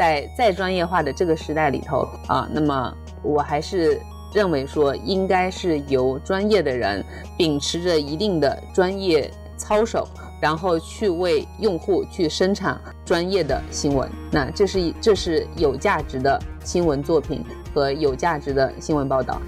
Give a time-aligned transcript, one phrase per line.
[0.00, 2.90] 在再专业化的这个时代里头啊，那么
[3.22, 4.00] 我还是
[4.32, 7.04] 认为说，应该是由专业的人
[7.36, 10.08] 秉持着一定的专业操守，
[10.40, 14.10] 然后去为用户去生产专业的新闻。
[14.30, 17.44] 那这是这是有价值的新闻作品
[17.74, 19.38] 和有价值的新闻报道。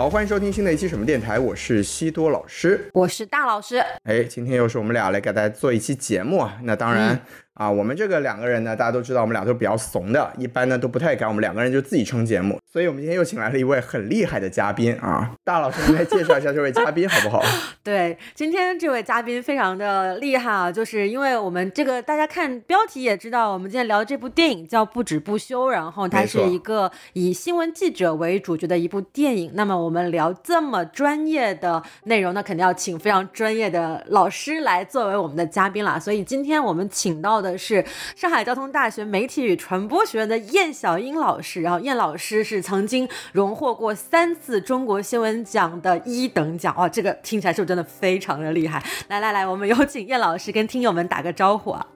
[0.00, 3.84] 好，欢迎收听新的一期什么电台，我是西多老师，我是大老师。
[4.04, 6.56] 哎，今天又是我们俩来给大家做一期节目啊。
[6.62, 7.20] 那当然
[7.60, 12.58] 啊，我们这个两个人呢，大家都知道，我们俩都是比较怂的，一般呢都不太敢，我们两个人就自己撑节目。
[12.72, 17.42] 所以我们今天又请来了一位很厉害的嘉宾啊，大老师，您来介绍一下这位嘉宾好不好？
[17.84, 29.50] 对，今天这位嘉宾非常的厉害啊，就是因为我们这个大家看标题也知道，我们今天聊的这部电影叫《不止不休》，然后它是一个以新闻记者为主角的一部电影。
[29.52, 36.00] 那么我们聊这么专业的内容，那肯定要请非常专业的老师来作为我们的嘉宾了。
[36.00, 37.84] 所以今天我们请到的是
[38.16, 42.60] 上海交通大学媒体与传播学院的燕小英老师，然后燕老师是。
[42.70, 48.80] 曾经荣获过三次中国新闻奖的一等奖，哇，这个听起来是不是真的非常的厉害？
[49.08, 51.86] 来来来，我们有请燕老师跟听友们打个招呼啊！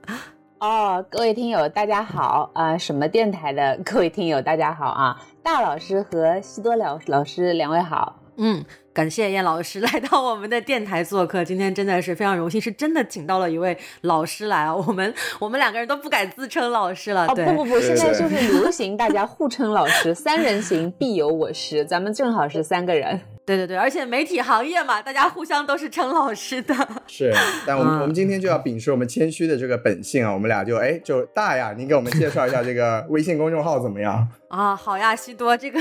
[0.58, 2.76] 哦，各位听友大家好啊！
[2.76, 5.22] 什么电台的各位听友大家好啊！
[5.44, 8.64] 大老师和西多老老师两位好，嗯。
[8.94, 14.74] 感谢燕老师 来到我们的电台做客，今天真的是非常荣幸，是真的请到了一位老师来啊！
[14.74, 17.26] 我们我们两个人都不敢自称老师了。
[17.26, 23.20] 哦不不不，现在就是流行大家互称老师，三人行必有我师，咱们正好是三个人。
[23.44, 26.74] 对对对，而且媒体行业嘛，大家互相都是称老师的。
[27.06, 27.30] 是，
[27.66, 34.26] 但我们我们今天就要秉持我们谦虚的这个本性啊，我们俩就哎就大呀，您给我们介绍一下这个微信公众号怎么样？
[34.54, 35.80] 啊，好呀，西多，这个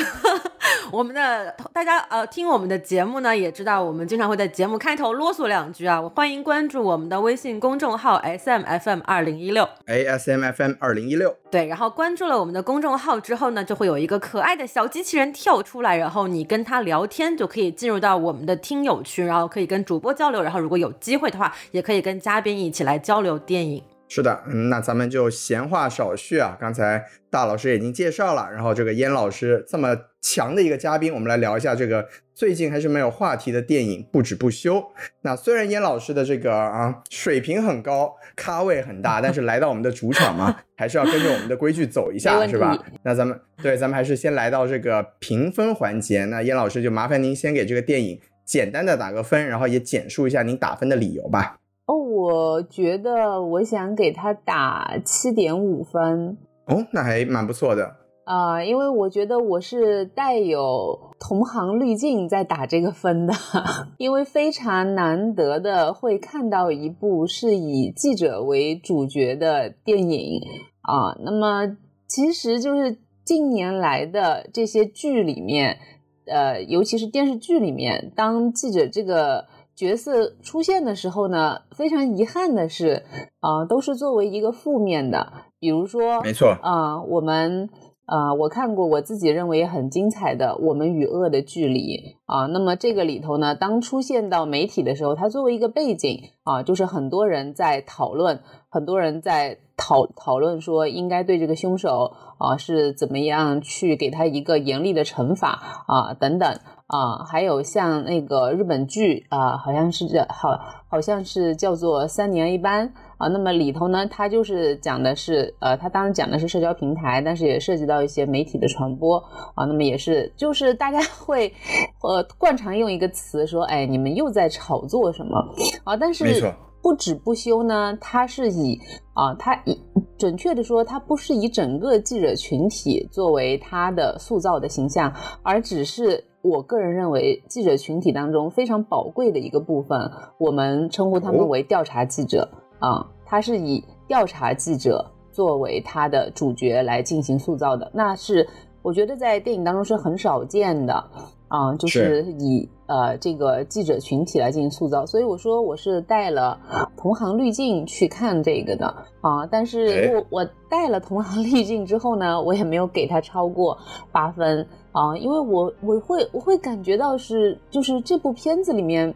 [0.91, 9.69] 我们的大家呃听我们的节目呢，也知道我们经常会在节目开头啰嗦两句啊，我欢迎关注我们的微信公众号 S M F M 二零一六。
[9.85, 11.35] A S M F M 二零一六。
[11.51, 17.47] 对，然后关注了我们的公众号之后呢，就会有一个可爱的小机器人跳出来，然后你跟他聊天就。
[17.53, 23.84] 可以进入到我们的听友群，然后可以跟主播交流，然后如果有机会的话，也可以跟嘉宾一起来交流电影。
[24.08, 32.08] 是的，嗯，那咱们就闲话少叙啊，刚才大老师已经介绍了，然后这个燕老师这么强的一个嘉宾，我们来聊一下这个。
[32.36, 34.84] 最近还是没有话题的电影不止不休。
[35.22, 42.75] 那虽然燕老师的这个啊水平很高，咖位很大，但是来到我们的主场嘛， 还是要跟着我们的规矩走一下，是吧？
[43.03, 46.25] 那咱们对，咱们还是先来到这个评分环节。
[46.25, 51.58] 那燕老师就麻烦您先给这个电影简单的打个分，然后也简述一下您打分的理由吧。
[51.85, 56.38] 哦，我觉得我想给他打七点五分。
[56.67, 57.97] 哦，那还蛮不错的。
[58.25, 63.33] 啊，因为我觉得我是带有同行滤镜在打这个分的，
[63.99, 70.39] 因为非常难得的会看到一部是以记者为主角的电影
[70.83, 71.17] 啊。
[71.25, 71.75] 那么
[72.07, 75.77] 其实就是近年来的这些剧里面，
[76.25, 83.03] 呃，尤其是电视剧里面，当记者这个角色出现的时候呢，非常遗憾的是，
[83.39, 87.69] 啊，都是作为一个负面的，比如说，没错，啊，我们。
[88.06, 92.47] 啊，我看过我自己认为很精彩的《我们与恶的距离》啊。
[92.47, 106.59] 那么这个里头呢，当出现到媒体的时候，它作为一个背景啊，就是很多人在讨论，很多人在讨讨论说应该对这个凶手啊是怎么样去给他一个严厉的惩罚啊等等
[106.93, 107.25] 啊。
[107.25, 112.87] 还有像那个日本剧啊，好像是叫好好像是叫做《三年一班》。
[113.17, 119.17] 啊，那么里头呢，它就是讲的是，呃，它当然讲的是社交平台，但是也涉及到一些媒体的传播
[119.55, 119.63] 啊。
[119.63, 121.53] 那么也是，就是大家 会，
[122.01, 125.37] 呃，惯常用一个词说，哎，你们又在炒作什么
[125.85, 125.95] 啊？
[125.95, 128.77] 但是不止不休呢，它是以
[129.13, 129.79] 啊，它以
[130.17, 135.13] 准确的说，它不是以整个记者群体作为它的塑造的形象，
[135.43, 142.47] 而只是我个人认为记者群体当中非常宝贵的一个部分，我们称呼他们为调查记者。
[142.78, 143.07] 啊。
[143.25, 148.47] 他是以调查记者作为他的主角来进行塑造的，那是
[148.84, 151.03] 我觉得在电影当中是很少见的。
[151.47, 156.59] 啊，就是以呃这个记者群体来进行塑造，所以我说我是带了
[156.97, 158.87] 同行滤镜去看这个的。
[159.22, 163.78] 啊，但是我我带了同行滤镜之后呢，我也没有给他超过
[164.11, 169.13] 八分啊，因为我我会我会感觉到是就是这部片子里面。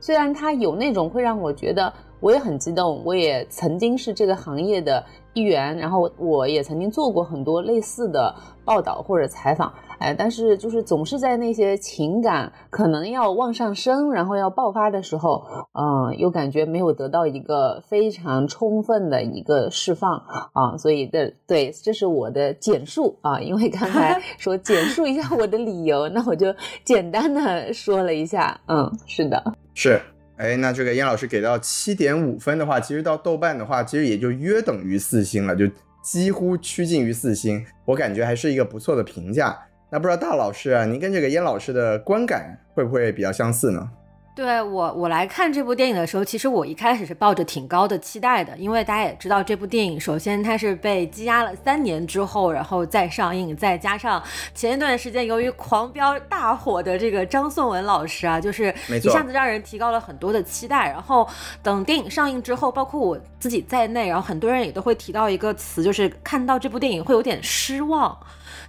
[0.00, 5.04] 虽然它有那种会让我觉得我也很激动，我也曾经是这个行业的
[5.34, 8.32] 一员，然后我也曾经做过很多类似的
[8.64, 9.72] 报道或者采访。
[9.98, 20.22] 哎，但是就是总是在那些情感可能要往上升，然后要爆发的时候，嗯，又感觉没有得到一个非常充分的一个释放
[20.52, 26.54] 啊，所以的对，这是我的简述啊，因为刚才 说简述一下我的理由，那我就
[26.84, 29.42] 简单的说了一下，嗯，是的，
[29.74, 30.00] 是，
[30.36, 35.64] 哎，那这个燕老师给到七点五分的话，其实到豆瓣的话，其实也就约等于四星了，就
[36.02, 39.58] 几乎趋近于四星，我感觉还是一个不错的评价。
[39.90, 43.88] 那不知道大老师啊，您跟这个燕老师的观感会不会比较相似呢？
[44.36, 54.22] 对我，我来看这部电影的时候，其实我一开始是抱着挺高的期待的，因为大家也知道这部电影，首先它是被积压了三年之后，然后再上映，再加上
[54.54, 60.88] 前一段时间由于狂飙大火的这个张颂文老师啊，就是一下子让人提高了很多的期待。
[60.88, 61.26] 然后
[61.60, 68.16] 等电影上映之后，包括我自己在内，然后很多人也都会提到一个词，就是看到这部电影会有点失望。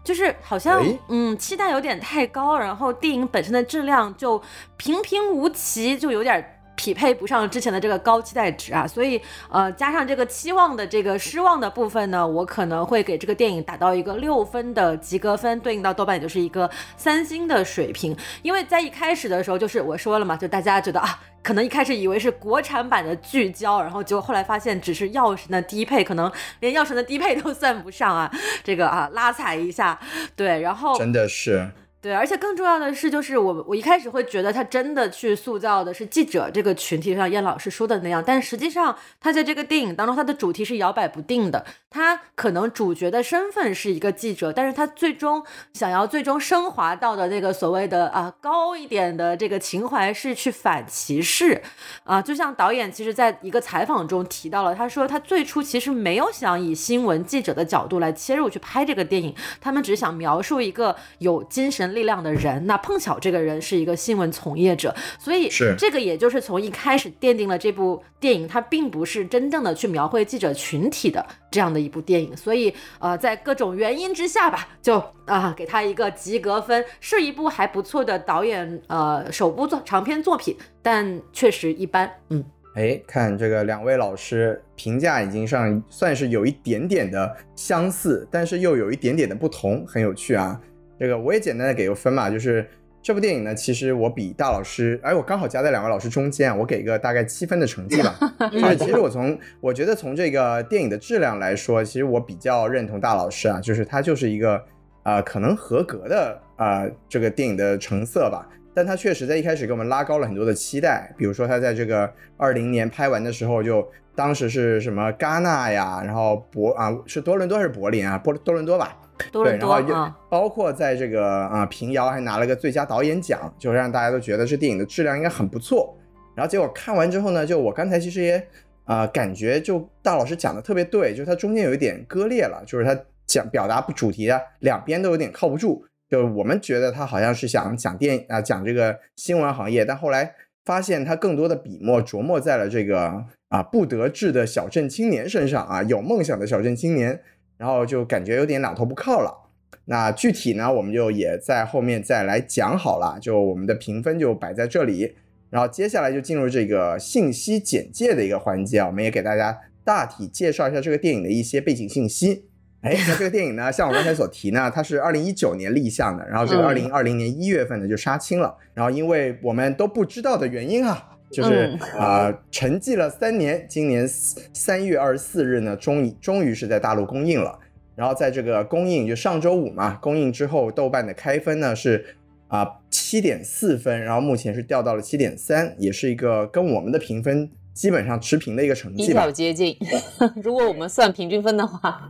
[0.03, 4.41] 就是好像，嗯，期待有点太高，然后电影本身的质量就
[4.77, 8.87] 平平无奇，就有点匹配不上之前的这个高期待值啊。
[8.87, 9.21] 所以，
[9.51, 18.15] 呃，加上这个期望的这个失望的部分呢，我可能会给这个电影打到一个六分的及格分，对应到豆瓣也就是一个三星的水平。
[18.41, 21.19] 因为在一开始的时候，就是我说了嘛，就大家觉得啊。
[21.41, 26.29] 可能一开始以为是国产版的聚焦，然后结果后来发现只是药神的低配，可能
[26.59, 28.29] 连药神的低配都算不上啊！
[28.61, 29.97] 这个啊，拉踩一下，
[30.35, 31.71] 对，然后真的是。
[32.01, 41.65] 对，而且更重要的是，就是我我一开始会觉得他真的去塑造的是记者这个群体，像燕老师说的那样，但实际上他在这个电影当中，他的主题是摇摆不定的。
[41.89, 45.43] 他可能主角的身份是一个记者，但是他最终
[45.73, 51.61] 想要最终升华到的那个所谓的啊高一点的这个情怀是去反歧视
[52.05, 52.21] 啊。
[52.21, 61.88] 就像导演其实在一个采访中提到了，他说他最初其实没有想以新闻记者的角度来切入去拍这个电影，他们只想描述一个有精神。
[61.93, 65.75] 力量的人，那碰巧这个人是一个新闻从业者，所以是。
[65.77, 82.43] 这个，也就是从一开始奠定了这部电影，它并不是真正的去描绘记者群体的这样的一部电影，所以呃，在各种原因之下吧，就啊给他一个及格分，是一部还不错的导演呃首部作长篇作品，但确实一般，嗯，
[82.75, 90.59] 哎，看这个两位老师评价已经上算是有一点点的相似，但是又有一点点的不同，很有趣啊。
[90.99, 92.67] 这个我也简单的给个分嘛，就是
[93.01, 98.13] 这部电影呢，其实我比大老师，哎，我刚好夹在两位老师中间啊，我给个大概七分的成绩吧。
[98.51, 104.61] 就是其实我从我觉得从这个电影的质量来说，其实我比较认同大老师啊，就是他就是一个
[105.03, 108.45] 啊可能合格的啊这个电影的成色吧。
[108.73, 113.85] 但他确实在一开始给我们拉高了很多的期待，比如说他在这个二零年拍完的时候，就
[114.15, 118.17] 当时是什么戛纳呀，然后博啊是多伦多还是柏林啊？
[118.17, 118.97] 波多伦多吧。
[119.31, 125.95] 对，然后包括在这个啊平遥还拿了个最佳导演奖，就让大家都觉得这电影的质量应该很不错。
[126.35, 128.47] 然后结果看完之后呢，就我刚才其实也
[128.85, 135.85] 啊感觉就大老师讲的特别对，就是它中间有一点割裂了，就是他讲表达主题啊两边都有点靠不住。
[136.09, 140.33] 就我们觉得他好像是想讲电啊讲这个新闻行业，但后来
[140.65, 147.21] 发现他更多的笔墨琢磨在了这个啊不得志的小镇青年身上啊有梦想的小镇青年。
[147.59, 149.51] 然后就感觉有点两头不靠了。
[149.85, 153.19] 那具体呢，我们就也在后面再来讲好了。
[153.19, 155.15] 就我们的评分就摆在这里。
[155.49, 162.45] 然后接下来就进入这个信息简介的一个环节啊，我们也给大家大体介绍一下这个电影的一些背景信息。
[162.81, 168.55] 哎，那这个电影呢，像我刚才所提呢，它是二零一九年立项的，然后这个二零二零年一月份呢就杀青了。
[168.73, 171.17] 然后因为我们都不知道的原因啊。
[171.31, 177.59] 就是啊，沉寂了三年，今年三月二十四日呢，终于终于是在大陆公映了。
[177.95, 182.15] 然后在这个公映，就上周五嘛，公映之后，豆瓣的开分呢是
[182.47, 189.21] 啊七点四分，然后目前是掉到了七点三，也是一个跟我们的评分基本上持平的一个成绩吧。
[189.21, 189.75] 比较接近，
[190.41, 192.09] 如果我们算平均分的话，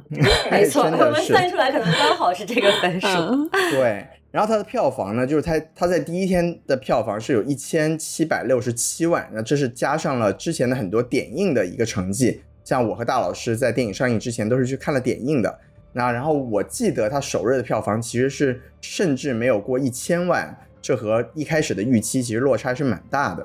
[0.51, 3.07] 没错，我们算出来可能刚好是这个分数。
[3.71, 4.05] 对。
[4.31, 12.41] 然后它的票房呢，就是它它在第一天的票房是有一千七百六十七万，那这是加上了之前的很多点映的一个成绩。
[12.63, 15.59] 像我和大老师在电影上映之前都是去看了点映的。
[15.91, 23.43] 那然后我记得它首日的票房其实是甚至没有过一千万，这和一开始的预期其实落差是蛮大的。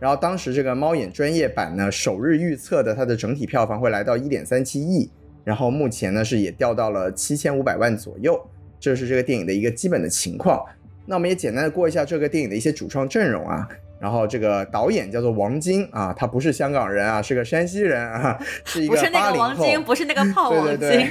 [0.00, 5.08] 然后当时这个猫眼专业版呢，首日预测的它的整体票房会来到一点三七亿，
[5.44, 8.44] 然后目前呢是也掉到了七千五百万左右。
[8.84, 10.62] 这是这个电影的一个基本的情况。
[11.06, 13.66] 那我们也简单的过一下这个电影的一些主创阵容啊。
[13.98, 21.10] 然然后这个导演叫做王晶啊，他不是香港人啊，是个山西人啊， 是一个八零后，不是那个炮王晶，对对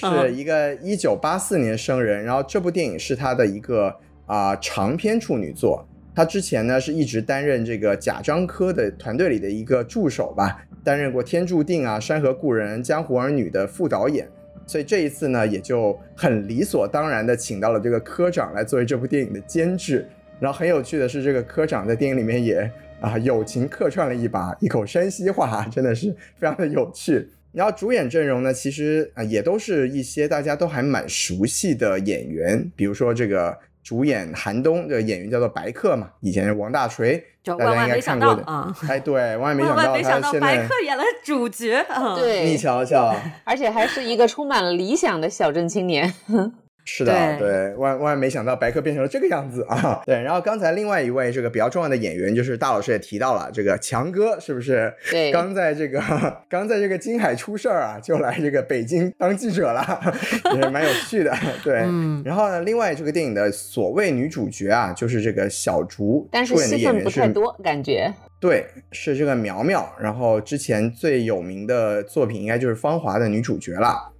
[0.00, 2.24] 对， 是一个一九八四年生人。
[2.24, 5.86] 然后这部电影是他的一个啊长篇处女作。
[6.14, 14.26] 他之前呢是一直担任这个贾樟柯的团队里的一个助手吧，担任过《天注定》啊、《山河故人》、《江湖儿女》的副导演。
[14.66, 20.06] 所以这一次呢，也就很理所当然的请到了这个科长来作为这部电影的监制。
[20.40, 22.68] 然后很有趣的是，这个科长在电影里面也
[23.00, 27.28] 啊友情客串了一把，一口山西话，真的是非常的有趣。
[27.52, 38.74] 然后主演阵容呢，其实啊也都是一些大家都还蛮熟悉的演员，比如说这个主演韩东的演员叫做白客嘛，以前是王大锤，大家应该看过的啊。
[38.88, 41.84] 哎，对，万万没想到白客演了主角，
[42.16, 46.12] 对，你瞧瞧， 而且还是一个充满了理想的小镇青年。
[46.84, 50.02] 是的，对，万万没想到白客变成了这个样子啊！
[50.06, 54.92] 对，然后刚才另外一位这个比较重要的演员，就是大老师也提到了，这个强哥是不是？
[55.10, 56.00] 对，刚在这个
[56.48, 60.00] 刚在这个金海出事儿啊，就来这个北京当记者了，
[60.56, 61.32] 也是蛮有趣的。
[61.62, 61.76] 对，
[62.24, 68.12] 然后呢，另外这个电影的所谓女主角啊，就是这个小竹，但是戏份不太多，感觉。
[68.40, 74.11] 对，是这个苗苗，然后之前最有名的作品应该就是《芳华》的女主角了。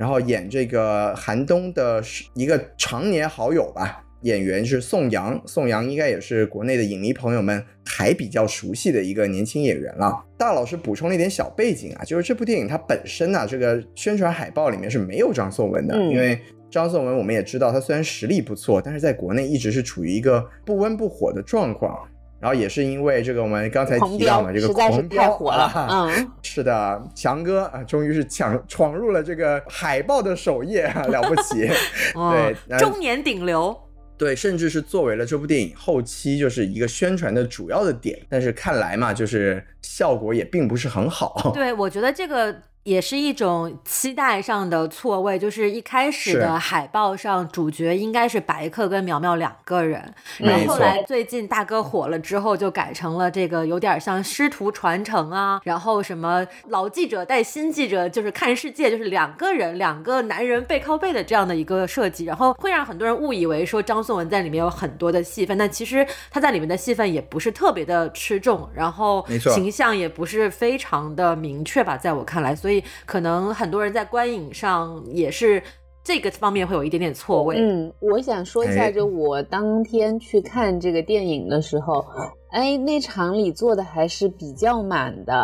[0.00, 2.02] 然后演这个韩东的
[2.32, 10.24] 一个常年好友吧，演员是宋阳，宋阳应该也是国内的影迷朋友们还比较熟悉的一个年轻演员了。
[10.38, 16.40] 大老师补充了一点小背景啊，就是这部电影它本身呢，这个宣传海报里面是没有张颂文的，因为
[16.70, 22.08] 张颂文我们也知道，他虽然实力不错，但是在国内一直是处于一个不温不火的状况。
[22.40, 31.68] 然后也是因为这个，我们刚才提到嘛，这个狂飙火了， 嗯，是的，强哥啊，终于是抢闯入了这个海报的首页，了不起，
[32.14, 33.78] 对，中年顶流，
[34.16, 41.52] 对，甚至是作为了这部电影后期就是一个宣传的主要的点，但是看来嘛，就是效果也并不是很好。
[41.54, 42.54] 对，我觉得这个。
[42.90, 72.79] 也是一种期待上的错位，就是一开始的海报上主角应该是白客跟苗苗两个人，然后后来最近大哥火了之后就改成了这个有点像师徒传承啊，然后什么老记者带新记者就是看世界，就是两个人两个男人背靠背的这样的一个设计，然后会让很多人误以为说张颂文在里面有很多的戏份，但其实他在里面的戏份也不是特别的吃重，然后形象也不是非常的明确吧，在我看来，所以。
[73.06, 75.62] 可能很多人在观影上也是
[76.02, 77.56] 这个方面会有一点点错位。
[77.58, 82.04] 嗯，我想说一下，就我当天去看这个电影的时候。
[82.50, 85.34] 哎，那场里坐的还是比较满的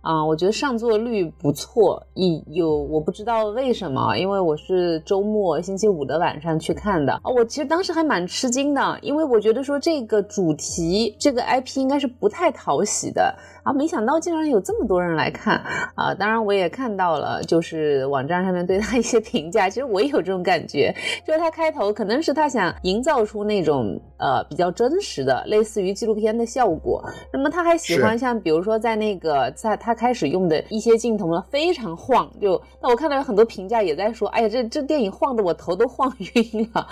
[0.00, 2.02] 啊，我觉得上座率不错。
[2.14, 7.30] 一有我不知道为什么，因为我是周末星期五的晚上去看的啊。
[7.36, 15.62] 我其实当时还蛮吃惊的，因为我觉得说这个主题这个 IP 应该是不太讨喜的啊，没想到竟然有这么多人来看
[15.94, 16.14] 啊。
[16.14, 20.94] 当然我也看到了，就是网站上面对他一些评价，其实我也有这种感觉，
[21.26, 26.53] 就是他开头可能是他想营造出那种呃比较真实的，类似于纪录片的。
[26.54, 36.86] 效果，那么他还喜欢像比如说在那个在他开始用的一些镜头呢，非常晃，就那我看到有很多评价也在说，哎呀，这这电影晃得我头都晃晕了，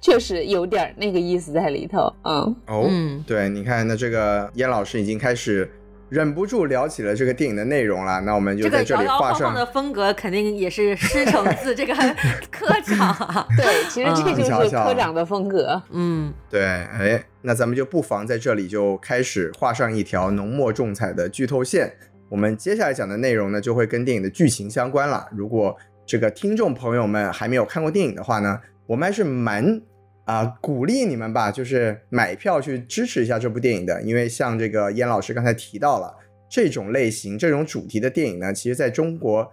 [0.00, 2.56] 确实有点那个意思在里头，嗯。
[2.66, 2.90] 哦，
[3.24, 5.70] 对，你看那这个燕老师已经开始。
[6.08, 9.54] 忍不住聊起了这个电影的内容了，那我们就在这里画上。
[9.54, 11.94] 的风格肯定也是师承自这个
[12.50, 15.82] 科长， 对，其实这就是科长的风格。
[15.90, 21.92] 嗯，对，哎，那咱们就不妨在这里就开始画上一条浓墨重彩的剧透线。
[22.28, 25.28] 我们接下来讲的内容呢，就会跟电影的剧情相关了。
[25.32, 29.80] 如果这个听众朋友们还没有看过电影的话呢，我们还是蛮。
[30.28, 36.14] 啊，鼓励你们吧，就是买票去支持一下这部电影的，因为像这个燕老师刚才提到了，
[36.50, 39.50] 这种类型、这种主题的电影呢，其实在中国，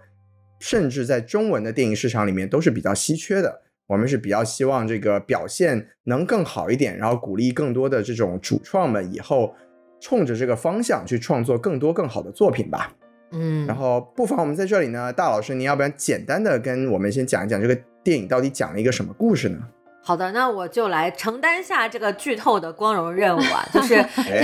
[0.60, 3.62] 甚至在中文的电影市场里面都是比较稀缺的。
[3.86, 9.54] 我们是比较希望这个表现能更好一点，然后鼓励更多的这种主创们以后
[9.98, 12.94] 冲着这个方向去创作更多更好的作品吧。
[13.32, 19.58] 嗯，然后不妨我们在这里呢，大老师，您要不然简单的跟我们先讲一讲这个电影到底讲了一个什么故事呢？
[20.06, 24.00] 好的，那我就来承担下这个剧透的光荣任务啊，就 是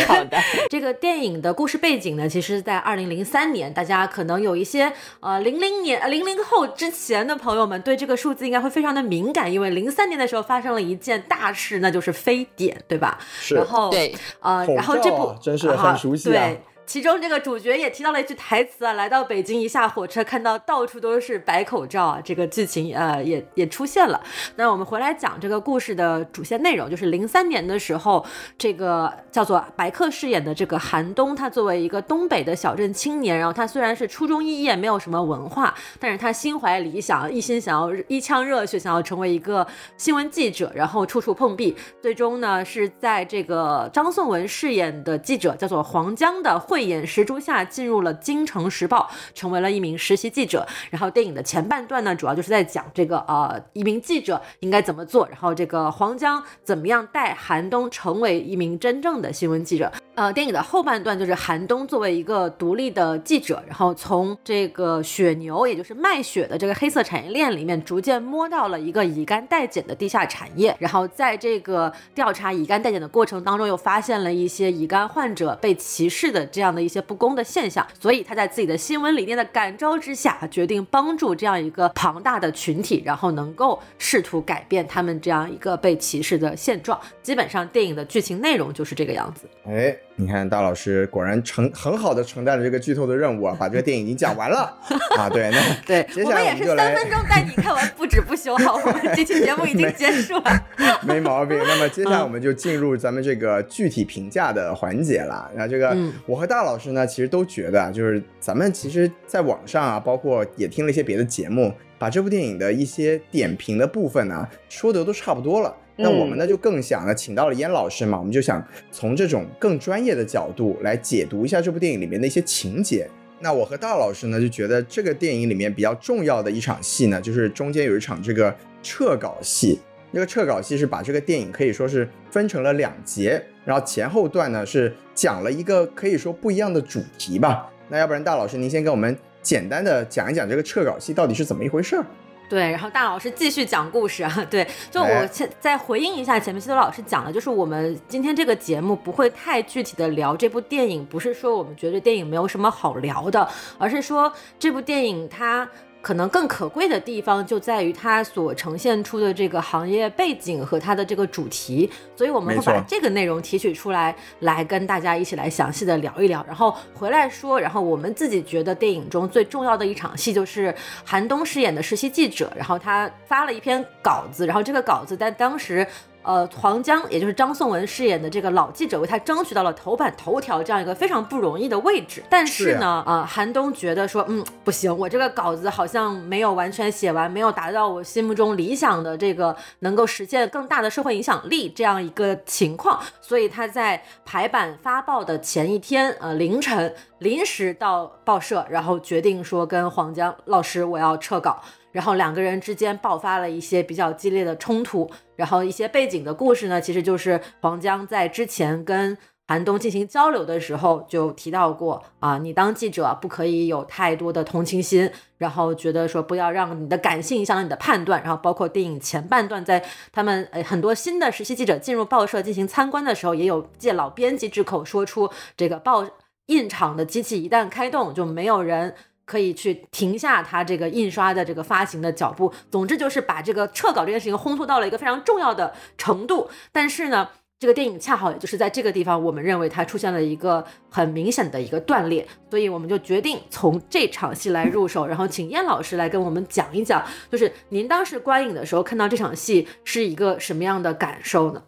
[0.09, 0.37] 好的。
[0.69, 13.17] 这个电影的故事背景呢，其实，在二零零三年，大家可能有一些呃零零年、零零后之前的朋友们对这个数字应该会非常的敏感，因为零三年的时候发生了一件大事，那就是非典，对吧？
[13.39, 13.55] 是。
[13.55, 16.51] 然后对，呃，然后这部真是很熟悉啊。
[16.93, 24.21] 其中这个主角也提到了一句台词啊，来到北京一下火车，看到到处都是白口罩啊，这个剧情呃也也出现了。
[24.57, 28.23] 那我们回来讲这个故事的主线内容，就是零三年的时候，
[28.59, 50.67] 这个叫做白客饰演的这个韩东，他作为一个东北的小镇青年，然后他虽然是初中肄业，没有什么文化，但是他心怀理想，一心想要一腔热血，想要成为一个新闻记者，然后处处碰壁，最终呢是在这个张颂文饰演的记者叫做黄江的会慧眼识珠下，进入了京城时报，成为了一名实习记者。
[50.91, 59.93] 然后电影的前半段呢，主要就是在讲这个呃一名记者应该怎么做，然后这个黄江怎么样带韩东成为一名真正的新闻记者。
[60.15, 70.77] 呃，电影的后半段就是韩东作为一个独立的记者，然后从这个血牛，也就是卖血的这个黑色产业链里面，逐渐摸到了一个乙肝代检的地下产业。
[70.79, 77.85] 然后在这个调查乙肝代检的过程当中，又发现了一些乙肝患者被歧视的这这样的一些不公的现象。
[77.99, 87.01] 所以他在自己的新闻理念的感召之下，决定帮助这样一个庞大的群体，然后能够试图改变他们这样一个被歧视的现状。
[87.21, 89.49] 基本上电影的剧情内容就是这个样子。
[89.67, 89.97] 哎。
[90.17, 94.73] 你看，大老师果然承很好的承担了这个剧透的任务啊，把这个电影已经讲完了
[95.17, 95.29] 啊。
[95.29, 98.57] 对，那对，接下来我们也是三分钟带你看完不止不休。
[98.59, 100.67] 好，我 们这期节目已经结束了，
[101.03, 101.59] 没毛病。
[101.59, 105.51] 那么接下来我们就进入咱们这个具体评价的环节了。
[105.55, 115.75] 那这个我和大老师呢，其实都觉得，就是咱们其实在网上啊，包括也听了一些别的节目，把这部电影的一些点评的部分呢，说的都差不多了。
[115.97, 123.09] 那我们呢就更想呢，请到了燕老师嘛，我们就想从这种更专业的角度来解读一下这部电影里面的一些情节。
[123.41, 129.81] 那我和大老师呢就觉得这个电影里面比较重要的一场戏呢，就是中间有一场这个撤稿戏。
[130.13, 137.71] 这个撤稿戏是把这个电影可以说是分成了两节，然后前后段呢是讲了一个可以说不一样的主题吧。
[137.89, 142.05] 那要不然大老师您先给我们简单的讲一讲这个撤稿戏到底是怎么一回事儿？
[142.53, 144.47] 对，然后大老师继续讲故事啊。
[144.51, 155.67] 对，就我再再回应一下前面西多老师讲的，就是我们今天这个节目不会太具体的聊这部电影，不是说我们觉得电影没有什么好聊的，而是说这部电影它。
[156.03, 170.75] 可能更可贵的地方就在于它所呈现出的这个行业背景和它的这个主题，所以我们会把这个内容提取出来，来跟大家一起来详细的聊一聊，然后回来说，然后我们自己觉得电影中最重要的一场戏就是
[171.05, 175.87] 韩东饰演的实习记者，然后他发了一篇稿子，然后这个稿子在当时。
[176.23, 182.23] 呃，黄江，也就是张颂文饰演的这个老记者，为他争取到了头版头条这样一个非常不容易的位置。
[182.29, 193.01] 但是呢，啊，韩东觉得说，嗯，不行，我这个稿子好像没有完全写完，没有达到我心目中理想的这个能够实现更大的社会影响力这样一个情况。
[193.21, 201.61] 所以他在排版发报的前一天，呃，凌晨临时到报社，然后决定说跟黄江老师，我要撤稿。
[201.93, 209.17] 然后两个人之间爆发了一些比较激烈的冲突，然后一些背景的故事呢，其实就是黄江在之前跟
[209.49, 226.09] 韩东进行交流的时候就提到过啊，你当记者不可以有太多的同情心，然后觉得说不要让你的感性影响了你的判断，然后包括电影前半段在他们呃很多新的实习记者进入报社进行参观的时候，也有借老编辑之口说出这个报
[226.47, 228.95] 印厂的机器一旦开动就没有人。
[229.25, 232.53] 可以去停下他这个印刷的这个发行的脚步。
[232.71, 236.51] 总之就是把这个撤稿这件事情烘托到了一个非常重要的程度。
[236.71, 251.63] 但是呢，这个电影恰好也就是在这个地方，我们认为它出现了一个很明显的一个断裂，所以我们就决定从这场戏来入手，然后请燕老师来跟我们讲一讲，就是您当时观影的时候看到这场戏是一个什么样的感受呢？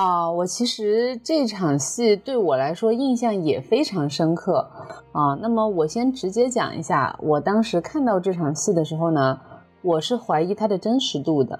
[0.00, 4.66] 啊，我其实这场戏对我来说印象也非常深刻
[5.12, 5.34] 啊。
[5.42, 9.38] 那么我先直接讲一下，我当时看到这场戏的时候呢，
[9.82, 11.54] 我是怀疑它的真实度的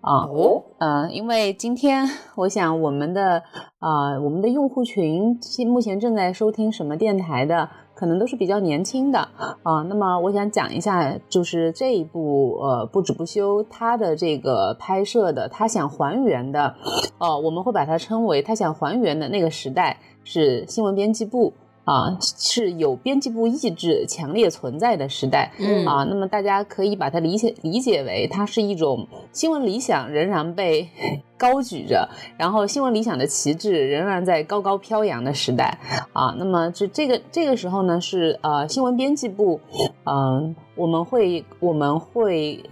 [0.00, 0.26] 啊。
[0.26, 2.04] 哦，嗯，因为今天
[2.34, 3.40] 我想我们的
[3.78, 7.68] 啊，我们的用户群目前正在收听什么电台的？
[8.04, 9.18] 可能都是比较年轻的
[9.62, 16.74] 啊，那么我想讲一下，就是这一部呃不止不休，它的这个拍摄的，他想还原的，
[17.16, 25.86] 哦，我们会把它称为他想还原的那个时代是新闻编辑部啊，是有编辑部意志强烈存在的时代，嗯。
[25.86, 30.90] 啊，那么大家可以把它理解理解为它是一种新闻理想仍然被
[31.36, 35.78] 高举着，然后新闻理想的旗帜仍然在高高飘扬的时代
[36.12, 36.34] 啊。
[36.38, 39.60] 那么这这个这个时候呢，是呃新闻编辑部，
[40.04, 42.62] 嗯，我们会我们会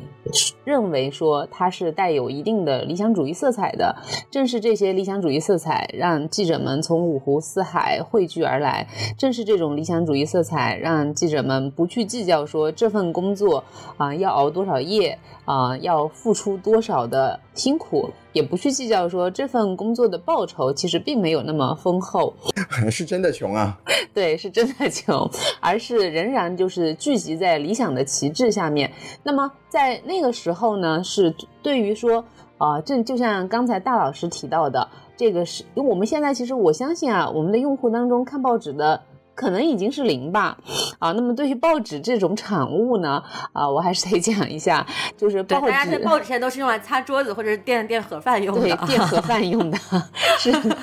[0.64, 3.96] 认为说它是带有一定的理想主义色彩的。
[4.30, 8.86] 正是这些理想主义色彩，让记者们从五湖四海汇聚而来。
[9.18, 13.64] 正是这种理想主义色彩，让记者们不去计较说这份工作
[13.96, 18.10] 啊要熬多少夜啊，要付出多少的辛苦。
[18.32, 22.32] 也不去计较说这份工作的报酬其实并没有那么丰厚，
[22.90, 23.78] 是真的穷啊。
[24.14, 28.90] 对，是真的穷，而是仍然就是聚集在理想的旗帜下面。
[29.22, 32.24] 那么在那个时候呢，是对于说
[32.56, 39.02] 啊，这就像刚才大老师提到的，这个是因为我们现在其实我相信啊，我们的用户当中看报纸的。
[39.34, 40.56] 可能已经是零吧，
[40.98, 49.78] 啊，那么对于报纸这种产物呢，啊，我还是得讲一下，就是报纸，大家在报纸现在都是用来擦桌子或者是垫垫盒饭用的，对，垫盒饭用的，
[50.38, 50.76] 是的，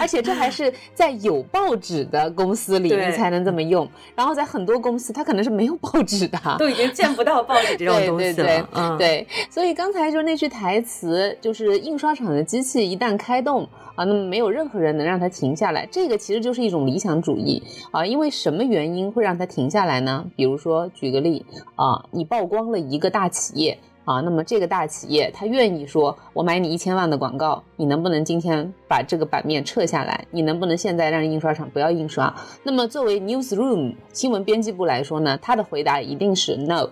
[0.00, 13.68] 而且这还是在有报纸的公司里你才能这么用，然后在很多公司它可能是没有报纸的， 都已经见不到报纸这种东西了，嗯，对，所以刚才就那句台词，就是印刷厂的机器一旦开动。
[14.04, 18.04] 那么没有任何人能让它停下来，这个其实就是一种理想主义啊。
[18.04, 20.24] 因为什么原因会让它停下来呢？
[20.36, 21.44] 比如说，举个例
[21.76, 30.26] 啊，你曝光了一个大企业啊，那么这个大企业他愿意说，我买你一千万的广告，你能不能今天把这个版面撤下来？
[30.30, 32.34] 你能不能现在让印刷厂不要印刷？
[32.64, 36.88] 那么作为 newsroom 新闻编辑部来说呢，他的回答一定是 no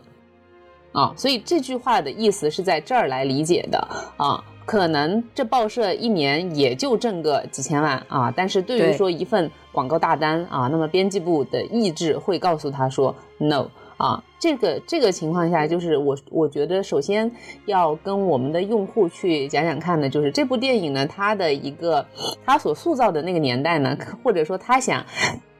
[0.92, 1.12] 啊。
[1.16, 3.78] 所以这句话的意思是在这儿来理解的
[4.16, 4.44] 啊。
[4.70, 17.28] 可能这报社一年也就挣个几千万啊，但是对于说一份广告大单啊，那么编辑部的意志会告诉他说 no 啊，这个这个情况下，就是我我觉得首先
[17.66, 22.06] 要跟我们的用户去讲讲看的，就是这部电影呢，它的一个
[22.46, 25.04] 它所塑造的那个年代呢，或者说他想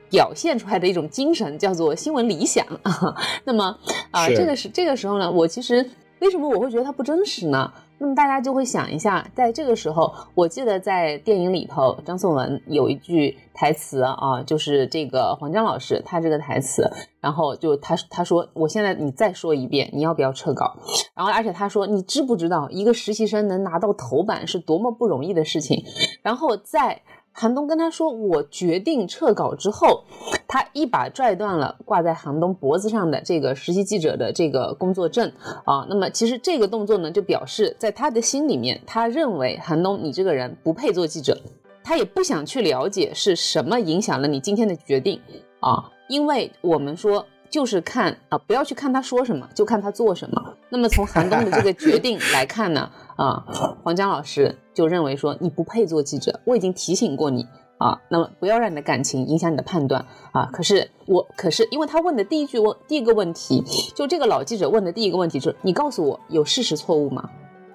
[0.09, 3.77] 表现出来的一种精神叫做新闻理想啊，那么
[4.13, 7.73] 啊，这个是这个时候呢，我其实为什么我会觉得它不真实呢？
[7.99, 20.77] 那么大家就会想一下，在这个时候，我记得在电影里头，张颂文有一句台词啊，就是这个黄江老师他这个台词，然后就他他说，我现在你再说一遍，你要不要撤稿？
[21.15, 25.85] 然后而且他说，你知不知道一个实习生能拿到头版是多么不容易的事情？
[26.23, 27.03] 然后在。
[27.41, 30.05] 韩东跟他说：“我决定撤稿之后，
[30.47, 35.33] 他一把拽断了挂在韩东脖子上的这个实习记者的这个工作证
[35.65, 35.87] 啊。
[35.89, 41.35] 那么，其实这个动作呢，就表示在他的心里面，他认为韩东你这个人不配做记者，
[41.83, 45.19] 他也不想去了解是什么影响了你今天的决定
[45.61, 45.91] 啊。
[46.11, 50.55] 因为我们说。”就是看啊，不要去看他说什么，就看他做什么。
[50.69, 53.45] 那么从韩东的这个决定来看呢，啊，
[53.83, 57.45] 黄江老师就认为说你不配做记者，我已经提醒过你
[57.79, 60.49] 啊，那么不要让你的感情影响你的判断啊。
[60.53, 67.29] 可是我，可是因为他问的第一句问第一个问题，就这个老记者问的第一个问题就是你告诉我有事实错误吗？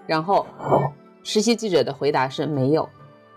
[0.08, 0.46] 然后
[1.24, 2.88] 实习记者的回答是没有。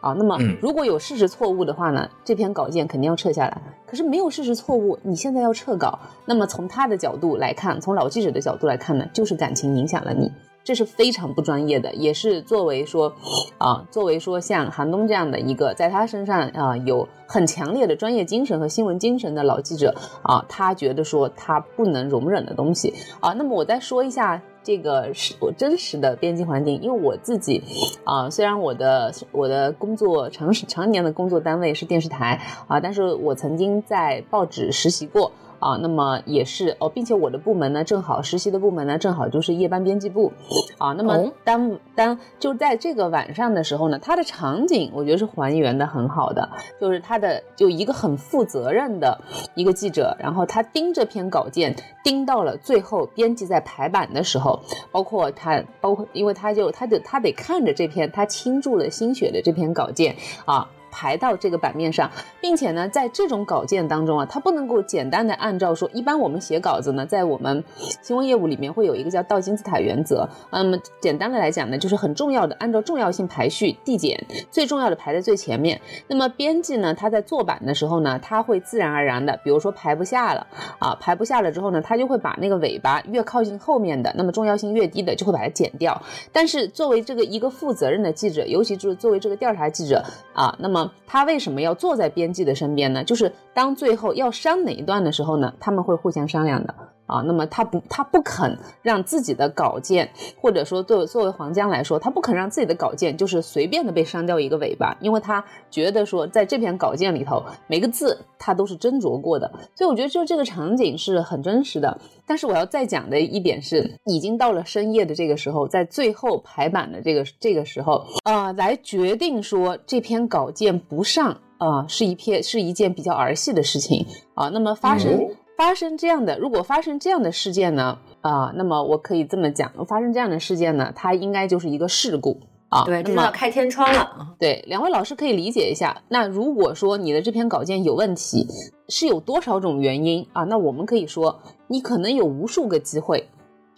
[0.00, 3.60] 啊，那么如果有事实错误的话呢，这篇稿件肯定要撤下来。
[3.86, 10.30] 可是没有事实错误，你现在要撤稿，那么从他的角度来看，从老记者的角度来看呢，就是感情影响了你，
[10.68, 13.10] 这是非常不专业的，也是作为说，
[13.56, 23.32] 啊，作为说像韩东这样的一个在他身上啊有很强烈的专业精神和新闻精神的老记者啊，他觉得说他不能容忍的东西啊。
[23.32, 24.42] 那么我再说一下。
[24.60, 27.62] 这个是我真实的编辑环境，因为我自己，
[28.04, 35.32] 啊，虽然我的我的工作长时常年的工作单位是电视台啊，但是我曾经在报纸实习过。
[35.58, 40.32] 啊，那么也是哦，并且我的部门呢，正好实习的部门呢，正好就是夜班编辑部，
[40.78, 46.48] 啊，那么当当就在这个晚上的时候呢，它的场景我觉得是还原的很好的，
[46.80, 49.18] 就是他的就一个很负责任的
[49.54, 54.60] 一个记者，然后他盯这篇稿件盯到了最后，编辑在排版的时候，
[54.92, 60.68] 包括他包括因为他就他得他得看着这篇他倾注了心血的这篇稿件啊。
[60.90, 67.62] 排到这个版面上，并且呢，在这种稿件当中啊，它不能够简单的按照说，一般我们写稿子呢，在我们
[68.02, 70.28] 新闻业务里面会有一个叫倒金字塔原则。
[70.50, 74.18] 那么简单的来讲呢，就是很重要的按照重要性排序递减，
[74.50, 75.80] 最重要的排在最前面。
[76.06, 80.46] 那么编辑呢，他在做版的时候呢，他会自然而然的，比如说排不下了
[80.78, 86.00] 啊，排不下了之后呢，他就会把那个尾巴越靠近后面的，那么重要性越低的就会把它剪掉。
[86.32, 93.02] 但是作为这个一个负责任的记者，尤其就是作为这个调查记者啊，那么他为什么要坐在编辑的身边呢？
[93.02, 96.74] 就是当最后要删哪一段的时候呢，他们会互相商量的
[97.08, 100.08] 啊，那么他不，他不肯让自己的稿件，
[100.40, 111.98] 或者说作作为黄江来说，他不肯让自己的稿件就是随便的被删掉一个尾巴，因为他觉得说在这篇稿件里头每个字他都是斟酌过的，所以我觉得就这个场景是很真实的。
[112.26, 124.50] 但是我要再讲的一点是，已经到了深夜的这个时候，在最后排版的这个这个时候啊，来决定说这篇稿件不上啊，是一篇是一件比较儿戏的事情啊。
[124.50, 125.18] 那么发生。
[125.58, 127.98] 发生这样的，如果发生这样的事件呢？
[128.20, 132.84] 啊，那么我可以这么讲，发生这样的事件呢，它应该就是一个事故啊。
[132.84, 134.36] 对，这要开天窗了。
[134.38, 136.00] 对，两位老师可以理解一下。
[136.08, 138.46] 那如果说你的这篇稿件有问题，
[138.88, 140.44] 是有多少种原因啊？
[140.44, 143.28] 那我们可以说，你可能有无数个机会，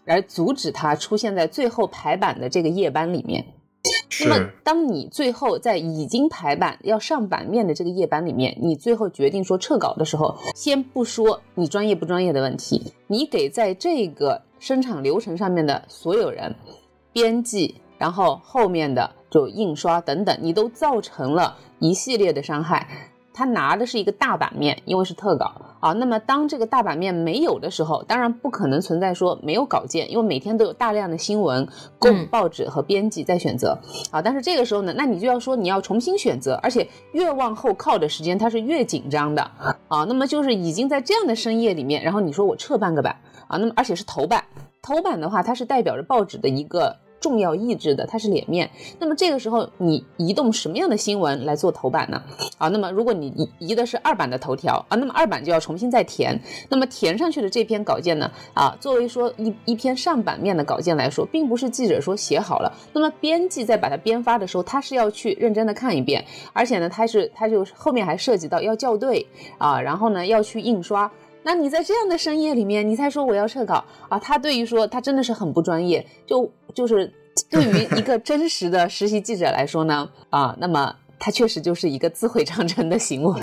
[0.05, 3.43] 来阻止它出现在最后排版的这个页班里面。
[4.25, 16.55] 那么，当你最后在已经排版要上版面的这个页班里面，你最后决定说撤稿的时候，先不说你专业不专业的问题，你给在这个生产流程上面的所有人，
[17.13, 22.87] 编辑，然后后面的就印刷等等，你都造成了一系列的伤害。
[23.33, 25.93] 他拿的是一个大版面，因为是特稿啊。
[25.93, 31.67] 那么当这个大版面没有的时候，当然不可能存在说没有稿件，因为每天都有大量的新闻
[31.99, 33.79] 供报纸和编辑在选择
[34.11, 34.21] 啊。
[34.21, 39.43] 但是这个时候呢，那你就要说你要重新选择，而且越往后靠的时间它是越紧张的
[39.89, 40.05] 啊。
[40.05, 43.17] 那么就是已经在这样的深夜里面，然后你说我撤半个版
[43.49, 44.45] 啊，那么而且是头版，
[44.83, 46.97] 头版的话它是代表着报纸的一个。
[47.21, 48.69] 重要意志的，它是脸面。
[48.99, 52.23] 那么这个时候，你移动什么样的新闻来做头版呢？
[52.59, 56.41] 啊，那么如果你移移的是二版的头条啊，那么二版就要重新再填。
[56.69, 69.27] 那么填上去的这篇稿件呢，啊，作为说一一篇上版面的稿件来说，并不是记者说写好了，那么编辑在把它编发的时候，他是要去认真的看一遍，而且呢，他是他就后面还涉及到要校对
[69.59, 71.11] 啊，然后呢要去印刷。
[71.43, 74.19] 那你在这样的深夜里面，你才说我要撤稿啊？
[74.19, 77.13] 他对于说他真的是很不专业，就就是
[77.51, 80.95] 对于一个真实的实习记者来说呢，啊，那么。
[81.23, 83.43] 他确实就是一个自毁长城的行为，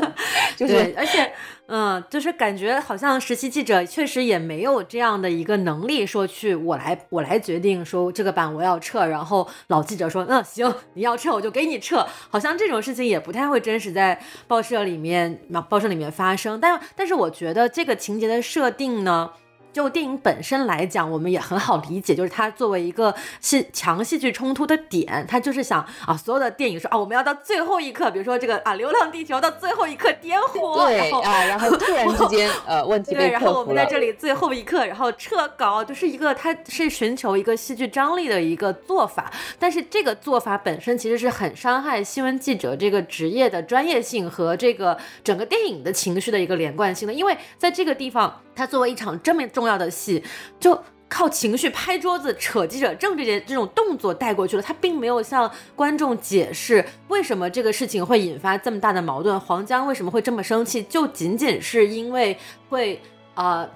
[0.56, 1.30] 就是而且，
[1.72, 19.30] 嗯，就是感觉好像实习记者确实也没有这样的一个能力，说去我来我来决定说这个版我要撤，然后老记者说嗯行你要撤我就给你撤，好像这种事情也不太会真实在报社里面报社里面发生，但但是我觉得这个情节的设定呢。
[19.72, 48.40] 就电影本身来讲，我们也很好理解，就是它作为一个戏强戏剧冲突的点，它就是想啊，所有的电影说啊，我们要到最后一刻，比如说这个啊，《流浪地球》到最后一刻点火，对啊，然后突然之间 呃问题对，然后我们在这里最后一刻，然后撤稿，就是一个它是寻求一个戏剧张力的一个做法，但是这个做法本身其实是很伤害新闻记者这个职业的专业性和这个整个电影的情绪的一个连贯性的，因为在这个地方。
[48.60, 50.22] 他作为一场这么重要的戏，
[50.60, 54.62] 就靠情绪拍桌子、扯记者证这些这种动作带过去了。
[54.62, 62.36] 他并没有向观众解释为什么这个事情会引发这么大的矛盾，黄江为什么会这么生气，就仅仅是因为
[62.68, 63.00] 会
[63.34, 63.66] 呃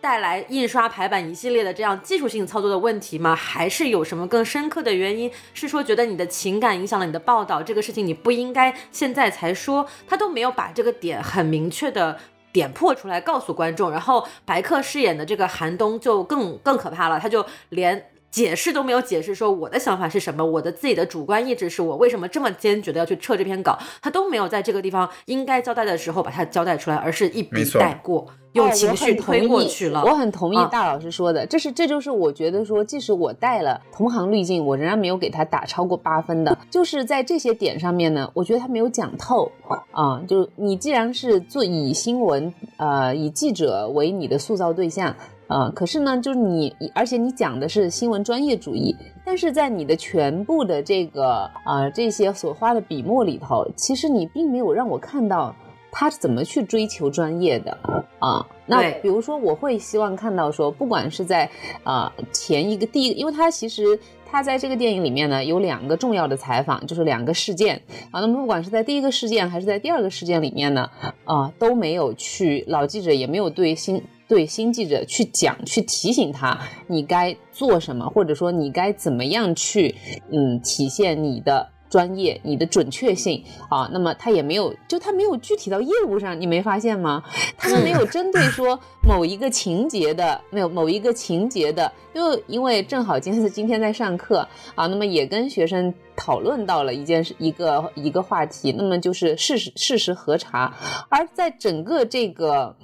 [0.00, 3.36] 带来印刷排版一系列的这样技术性操作的问题吗？
[3.36, 5.30] 还是有什么更深刻的原因？
[5.52, 9.86] 是说觉得你的情感影响了你的报道，这个事情你不应该现在才说？
[10.08, 12.18] 他都没有把这个点很明确的。
[12.52, 28.26] 点破出来告诉观众，然后白客饰演的这个寒冬就更更可怕了，他就连解释都没有解释，说我的想法是什么，我的自己的主观意志是我为什么这么坚决的要去撤这篇稿，他都没有在这个地方应该交代的时候把它交代出来，而是一笔带过。
[28.52, 39.50] 用情绪推过去了，我很同意大老师说的，这是这就是我觉得说，即使我带了同行滤镜，我仍然没有给他打超过八分的，就是在这些点上面呢，我觉得他没有讲透
[39.90, 40.22] 啊。
[40.28, 45.16] 就你既然是做以新闻呃以记者为你的塑造对象
[45.52, 55.54] 啊，可是呢，就是你而且你讲的是新闻专业主义，但是在你的全部的这个啊这些所花的笔墨里头，其实你并没有让我看到。
[55.94, 57.78] 他怎么去追求专业的
[58.18, 58.46] 啊？
[58.64, 61.46] 那比如说，我会希望看到说，不管是在
[61.84, 63.84] 啊前一个第一，因为他其实
[64.24, 67.76] 他在这个电影里面呢有两个重要的采访，就是两个事件
[68.10, 68.22] 啊。
[68.22, 70.88] 那么不管是在第一个事件还是在第二个事件里面呢，
[71.24, 79.94] 啊都没有去老记者也没有对新对新记者去讲去提醒他你该做什么，或者说你该怎么样去
[80.30, 81.68] 嗯体现你的。
[81.92, 87.22] 专业、你的准确性啊，那么他也没有，就他没有具体到业务上，你没发现吗？
[87.58, 100.74] 他们没有针对说某一个情节的，没有某一个情节的，就因为正好今天是今天在上课啊，那么也跟学生讨论到了一件事，一个一个话题，那么就是事实事实核查，
[101.10, 102.74] 而在整个这个，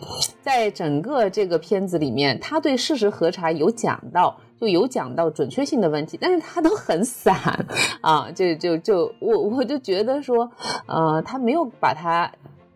[0.43, 4.39] 在整个这个片子里面，他对事实核查有讲到。
[4.61, 7.35] 就有讲到准确性的问题，但是他都很散
[8.01, 10.51] 啊，就就就我我就觉得说，
[10.87, 12.31] 呃，他没有把它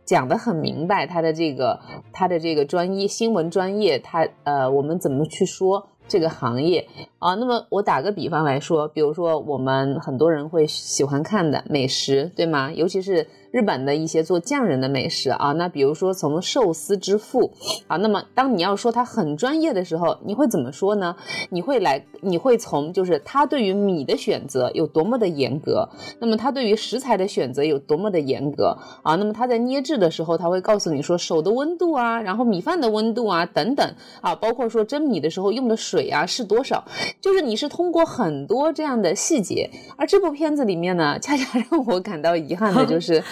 [0.04, 1.80] 讲得很明白，他的这个
[2.12, 7.34] 他的这个专业新闻专业，他呃，我们怎么去说这个行业啊？
[7.34, 12.72] 那么我打个比方来说，比如说我们很多人会喜欢看的美食，对吗？
[12.72, 13.26] 尤其是。
[13.52, 17.52] 日本的一些做匠人的美食啊，那比如说从寿司之父
[17.86, 21.14] 啊，那么当你要说他很专业的时候，你会怎么说呢？
[21.50, 25.86] 你会来，你会从就是他对于米的选择有多么的严格，
[26.18, 33.86] 那么他对于食材的选择有多么的严格啊，那么他在捏制的时候，他会告诉你说手的温度啊，然后米饭的温度啊等等
[34.22, 36.82] 啊，包括说蒸米的时候用的水啊是多少，
[37.20, 43.22] 就是你是通过很多这样的细节，而这部片子里面呢，恰恰让我感到遗憾的就是。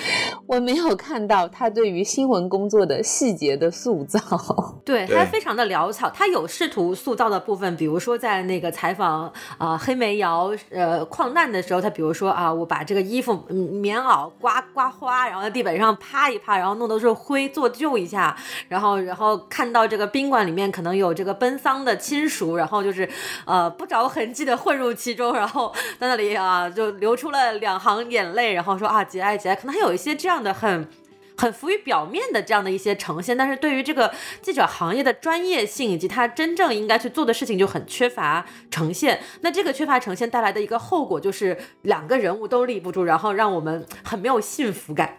[0.46, 4.18] 我没有看到他对于新闻工作的细节的塑造，
[4.84, 6.10] 对他非常的潦草。
[6.10, 18.36] 他有试图塑造的部分，比如说在那个采访啊黑煤窑呃矿难的时候，他比如说啊我把这个衣服棉袄刮刮花，然后在地板上趴一趴，然后弄的是灰做旧一下，
[18.68, 23.08] 然后然后看到这个宾馆里面可能有这个奔丧的亲属，然后就是
[23.44, 30.88] 呃不着痕迹的混入其中，然后在那里啊就流出了两行眼泪，然后说啊节哀节哀，可能还有一一些这样的很
[31.36, 39.20] 很浮于表面的这样的一些呈现，但是对于这个记者行业的专业性以及他真正应该去做的事情就很缺乏呈现。
[39.42, 45.18] 那这个缺乏呈现带来的一个后果就是两个人物都立不住，然后让我们很没有幸福感。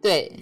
[0.00, 0.32] 对。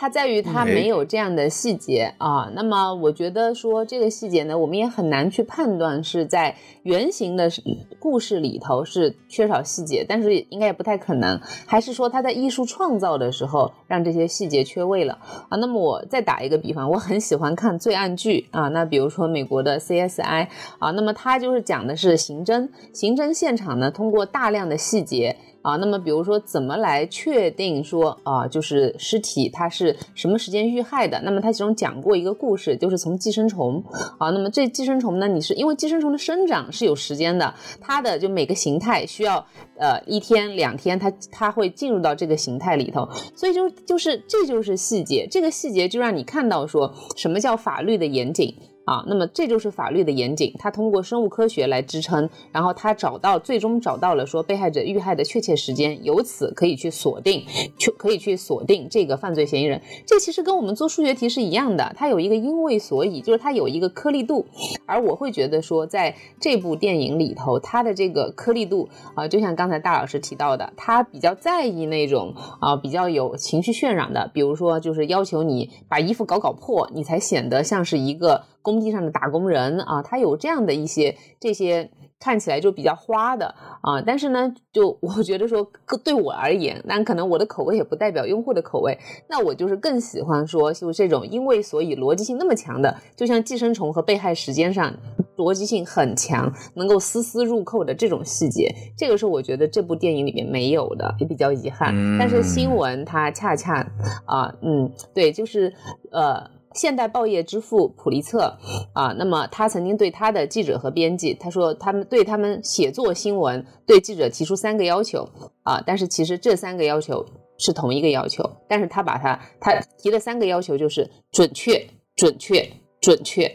[0.00, 7.50] 它在于它没有这样的细节啊，那么我觉得说这个细节呢，我们也很难去判断是在原型的
[7.98, 15.58] 故事里头是缺少细节，但是应该也不太可能，还是说他在艺术创造的时候让这些细节缺位了啊？
[15.58, 20.46] 那么我再打一个比方，我很喜欢看罪案剧啊，那比如说美国的 CSI
[20.78, 25.34] 啊，那么它就是讲的是刑侦，刑侦现场呢通过大量的细节。
[25.62, 31.20] 啊，那么比如说怎么来确定说啊，就是尸体它是什么时间遇害的？
[31.24, 33.82] 那么它其中讲过一个故事，就是从寄生虫
[34.18, 39.44] 啊，那么这寄生虫呢，你是因为寄生虫的生长是有时间的，它的就每个形态需要
[39.78, 48.54] 呃一天两天，它它会进入到这个形态里头，所以就就是这就是细节，这个细节就让你看到说什么叫法律的严谨。
[48.88, 57.44] 啊，那么这就是法律的严谨，他通过生物科学来支撑，然后他找到最终找到了说被害者遇害的确切时间，由此可以去锁定，
[57.78, 59.82] 去可以去锁定这个犯罪嫌疑人。
[60.06, 64.46] 这其实跟我们做数学题是一样的，它有一个因为所以，就是它有一个颗粒度。
[64.86, 78.44] 而我会觉得说，在这部电影里头，它的这个颗粒度啊，就像刚才大老师提到的，他比较在意那种啊比较有情绪渲染的，比如说就是要求你把衣服搞搞破，你才显得像是一个。
[78.68, 85.66] 工地上的打工人啊，他有这样的一些这些看起来就比较花的啊，但是呢，就 我觉得说
[86.04, 94.92] 对我而言，但可能我的口味也不代表用户的口味，那我就是更喜欢说就这种因为所以逻辑性那么强的，就像寄生虫和被害时间上
[95.36, 101.94] 逻辑性很强，能够丝丝入扣的这种细节，这个是我觉得这部电影里面没有的，也比较遗憾。
[102.18, 103.86] 但是新闻它恰恰
[104.26, 105.72] 啊，嗯，对，就是
[106.10, 106.57] 呃。
[106.78, 108.56] 现代报业之父普利策
[108.92, 115.28] 啊，那么他曾经对他的记者和编辑，他说他们对他们写作新闻对记者提出三个要求
[115.64, 117.26] 啊，但是其实这三个要求
[117.58, 122.64] 是同一个要求，但是他把他他提的三个要求就是准确、准确、
[123.00, 123.52] 准确，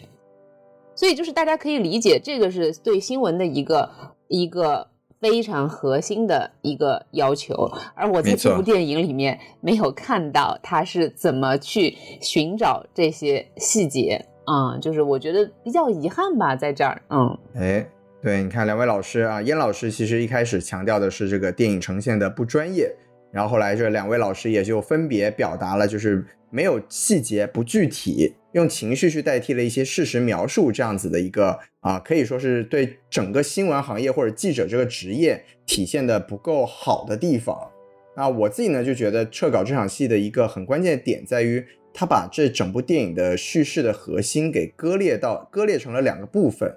[0.93, 3.89] 所以就是大家可以理解，这个是对新闻的一个
[4.27, 4.92] 一个。
[5.23, 14.23] 非常核心的一个要求，而我在这部电影里面没有看到他是怎么去寻找这些细节。
[14.43, 17.87] 啊，就是我觉得比较遗憾吧，在这儿，嗯，哎，
[18.21, 22.93] 对，你看两位老师啊，燕老师其实一开始强调的是这个电影呈现的不专业，
[23.31, 28.35] 然后后来这两位老师也就分别表达了，就是没有细节、不具体。
[28.53, 37.69] 用情绪去代替了一些事实描述，这样子的一个啊，可以说是对整个新闻行业或者记者这个职业体现的不够好的地方。
[38.15, 46.71] 那我自己呢就觉得撤稿这场戏的一个很关键的点在于，他把这整部电影的叙事的核心给割裂到割裂成了两个部分。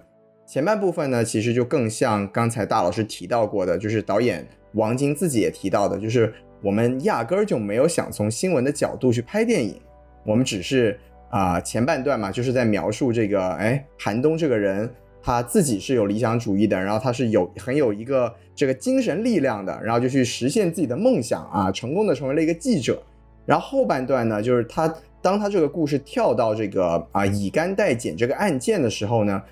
[0.46, 9.78] 前半部分呢，其实就更像刚才大老师提到过的，就是导演王晶自己也提到的，就是我们压根儿就没有想从新闻的角度去拍电影，
[10.24, 14.88] 我们只是啊前半段嘛，就是在描述这个哎韩东这个人
[15.22, 23.02] 他自己是有理想主义的，然后他是有很有一个这个精神力量的，然后就去实现自己的梦想啊，成功的成为了一个记者。
[23.44, 29.42] 然后后半段呢，就是他当他这个故事跳到这个啊乙肝代检这个案件的时候呢，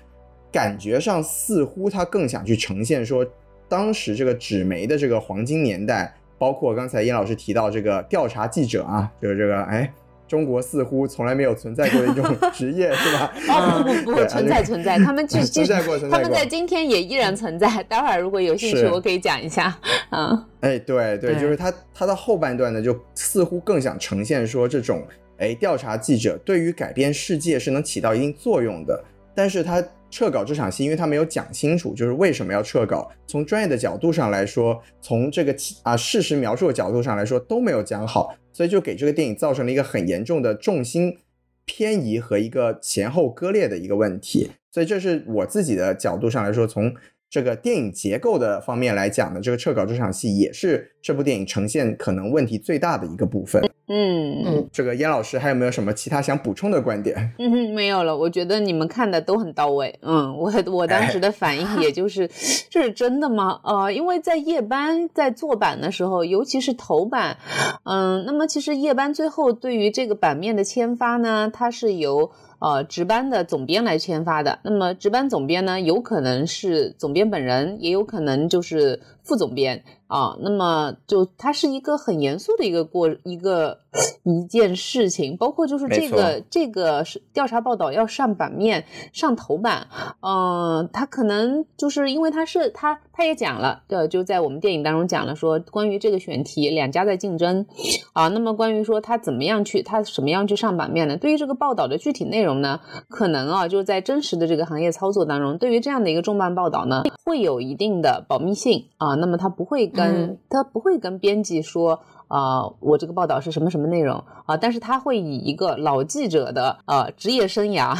[0.51, 3.25] 感觉上似乎他更想去呈现说，
[3.67, 9.93] 当时这个纸媒的这个黄金年代，包括刚才燕老师提到这个调查记者啊，就是这个哎。
[10.27, 12.23] 中国似乎从来没有存在过的一种
[12.53, 13.33] 职业，是吧？
[13.49, 16.17] 哦不不不，存在存在，他们 存在过，存在过。
[16.17, 17.67] 他们在今天也依然存在。
[17.89, 19.75] 待会儿如果有兴趣，我可以讲一下。
[20.09, 25.03] 啊，哎，对对，就是他他的后半段呢，就似乎更想呈现说这种
[25.37, 29.03] 哎调查记者对于改变世界是能起到一定作用的，
[29.35, 29.83] 但是他。
[30.15, 33.11] 撤稿这场戏，因为他没有讲清楚，就是为什么要撤稿。
[33.27, 35.53] 从专业的角度上来说，从这个
[35.83, 41.17] 啊事实描述的角度上来说都没有讲好，所以就给这个电影造成了一个很严重的重心
[41.65, 44.51] 偏移和一个前后割裂的一个问题。
[44.71, 46.93] 所以这是我自己的角度上来说，从
[47.29, 53.61] 这个电影结构的方面来讲呢，这个撤稿这场戏也是这部电影呈现可能问题最大的一个部分。
[53.87, 57.33] 嗯嗯，这个燕老师还有没有什么其他想补充的观点？
[57.37, 58.17] 嗯哼，没有了。
[58.17, 59.93] 我觉得你们看的都很到位。
[60.01, 62.27] 嗯，我我当时的反应也就是，
[62.69, 63.59] 这是真的吗？
[63.63, 67.37] 呃，因为在夜班在做版的时候，尤其是头版，
[67.83, 72.31] 嗯，那么其实夜班最后对于这个版面的签发呢，它是由
[72.65, 74.57] 呃值班的总编来签发的。
[74.63, 79.83] 那么值班总编呢，有可能是总编本人，也有可能就是副总编。
[80.07, 83.79] 啊，那么就它是一个很严肃的一个过一个
[84.23, 89.87] 一件事情，包括就是这个这个是调查报道要上版面上头版，
[90.21, 97.65] 嗯，他可能就是因为他是他他也讲了，对，就在我们电影当中讲了说关于这个选题两家在竞争，
[98.13, 101.17] 啊，那么关于说他怎么样去他什么样去上版面呢？
[101.17, 109.91] 对于这个报道的具体内容呢，可能啊就是在真实的这个行业操作当中，对于这样的一个重磅报道呢，会有一定的保密性啊，那么他不会。
[109.95, 117.97] 跟他不会跟编辑说啊，我这个报道是什么什么内容啊，但是他会以一个老记者的呃职业生涯，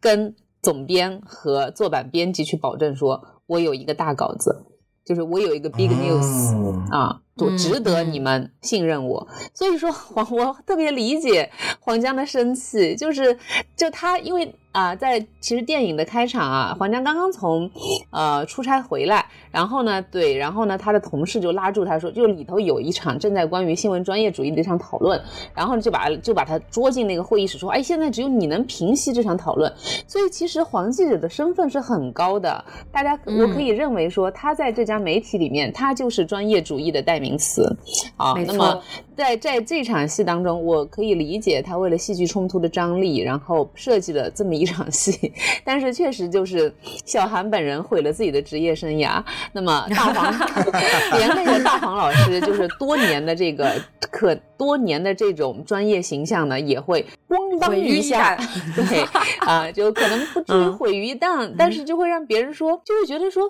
[0.00, 4.66] 跟总编和坐版编辑去保证说，我有一个大稿子，
[5.04, 9.26] 就是我有一个 big news 啊，就值得你们信任我。
[9.54, 13.38] 所以说黄，我特别理解黄江的生气，就是
[13.76, 14.54] 就他因为。
[14.76, 17.70] 啊，在其实电影的开场啊，黄江刚刚从
[18.10, 25.18] 呃出差回来，然后呢，对，然后呢，他的同事就拉住他说，就里头有一场正在关于新闻专业主义的一场讨论，
[25.54, 29.72] 然后就把就把他捉进那个会议室说，哎，现在只有你能平息这场讨论。
[30.06, 32.62] 所以其实黄记者的身份是很高的，
[32.92, 37.76] 大家我可以认为说，他在这家媒体里面，他就是专业主义的代名词
[38.16, 38.34] 啊。
[38.46, 38.82] 那么
[39.16, 44.66] 在在这场戏当中，我可以理解他为了戏剧冲突的张力，然后设计了这么一。
[44.66, 49.22] 场戏， 但是确实就是小韩本人毁了自己的职业生涯。
[49.52, 50.34] 那么大黄
[51.16, 58.36] 连那个大黄老师，就是多年的这个可多年的这种专业形象呢，也会咣当一下，
[58.74, 59.02] 对
[59.46, 63.48] 啊，就可能不 至于毁于一旦，但是就会让别人说，就会觉得说，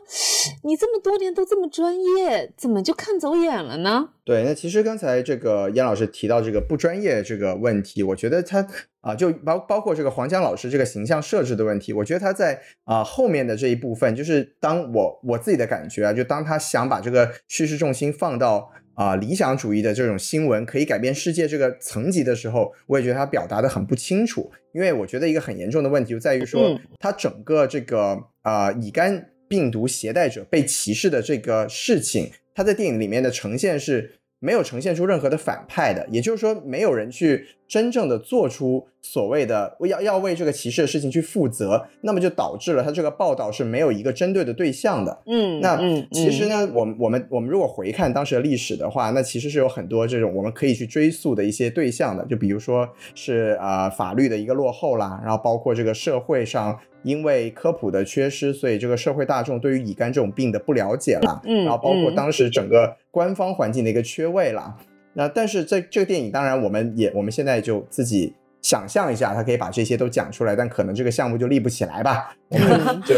[0.64, 4.10] 你这么多年都这么专业，怎么就看走眼了呢？
[4.26, 8.66] 对，那其实刚才这个燕老师提到这个不专业这个问题，我觉得他
[9.00, 32.30] 啊，就包包括这个黄江老师这个形象设置的问题，我觉得他在啊后面的这一部分，就是当我我自己的感觉啊，就当他想把这个叙事重心放到啊理想主义的这种新闻可以改变世界这个层级的时候，我也觉得他表达的很不清楚，因为我觉得一个很严重的问题就在于说，他整个这个啊乙肝病毒携带者被歧视的这个事情。
[32.52, 45.22] 他在电影里面的呈现是没有呈现出任何的反派的，也就是说，没有人去真正的做出所谓的要要为这个歧视的事情去负责，那么就导致了他这个报道是没有一个针对的对象的。
[45.26, 45.78] 嗯，那
[46.10, 56.78] 其实呢，我们我们我们如果回看当时的历史的话，那其实是有很多这种我们可以去追溯的一些对象的，就比如说是呃法律的一个落后啦，然后包括这个社会上。
[57.02, 64.76] 因为科普的缺失，所以这个社会大众对于乙肝这种病的不了解了，嗯，然后包括当时整个官方环境的一个缺位了。
[65.16, 72.36] 那但是在这个电影，当然我们也我们现在就自己想象一下，他可以把这些都讲出来，但可能这个项目就立不起来吧。
[72.48, 72.68] 我们
[73.00, 73.14] 就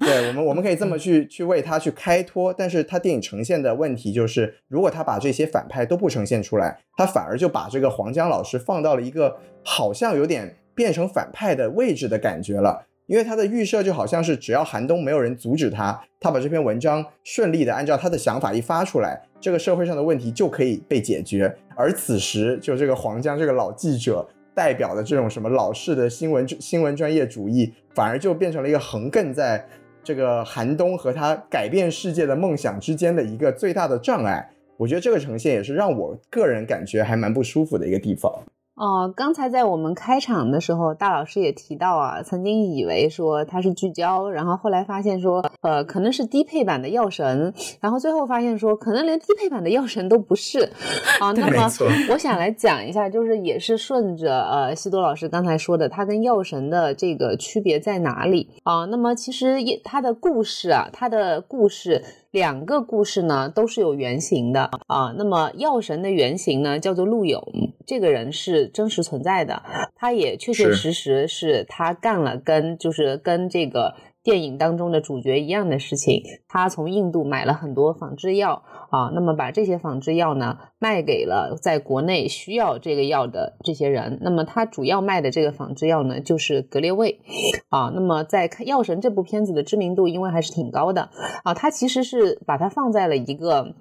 [0.00, 12.86] 对我们我们可以这么去去为他去开脱，但是他电影呈现的问题就是，如果他把这些反派都不呈现出来，他反而就把这个黄江老师放到了一个好像有点变成反派的位置的感觉了。
[13.06, 21.54] 因为他的预设就好像是只要寒冬没有人阻止他，他把这篇文章顺利的按照他的想法一发出来，这个社会上的问题就可以被解决。
[21.76, 29.66] 而此时，就这个黄江这个老记者代表的这种什么老式的新闻新闻专业主义，反而就变成了一个横亘在
[30.04, 34.50] 这个寒冬和他改变世界的梦想之间的一个最大的障碍。
[34.76, 38.32] 我觉得这个呈现也是让我个人感觉还蛮不舒服的一个地方。
[38.74, 50.60] 哦，刚才在我们开场的时候，大老师也提到啊，曾经以为说它是聚焦，然后后来发现说，呃，可能是低配版的药神，然后最后发现说，可能连低配版的药神都不是
[51.20, 51.30] 啊。
[51.36, 51.70] 那么，
[52.10, 58.86] 我想来讲一下，就是也是顺着呃西多老师刚才说的，它跟药神的这个区别在哪里啊？
[58.86, 62.02] 那么其实也它的故事啊，它的故事。
[62.32, 67.40] 两个故事呢都是有原型的啊，那么药神的原型呢叫做陆勇，
[67.86, 69.62] 这个人是真实存在的，
[69.94, 73.94] 他也确确实实是他干了跟就是跟这个。
[74.22, 84.18] 电影当中的主角一样的事情，他从印度买了很多仿制药啊，那么把这些仿制药呢卖给了在国内需要这个药的这些人。
[84.22, 87.20] 那么他主要卖的这个仿制药呢，就是格列卫
[87.68, 87.90] 啊。
[87.94, 91.10] 那么在《药神》这部片子的知名度，因为还是挺高的
[91.44, 93.74] 啊，他其实是把它放在了一个。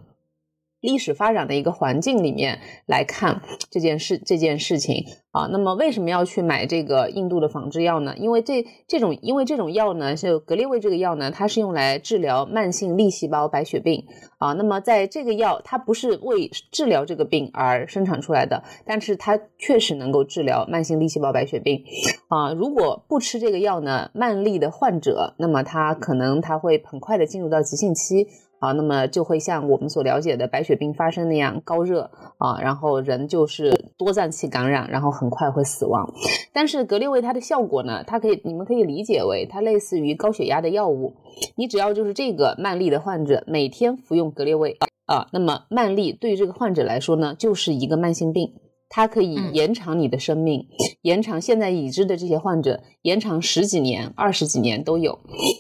[0.82, 8.16] 历史发展的一个环境里面来看这件事这件事情啊，那么为什么要去买这个印度的仿制药呢？
[8.18, 14.04] 因为这这种因为这种药呢，就格列卫这个药呢，它是用来治疗慢性粒细胞白血病
[14.40, 14.54] 啊。
[14.54, 21.84] 那么在这个药，它不是为治疗这个病而生产出来的，但是它确实能够治疗慢性粒细胞白血病
[22.28, 22.52] 啊。
[22.54, 28.28] 如果不吃这个药呢，慢粒的患者，那么他可能他会很快的进入到急性期。
[28.62, 36.14] 啊，那么就会像我们所了解的白血病发生那样高热啊，然后人就是多脏器感染，然后很快会死亡。
[36.54, 41.16] 但是格列卫它的效果呢，它可以你们可以理解为它类似于高血压的药物，
[41.56, 48.54] 你只要就是这个慢粒的患者每天服用格列卫啊，那么慢粒对于这个患者来说呢，就是一个慢性病。
[48.94, 50.68] 它可以延长你的生命，
[51.04, 55.18] 延长现在已知的这些患者延长十几年、二十几年都有。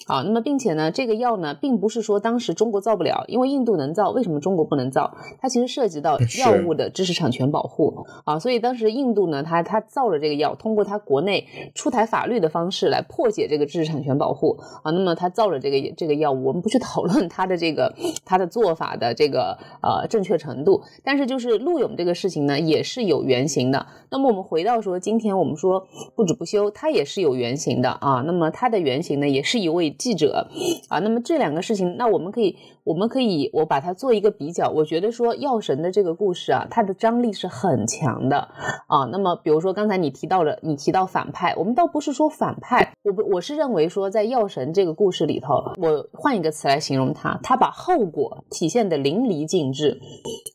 [0.07, 5.15] 啊，那么并且呢，这个药呢，并不是说当时中国造不了，因为印度能造，为什么中国不能造？
[5.39, 14.91] 它其实涉及到药物的知识产权保护啊，所以当时印度呢，它它造了这个药，通过它国内出台法律的方式来破解这个知识产权保护啊。
[14.91, 23.20] 那么它造了这个这个药物，我们不去讨论它的这个它的做法的这个呃正确程度，但是就是陆勇这个事情呢，也是有。
[23.23, 28.23] 原型的，那么我们回到说，今天我们说不止不休，它也是有原型的啊。
[28.25, 30.47] 那么它的原型呢，也是一位记者
[30.89, 30.99] 啊。
[30.99, 34.69] 那么这两个事情，那我们可以，我们可以，我把它做一个比较。
[34.69, 38.37] 我觉得说药神的这个故事啊，它的张力是很强的
[38.87, 39.05] 啊。
[39.11, 49.99] 那么比如说刚才你提到了，你提到反派，我们倒不是说反派，我不，我是认为说在药神这个故事里头，我换一个词来形容它，它把后果体现的淋漓尽致，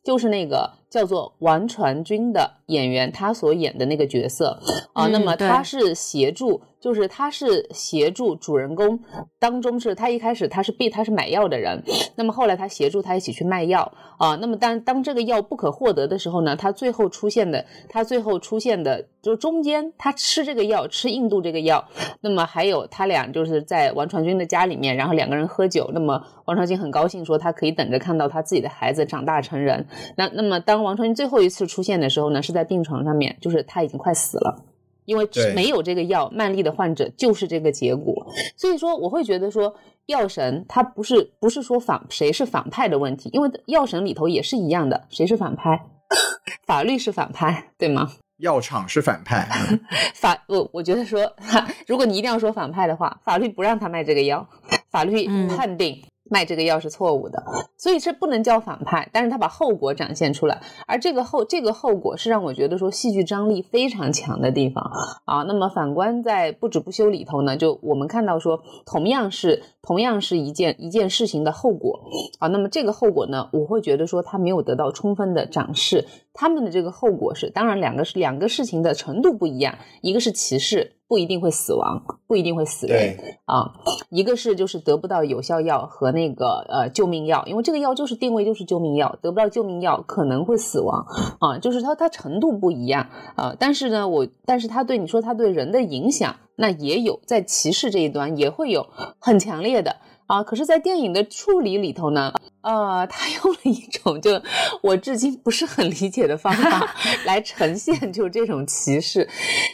[0.04, 0.70] 就是那个。
[0.88, 4.58] 叫做王传君的演员，他所演的那个角色
[4.94, 6.62] 啊，那么他是协助。
[6.78, 9.00] 就是他是协助主人公
[9.40, 11.82] 当中是他一开始他是被他是买药的人，
[12.16, 21.84] 那么后来他协助他一起去卖药啊，那么当当这个药不可获得的时候呢，他最后出现的他最后出现的就中间他吃这个药吃印度这个药，
[22.20, 29.86] 那么还有他俩就是在王传君的家里面，然后两个人喝酒，那么王传君很高兴说他可以等着看到他自己的孩子长大成人，
[30.16, 34.64] 那那么当王传君最后一次出现的时候呢，是在病床上面，就是他已经快死了。
[35.06, 38.26] 因为没有这个药，慢粒的患者就是这个结果。
[38.56, 39.74] 所以说，我会觉得说，
[40.06, 45.86] 药神他不是不是说反谁是反派的问题，因为药神里头也是一样的，谁是反派？
[46.66, 48.12] 法律是反派，对吗？
[48.38, 49.48] 药厂是反派。
[50.14, 51.32] 法我我觉得说，
[51.88, 54.46] 如果你一定要说反派的话，法律不让他卖这个药，
[54.90, 56.02] 法律判定。
[56.30, 57.42] 卖这个药是错误的，
[57.76, 64.84] 所以这不能叫反派，但是他把后果展现出来，而这个后这个后果是让我觉得说戏剧张力非常强的地方
[65.24, 65.42] 啊。
[65.44, 72.00] 那么反观在不止不休里头呢，就我们看到说同样是同样是一件一件事情的后果
[72.40, 80.92] 啊，那么这个后果呢，我会觉得说他没有得到充分的展示，他们的这个后果是，当然两个是两个事情的程度不一样，一个是歧视。
[81.08, 83.72] 不一定会死亡，不一定会死人啊。
[84.10, 91.06] 一个是就是得不到有效药和那个呃救命药，因为这个药就是定位就是救命药，得不到救命药可能会死亡
[91.38, 91.58] 啊。
[91.60, 93.54] 就是它它程度不一样啊。
[93.56, 98.86] 但是呢，我但是它对你说它对人的影响，那也有在歧视这一端也会有
[99.18, 99.96] 很强烈的
[100.26, 100.42] 啊。
[100.42, 102.32] 可是，在电影的处理里头呢。
[102.66, 104.42] 呃，他用了一种就
[104.82, 109.28] 我至今不是很理解的方法 来呈现，就这种歧视，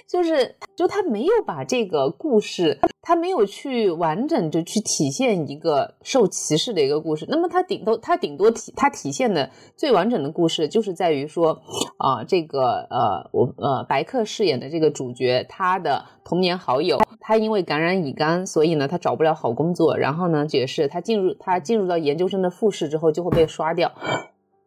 [0.06, 7.24] 就是就他没有把这个故事，他没有去完整就去体现一个受歧视的一个故事。
[7.30, 11.62] 那么他顶多他顶多体他体现的最完整的故事，就是在于说
[11.96, 22.81] 啊，这个呃我呃白客饰演的这个主角，他的童年好友，他因为感染乙肝，所以呢他找不了好工作，然后呢也是他进入他进入到研究生的复试。
[22.88, 23.92] 之后就会被刷掉，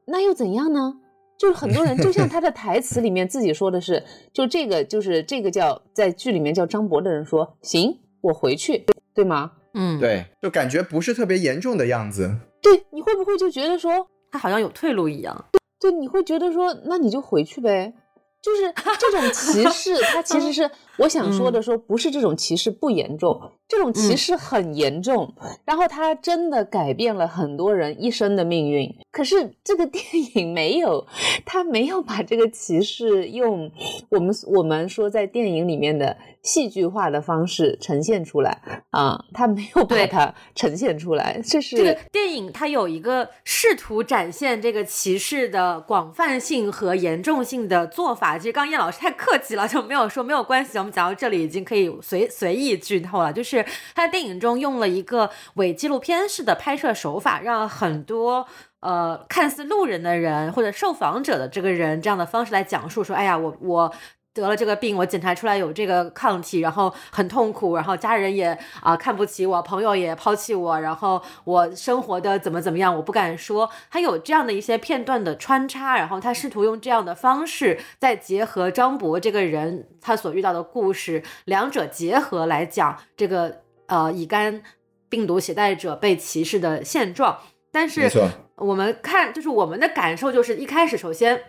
[0.05, 0.95] 那又怎样呢？
[1.37, 9.51] 就是很多人，就像他的台词里面自己说的是，就这个就是这个叫在剧里面叫张博的人说，行，我回去，对吗？
[9.73, 12.33] 嗯，对，就感觉不是特别严重的样子。
[12.61, 15.45] 对，你会不会就觉得说他好像有退路一样？
[15.79, 17.93] 对，你会觉得说，那你就回去呗。
[18.41, 23.51] 就是这种歧视， 它其实是我想说的，说不是这种歧视不严重。
[23.67, 25.33] 这种歧视很严重，
[25.65, 28.87] 然后它真的改变了很多人一生的命运。
[29.11, 30.03] 可是这个电
[30.35, 31.07] 影没有，
[31.43, 33.71] 它没有把这个歧视用
[34.09, 41.41] 我们我们说在电影里面的戏剧化的方式呈现出来啊，它没有把它呈现出来。
[41.43, 48.37] 这是这个电影它有一个试图展现这个歧视的广泛性和严重性的做法。
[48.37, 50.77] 其实刚叶老师太客气了，就没有说没有关系。
[50.85, 53.65] 我们讲到这里已经可以随随意剧透了，就是。
[53.95, 58.45] 他在电影中用了一个伪纪录片式的拍摄手法，让很多
[58.81, 63.91] 呃看似路人的人或者受访者的这个人这样的方式来讲述说，哎呀，我我
[64.35, 73.67] 得了这个病，我检查出来有这个抗体，然后很痛苦，然后家人也啊看不起我，朋友也抛弃我，然后我生活的怎么怎么样，我不敢说。
[73.89, 83.61] 他有这样的一些片段的穿插，然后他试图用这样的方式，再结合张博这个人他所遇到的故事，两者结合来讲这个。
[83.87, 84.63] 呃，乙肝
[85.09, 87.37] 病毒携带者被歧视的现状，
[87.71, 88.09] 但是
[88.55, 91.39] 我们看，就是我们的感受，就是一开始，首先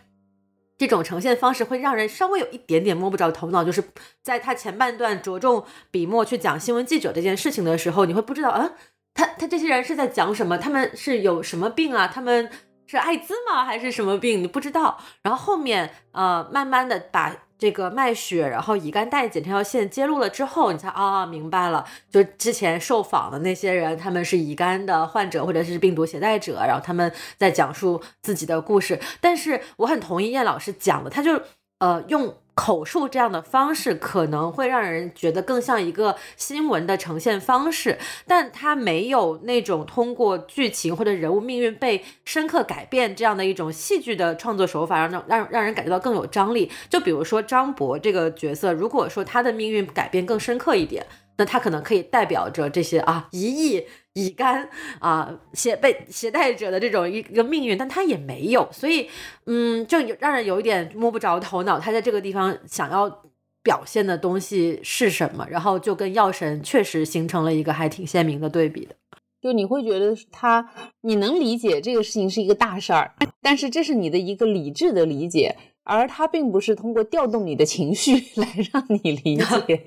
[0.79, 3.83] 这种呈现方式会让人稍微有一点点摸不着头脑，就是
[4.23, 8.73] 在他前半段着重笔墨去讲新闻记者这件事情的时候，你会不知道，嗯，
[9.15, 10.59] 他他这些人是在讲什么？
[10.59, 12.07] 他们是有什么病啊？
[12.07, 12.51] 他们
[12.87, 13.65] 是艾滋吗？
[13.65, 14.43] 还是什么病？
[14.43, 14.99] 你不知道。
[15.23, 17.46] 然后后面呃，慢慢的把。
[17.59, 29.01] 这个卖血，然后乙肝代检这条线揭露了之后，你才啊明白了，就之前受访的那些人，他们是乙肝的患者或者是病毒携带者，然后他们在讲述自己的故事。
[29.21, 31.41] 但是我很同意燕老师讲的，他就
[31.79, 32.35] 呃用。
[32.57, 46.71] 口述这样的方式可能会让人觉得更像一个新闻的呈现方式，但它没有那种通过剧情或者人物命运被深刻改变这样的一种戏剧的创作手法，让让让人感觉到更有张力。
[46.89, 53.87] 就比如说张博这个角色，如果说他的命运改变更深刻一点，那他可能可以代表着这些啊一亿。
[54.17, 54.67] 乙肝
[54.99, 59.07] 啊，携被携带者的这种一个命运，但他也没有，所以
[59.45, 61.79] 嗯，就让人有一点摸不着头脑。
[61.79, 63.23] 他在这个地方想要
[63.63, 65.47] 表现的东西是什么？
[65.51, 68.95] 然后就跟药神确实形成了一个还挺鲜明的对比的。
[69.43, 70.67] 就你会觉得他，
[71.03, 73.13] 你能理解这个事情是一个大事儿，
[73.43, 75.55] 但是这是你的一个理智的理解，
[75.85, 79.85] 而他并不是通过调动你的情绪 来让你理解。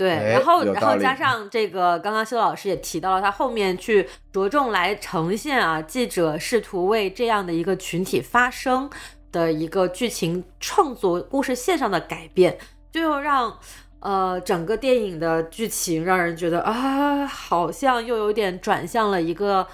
[0.00, 8.88] 对，然后然后加上这个，刚刚修老师也提到了，他后面去着重来呈现啊，记者试图为这样的一个群体发声
[9.30, 12.56] 的一个剧情创作故事线上的改变，
[12.90, 13.54] 就让
[13.98, 19.66] 呃整个电影的剧情让人觉得啊，好像又有点转向了一个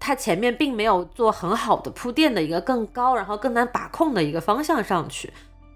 [0.00, 5.32] 他前面并没有做很好的铺垫的一个更高，然后更难把控的一个方向上去。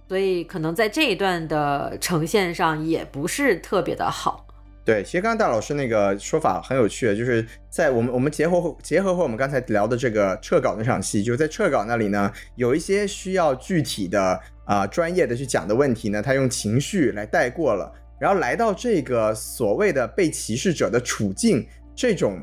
[0.08, 4.46] 所以可能在这一段的呈现上也不是特别的好。
[4.84, 17.90] 对，其实刚刚大老师那个说法很有趣，就是在我们我们结合结合和我们刚才聊的这个撤稿那场戏，就是在撤稿那里呢，有一些需要具体的啊专业的去讲的问题呢，他用情绪来带过了，
[18.20, 22.38] 然后来到这个所谓的被歧视者的处境这种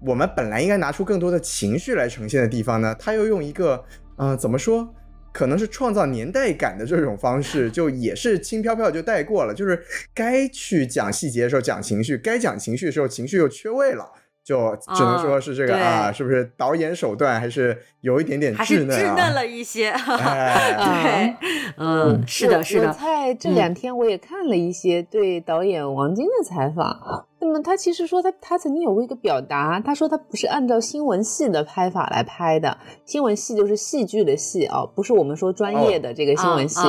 [0.00, 3.84] 我们本来应该拿出更多的情绪来呈现的地方呢，他又用一个
[4.16, 4.88] 嗯怎么说？
[5.32, 9.54] 可能是创造年代感的这种方式， 就也是轻飘飘就带过了。
[9.54, 9.82] 就是
[10.14, 14.10] 该去讲细节的时候讲情绪，该讲情绪的时候情绪又缺位了，
[14.44, 19.14] 就只能说是这个啊，是不是导演手段还是有一点点稚嫩啊？
[19.14, 19.92] 稚嫩了一些。
[19.96, 21.36] 对，
[21.76, 22.92] 嗯，是的，是的。
[22.92, 27.26] 在这两天我也看了一些对导演王晶的采访。
[27.42, 32.76] 那么他其实说他他曾经有过一个表达，他说他不是按照新闻系的拍法来拍的，
[33.06, 36.80] 新闻系就是戏剧的戏啊，不是我们说专业的这个新闻系。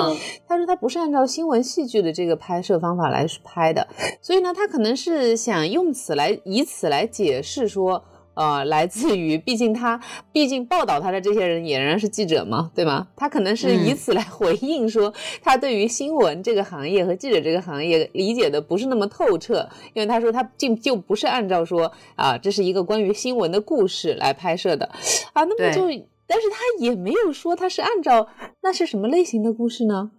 [0.45, 3.87] 他说他不是按照新闻戏剧的这个拍摄方法来拍的，
[4.21, 8.03] 所以呢，他可能是想用此来以此来解释说
[8.33, 9.99] 呃，来自于，毕竟他，
[10.31, 13.07] 毕竟报道他的这些人也仍然是记者嘛，对吗？
[13.15, 24.85] 他可能是以此来回应说，他对于新闻这个行业和记者这个行业理解的不是那么透彻，因为他说他竟就不是按照说啊，这是一个关于新闻的故事来拍摄的，
[25.33, 25.81] 啊，那么就，
[26.25, 28.29] 但是他也没有说他是按照
[28.61, 30.11] 那是什么类型的故事呢？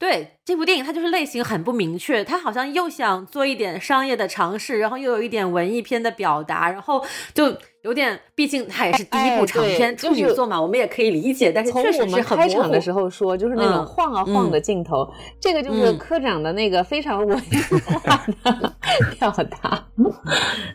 [0.00, 11.52] 对这部电影，它就是类型很不明确，它好像又想做一点商业的尝试，然后又有一点文艺片的表达，然后就有点，毕竟它也是第一部长片处女作嘛，我们也可以理解。
[11.52, 15.06] 但是从我们开场的时候说，就是那种晃啊晃的镜头，
[15.38, 18.74] 这个就是科长的那个非常文艺化的
[19.20, 19.86] 表达，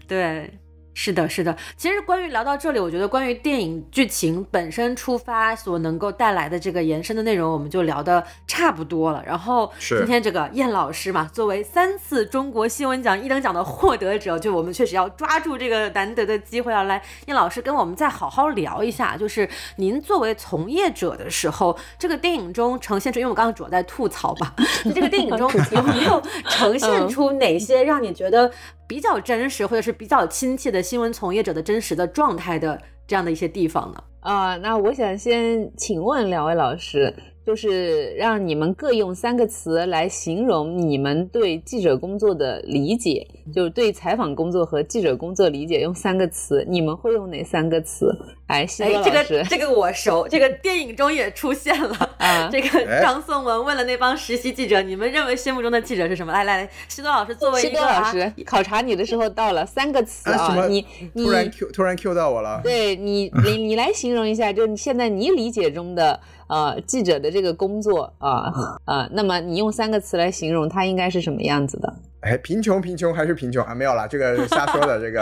[0.08, 0.60] 对。
[0.98, 1.56] 是的，是的。
[1.76, 9.22] 其实关于聊到这里，我觉得关于电影剧情本身出发所能够带来的这个延伸的内容，我们就聊的差不多了。
[9.28, 24.56] 然后今天这个燕老师嘛，作为三次中国新闻奖一等奖的获得者，就我们确实要抓住这个难得的机会，要来燕老师跟我们再好好聊一下，就是您作为从业者的时候，这个电影中呈现出，因为我刚刚主要在吐槽吧，
[24.96, 28.50] 这个电影中 有没有呈现出哪些让你觉得？
[28.88, 34.04] 比较真实或者是比较亲切的新闻从业者的真实的状态的这样的一些地方呢？
[34.22, 37.14] 啊，那我想先请问两位老师。
[37.46, 48.10] 就是让你们各用三个词来形容你们对记者工作的理解，就是对采访工作和记者工作理解，用三个词，你们会用哪三个词？
[48.48, 52.50] 哎，西多老师，这个这个我熟，这个电影中也出现了 啊。
[52.52, 56.34] 这个张颂文问了那帮实习记者，你们认为心目中的记者是什么？
[56.34, 60.84] 来来，西多老师作为西多老师考察你的时候到了，三个词啊，你
[61.14, 66.20] 你突然 Q 突然 Q 到我了，对你你你来形容一下，就你现在你理解中的。
[66.48, 68.54] 呃，记者的这个工作啊
[68.86, 71.94] 啊，那么你用三个词来形容，他应该是什么样子的？
[72.22, 73.74] 哎，贫穷，贫穷还是贫穷啊？
[73.76, 75.00] 没有了，这个是瞎说的。
[75.00, 75.22] 这个，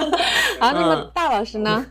[0.60, 1.84] 好，那么大老师呢？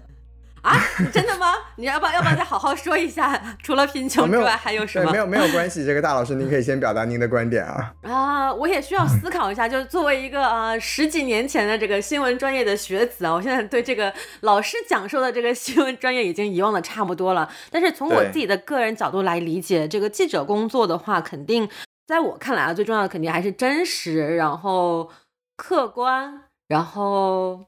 [0.68, 0.76] 啊，
[1.13, 1.53] 真的吗？
[1.78, 3.41] 你要不要要不要再好好说一下？
[3.63, 5.09] 除了贫穷之外，还有什么？
[5.13, 7.93] 没有没有关系，这个大老师您可以先表达您的观点啊。
[8.03, 9.70] 啊，我也需要思考一下。
[9.70, 17.49] 就是作为一个呃十几年前的这个新闻专业的学子啊，我现在对这个老师讲授的这个新闻专业已经遗忘的差不多了。
[17.72, 21.70] 但是从我自己的个人角度来理解这个记者工作的话，肯定
[22.05, 25.09] 在我看来啊，最重要的肯定还是真实，然后
[25.55, 27.68] 客观，然后。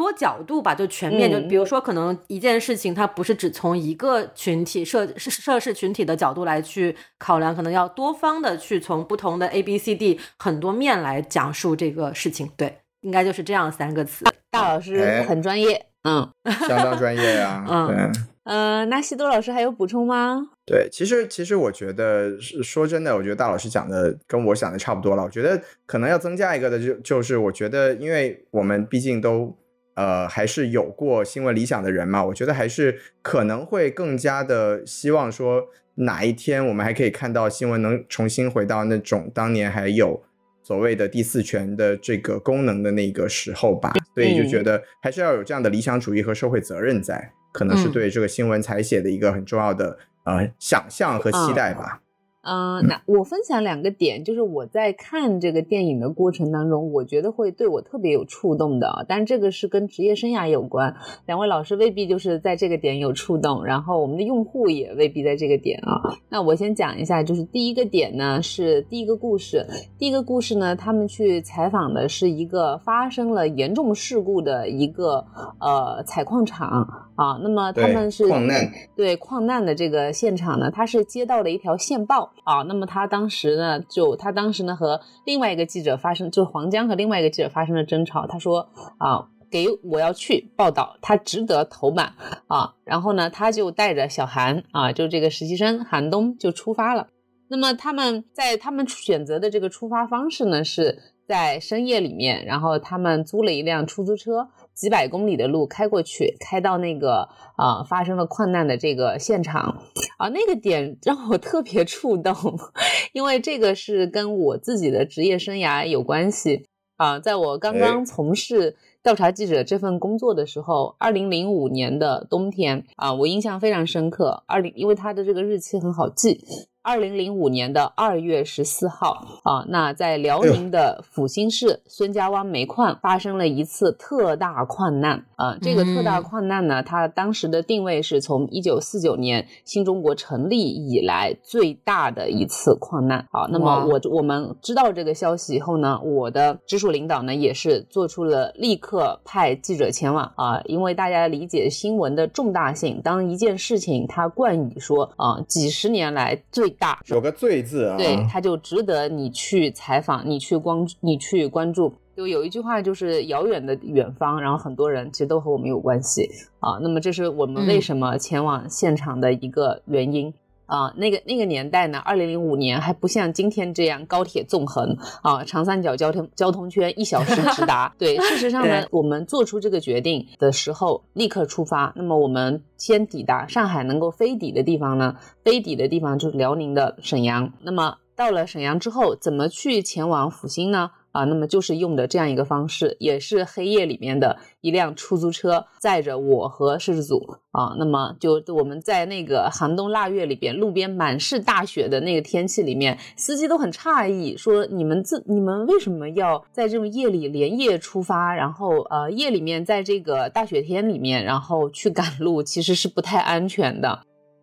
[0.00, 12.50] 多角度吧，就全面，就比如说，可能一件事情，它不是只从一个群体涉涉事群体的角度来去考量，可能要多方的去从不同的 A、B、C、D 很多面来讲述这个事情。
[12.56, 14.24] 对，应该就是这样三个词。
[14.50, 16.26] 大老师很专业，嗯，
[16.66, 17.64] 相当专业呀。
[17.68, 18.12] 嗯，
[18.44, 20.48] 呃，那西多老师还有补充吗？
[20.64, 25.22] 对，其实其实我觉得是说真的，我觉得大老师讲的跟我想的差不多了。
[25.22, 29.56] 我觉得可能要增加一个的，就就是我觉得，因为我们毕竟都。
[29.94, 32.24] 呃，还是有过新闻理想的人嘛？
[32.24, 40.22] 我觉得还是可能会更加的希望说，哪一天我们还可以看到新闻能重新回到那种当年还有
[40.62, 43.92] 所谓的第四权的这个功能的那个时候吧。
[44.14, 52.00] 所以就觉得还是要有这样的理想主义和社会责任在，可能是对这个新闻采写的一个很重要的呃想象和期待吧。
[52.42, 59.04] 嗯，那我分享两个点，就是我在看这个电影的过程当中，我觉得会对我特别有触动的。
[59.06, 66.00] 但这个是跟职业生涯有关，两位老师未必就是在这个点有触动，然后我们的用户也未必在这个点啊。
[66.30, 69.66] 那我先讲一下，就是第一个点呢是第一个故事，
[69.98, 75.26] 第一个故事呢，他们去采访的是一个发生了严重事故的一个
[75.60, 77.38] 呃采矿场啊。
[77.42, 82.32] 那么他们是矿难，对矿难的这个现场呢，他是接到了一条线报。
[82.44, 88.26] 啊，那么他当时呢，就他当时呢和另外一个记者发生，就是黄江和另外一个记者发生了争吵。
[88.26, 88.68] 他说
[88.98, 92.14] 啊，给我要去报道，他值得头版
[92.48, 92.74] 啊。
[92.84, 97.08] 然后呢，他就带着小韩啊，就这个实习生韩东就出发了。
[97.48, 104.48] 那么他们在他们选择的这个出发方式呢，是在深夜里面，然后他们租了一辆出租车。
[104.80, 109.82] 几百公里的路开过去，开到那个啊发生了困难的这个现场
[110.16, 112.34] 啊，那个点让我特别触动，
[113.12, 116.66] 因为这个是跟我自己的职业生涯有关系
[116.96, 117.18] 啊。
[117.18, 124.44] 在我刚刚从事调查记者这份工作的时候，二零零五年的冬天啊，我印象非常深刻。
[124.46, 126.42] 二零，因为它的这个日期很好记，
[126.82, 135.58] 二零零五年的二月十四号啊，那在辽宁的阜新市孙家湾煤矿发生了一次特大矿难啊。
[135.60, 143.46] 这个特大矿难呢，它当时的定位是从一九四九年新中国成立以来最大的一次矿难啊。
[143.50, 161.92] 那么我我们知道这个消息以后呢，我的直属领导呢也是做出了立刻派记者前往啊，因为大家理解新闻的重大性，当一件事情它冠以说啊几十年来最大有个“最”字啊，对，它就值得你去采访，你去关，你去关注。
[162.16, 166.78] 就有一句话，就是遥远的远方，然后很多人其实都和我们有关系啊。
[166.82, 170.32] 那么这是我们为什么前往现场的一个原因。
[170.70, 177.92] 啊，那个那个年代呢，二零零五年还不像今天这样高铁纵横啊，长三角交通交通圈一小时直达。
[177.98, 181.92] 对，事实上呢，我们做出这个决定的时候，立刻出发。
[181.96, 187.52] 那么我们先抵达上海能够飞抵的地方呢，飞抵的地方就是辽宁的沈阳。
[187.62, 190.92] 那么到了沈阳之后，怎么去前往阜新呢？
[191.12, 214.00] 啊，那么就是用的这样一个方式，也是黑夜里面的一辆出租车载着我和摄制组啊，那么就我们在那个寒冬腊月里边，路边满是大雪的那个天气里面，司机都很诧异，说你们自你们为什么要在这种夜里连夜出发，然后呃夜里面在这个大雪天里面，然后去赶路，其实是不太安全的。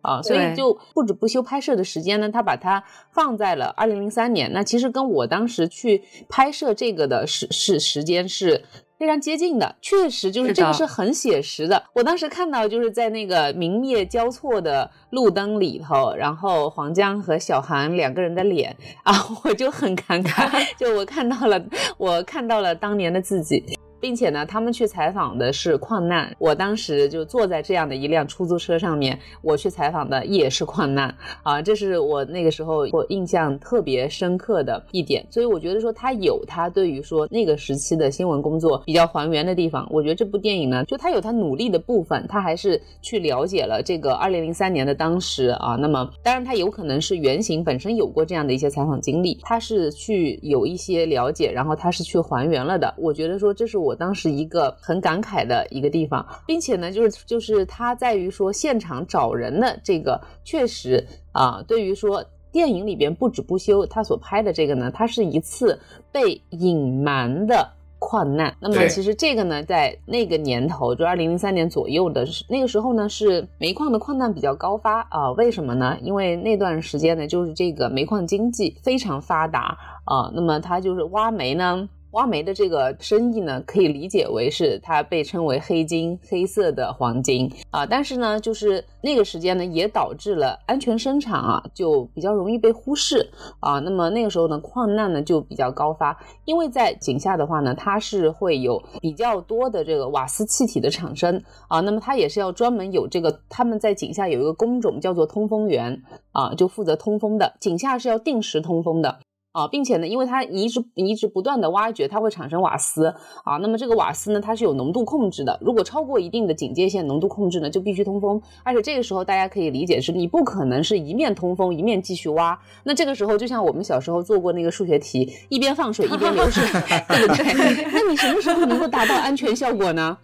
[0.08, 2.82] 啊，所以就不止不休拍摄的时间呢，他把它
[3.12, 4.50] 放在了二零零三年。
[4.52, 8.64] 那其实跟我当时去拍摄这个的时是时间是
[8.98, 11.82] 非常接近的，确实就是这个是很写实的。
[11.94, 21.62] 我当时看到就是在那个明灭交错的路灯里头，然后黄江和小韩两个人的脸啊， 我就很感慨， 就我看到了，
[21.96, 23.62] 我看到了当年的自己。
[24.00, 35.26] 并且呢，他们去采访的是矿难，我当时就坐在这样的一辆出租车上面，我去采访的也是矿难啊，这是我那个时候我印象特别深刻的一点。
[35.30, 39.86] 所以我觉得说他有他对于说那个时期的新闻工作比较还原的地方。
[39.90, 45.74] 我觉得这部电影呢，就他有他努力的部分，他还是去了解了这个二零零三年的当时啊。
[45.74, 52.94] 那么当然他有可能是原型本身有过这样的一些采访经历，他是去有一些了解，然后他是去还原了的。
[52.96, 53.87] 我觉得说这是我。
[53.88, 62.22] 我当时一个很感慨的一个地方，并且呢，就是就是它在于说现场找人的这个，确实啊，对于说
[62.52, 65.78] 电影里边不止不休，他所拍的这个呢，它是一次
[66.12, 67.68] 被隐瞒的
[67.98, 68.54] 矿难。
[68.60, 75.30] 那么其实这个呢，在那个年头，就二零零三年左右的那个时候呢，是煤矿的矿难比较高发啊。
[75.32, 75.96] 为什么呢？
[76.00, 80.30] 因为那段时间呢，就是这个煤矿经济非常发达啊。
[80.34, 81.88] 那么它就是挖煤呢。
[82.12, 87.84] 挖煤的这个生意呢，可以理解为是它被称为黑金、黑色的黄金啊。
[87.84, 93.30] 但是呢，就是那个时间呢，也导致了安全生产啊，就比较容易被忽视
[93.60, 93.78] 啊。
[93.78, 101.80] 那么那个时候呢，矿难呢就比较高发，因为在井下的话呢，它是会有比较多的这个瓦斯气体的产生啊。
[101.80, 106.02] 那么它也是要专门有这个，他们在井下有一个工种叫做通风员
[106.32, 107.54] 啊，就负责通风的。
[107.60, 109.18] 井下是要定时通风的。
[109.58, 113.56] 啊，并且呢，因为它一直一直不断的挖掘，它会产生瓦斯啊。
[113.56, 115.58] 那么这个瓦斯呢，它是有浓度控制的。
[115.60, 118.40] 如果超过一定的警戒线浓度控制呢，就必须通风。
[118.62, 122.56] 而且这个时候大家可以理解是，你不可能是一面通风一面继续挖。
[122.84, 126.62] 那这个时候就像我们小时候做过那个数学题，一边放水一边流水，
[127.08, 127.84] 对不对？
[127.90, 130.16] 那你什么时候能够达到安全效果呢？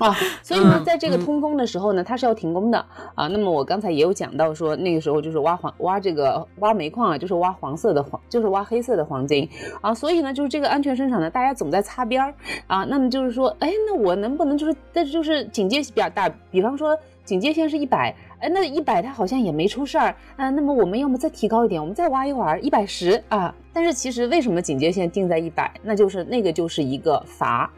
[0.00, 0.12] 啊，
[0.42, 2.84] 所以呢，在这个通风的时候呢，它是要停工的
[3.14, 3.28] 啊。
[3.28, 8.66] 那么我刚才也有讲到说，那个时候就是挖黄挖这个挖煤矿啊，就是挖黄色的黄，就是挖。
[8.72, 9.48] 黑色的黄金
[9.80, 12.34] 啊，所以呢，就是这个安全生产呢，大家总在擦边儿
[12.66, 12.84] 啊。
[12.84, 20.50] 那么就是说，哎，那我能不能就是，但是就是警戒比较大，比方说警戒线是一百，哎，那一百它好像也没出事儿啊。
[20.50, 23.54] 那么我们要么再提高一点，我们再挖一会儿，一百十啊。
[23.72, 25.72] 但是其实为什么警戒线定在一百？
[25.82, 27.70] 那就是那个就是一个阀。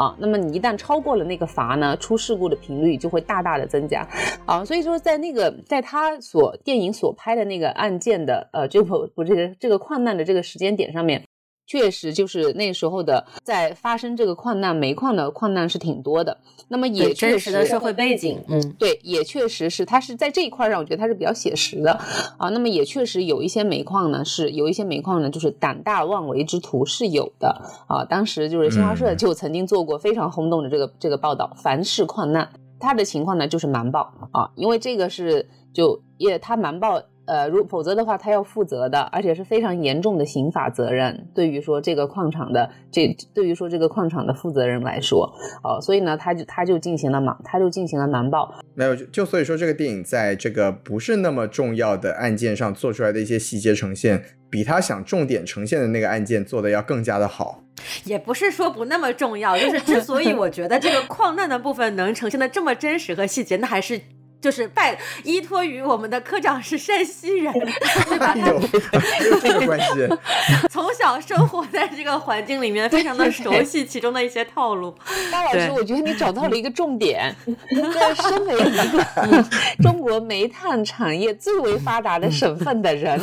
[0.00, 4.00] 啊，那么你一旦超过了那个阀呢，出事故的频率就会大大的增加，
[4.46, 11.22] 啊，所以说在那个在他所电影所拍的那个案件的呃，这不不这个这个矿难的这个时间点上面。
[11.70, 16.36] 确实，就是那时候的，在发生这个矿难，煤矿的矿难是挺多的。
[16.66, 21.92] 那么也确实的社会背景，嗯，对，也确实是，它是在这一块上，我觉得它是比较写实的
[22.38, 22.48] 啊。
[22.48, 28.04] 那么也确实有一些煤矿呢，是有一些煤矿呢，就是胆大妄为之徒是有的啊。
[28.04, 32.50] 当时就是新华社就曾经做过非常轰动的这个这个报道，凡是矿难，
[32.80, 36.02] 它的情况呢就是瞒报啊，因为这个是就。
[36.20, 41.28] 也他瞒报呃，如否则的话，他要负责的，而且是非常严重的刑法责任。
[41.32, 48.52] 对于说这个矿场的这，对于说这个矿场的负责人来说，哦，所以呢，他就他就进行了瞒，他就进行了瞒报。
[48.74, 57.62] 没有，就就所以说这个电影在这个不是那么重要的案件上做出来的一些细节呈现，比他想重点呈现的那个案件做的要更加的好。
[58.04, 64.00] 也不是说不那么重要，就是之所以我觉得这个 矿难的部分能呈现的这么真实和细节，那还是。
[64.40, 67.52] 就是拜依托于我们的科长是山西人，
[68.08, 68.34] 对吧？
[68.36, 70.08] 有这个关系。
[70.70, 74.94] 从小生活在这个环境里面，非常的熟悉其中的一些套路。
[75.30, 77.36] 大老师，我觉得你找到了一个重点。
[77.92, 79.44] 在身为一个
[79.82, 83.18] 中国煤炭产业最为发达的省份的人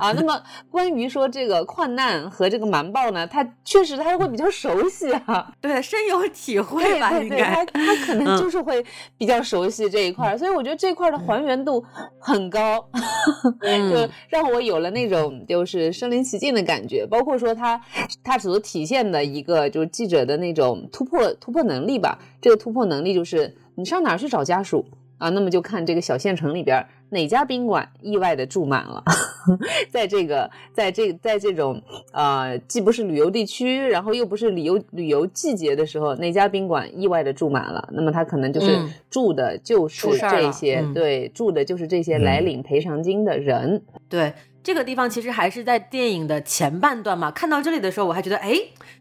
[0.00, 7.12] 啊，那么关于说这个矿难和这个瞒报呢，他确实他会比较熟悉啊，对，深有体会吧？
[7.20, 8.82] 应该他他可能就是会
[9.18, 10.61] 比较熟悉这一块，所以我。
[10.62, 11.84] 我觉得这块的还原度
[12.20, 12.88] 很高，
[13.60, 17.04] 就让我有了那种就是身临其境的感觉。
[17.04, 17.80] 包括说他
[18.22, 22.16] 他所体现的一个就是记者的那种突破突破能力吧。
[22.40, 24.86] 这个突破能力就是你上哪儿去找家属
[25.18, 25.30] 啊？
[25.30, 26.86] 那么就看这个小县城里边。
[27.12, 29.04] 哪家宾馆意外的住满了？
[29.92, 31.80] 在这个，在这，在这种
[32.12, 37.86] 呃，既不是旅游地区，然后又不是旅游旅游季节的时候，哪家宾馆意外的住满了？
[37.92, 38.78] 那么他可能就是
[39.10, 43.82] 住的就是这些，对，住的就是这些来领赔偿金的人。
[44.08, 44.32] 对，
[44.62, 47.30] 这个地方其实还是在电影的前半段嘛。
[47.30, 48.54] 看到这里的时候，我还觉得，哎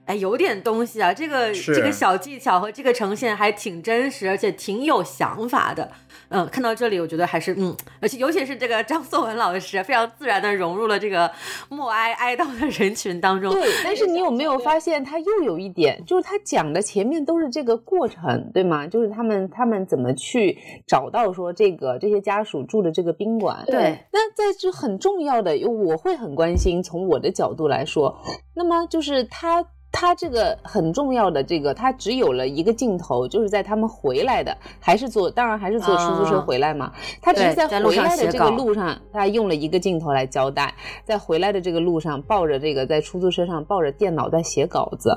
[0.05, 1.13] 哎，有点东西啊。
[1.13, 5.91] 这个这个小技巧和这个呈现还挺真实，而且挺有想法的。
[6.29, 11.29] 嗯，看到这里，我觉得还是嗯，而且尤其是这个张颂文老师，非常自然的融入了这个
[11.67, 13.53] 默哀哀悼的人群当中。
[13.53, 18.87] 对，但是你有没有发现，他又有一点，就是他讲的前面都是这个过程，对吗？
[18.87, 20.57] 就是他们他们怎么去
[20.87, 23.63] 找到说这个这些家属住的这个宾馆。
[23.67, 28.15] 对，那在这很重要的，我会很关心，从我的角度来说，
[28.53, 29.65] 那么就是他。
[29.93, 36.93] 他这个很重要的这个，他只有了一个镜头，就是在他们回来的，还是坐，当然还是坐出租车回来嘛。
[37.21, 40.73] 他只是在回来的这个路上，他用了一个镜头来交代，
[41.03, 45.11] 在回来的这个路上，抱着这个在出租车上抱着电脑在写稿子，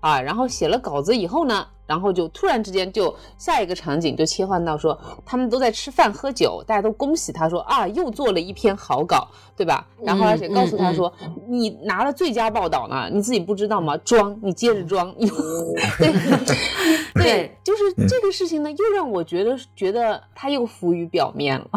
[0.00, 1.66] 啊，然后写了稿子以后呢。
[1.86, 9.86] 然后就突然之间就下一个场景就切换到说他们都在吃饭喝酒，大家都恭喜他说啊又做了一篇好稿，对吧？
[10.02, 11.12] 然后而且告诉他说
[11.48, 13.96] 你拿了最佳报道呢，你自己不知道吗？
[13.98, 15.14] 装，你接着装。
[15.98, 16.12] 对
[17.14, 21.68] 对，就是这个事情呢，又让我觉得觉得他又浮于表面了。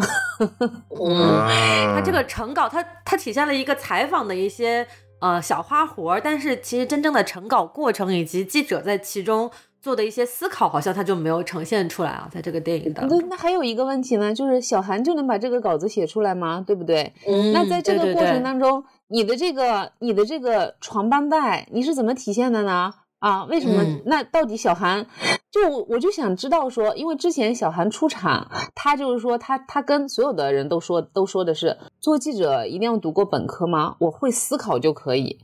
[1.94, 4.86] 他这个成稿，他他体现了一个采访的一些
[5.20, 9.50] 呃小花活，但是其实真正的成稿过程以及记者在其中。
[9.80, 13.18] 做的一些思考，好像他就没有呈现出来啊，在这个电影当中。
[13.18, 16.62] 那那还有一个问题呢，就是小韩就能把这个稿子写出来吗？
[16.66, 17.12] 对不对？
[17.26, 17.52] 嗯。
[17.52, 22.92] 那在这个过程当中，你的这个你的这个床帮带，你是怎么体现的呢？
[23.20, 23.82] 啊，为什么？
[24.06, 25.06] 那到底小韩，
[25.50, 33.96] 就我就想知道说，因为之前小韩出场，他就是说他他跟所有的人都说都说的是，做记者一定要读过本科吗？
[33.98, 35.38] 我会思考就可以。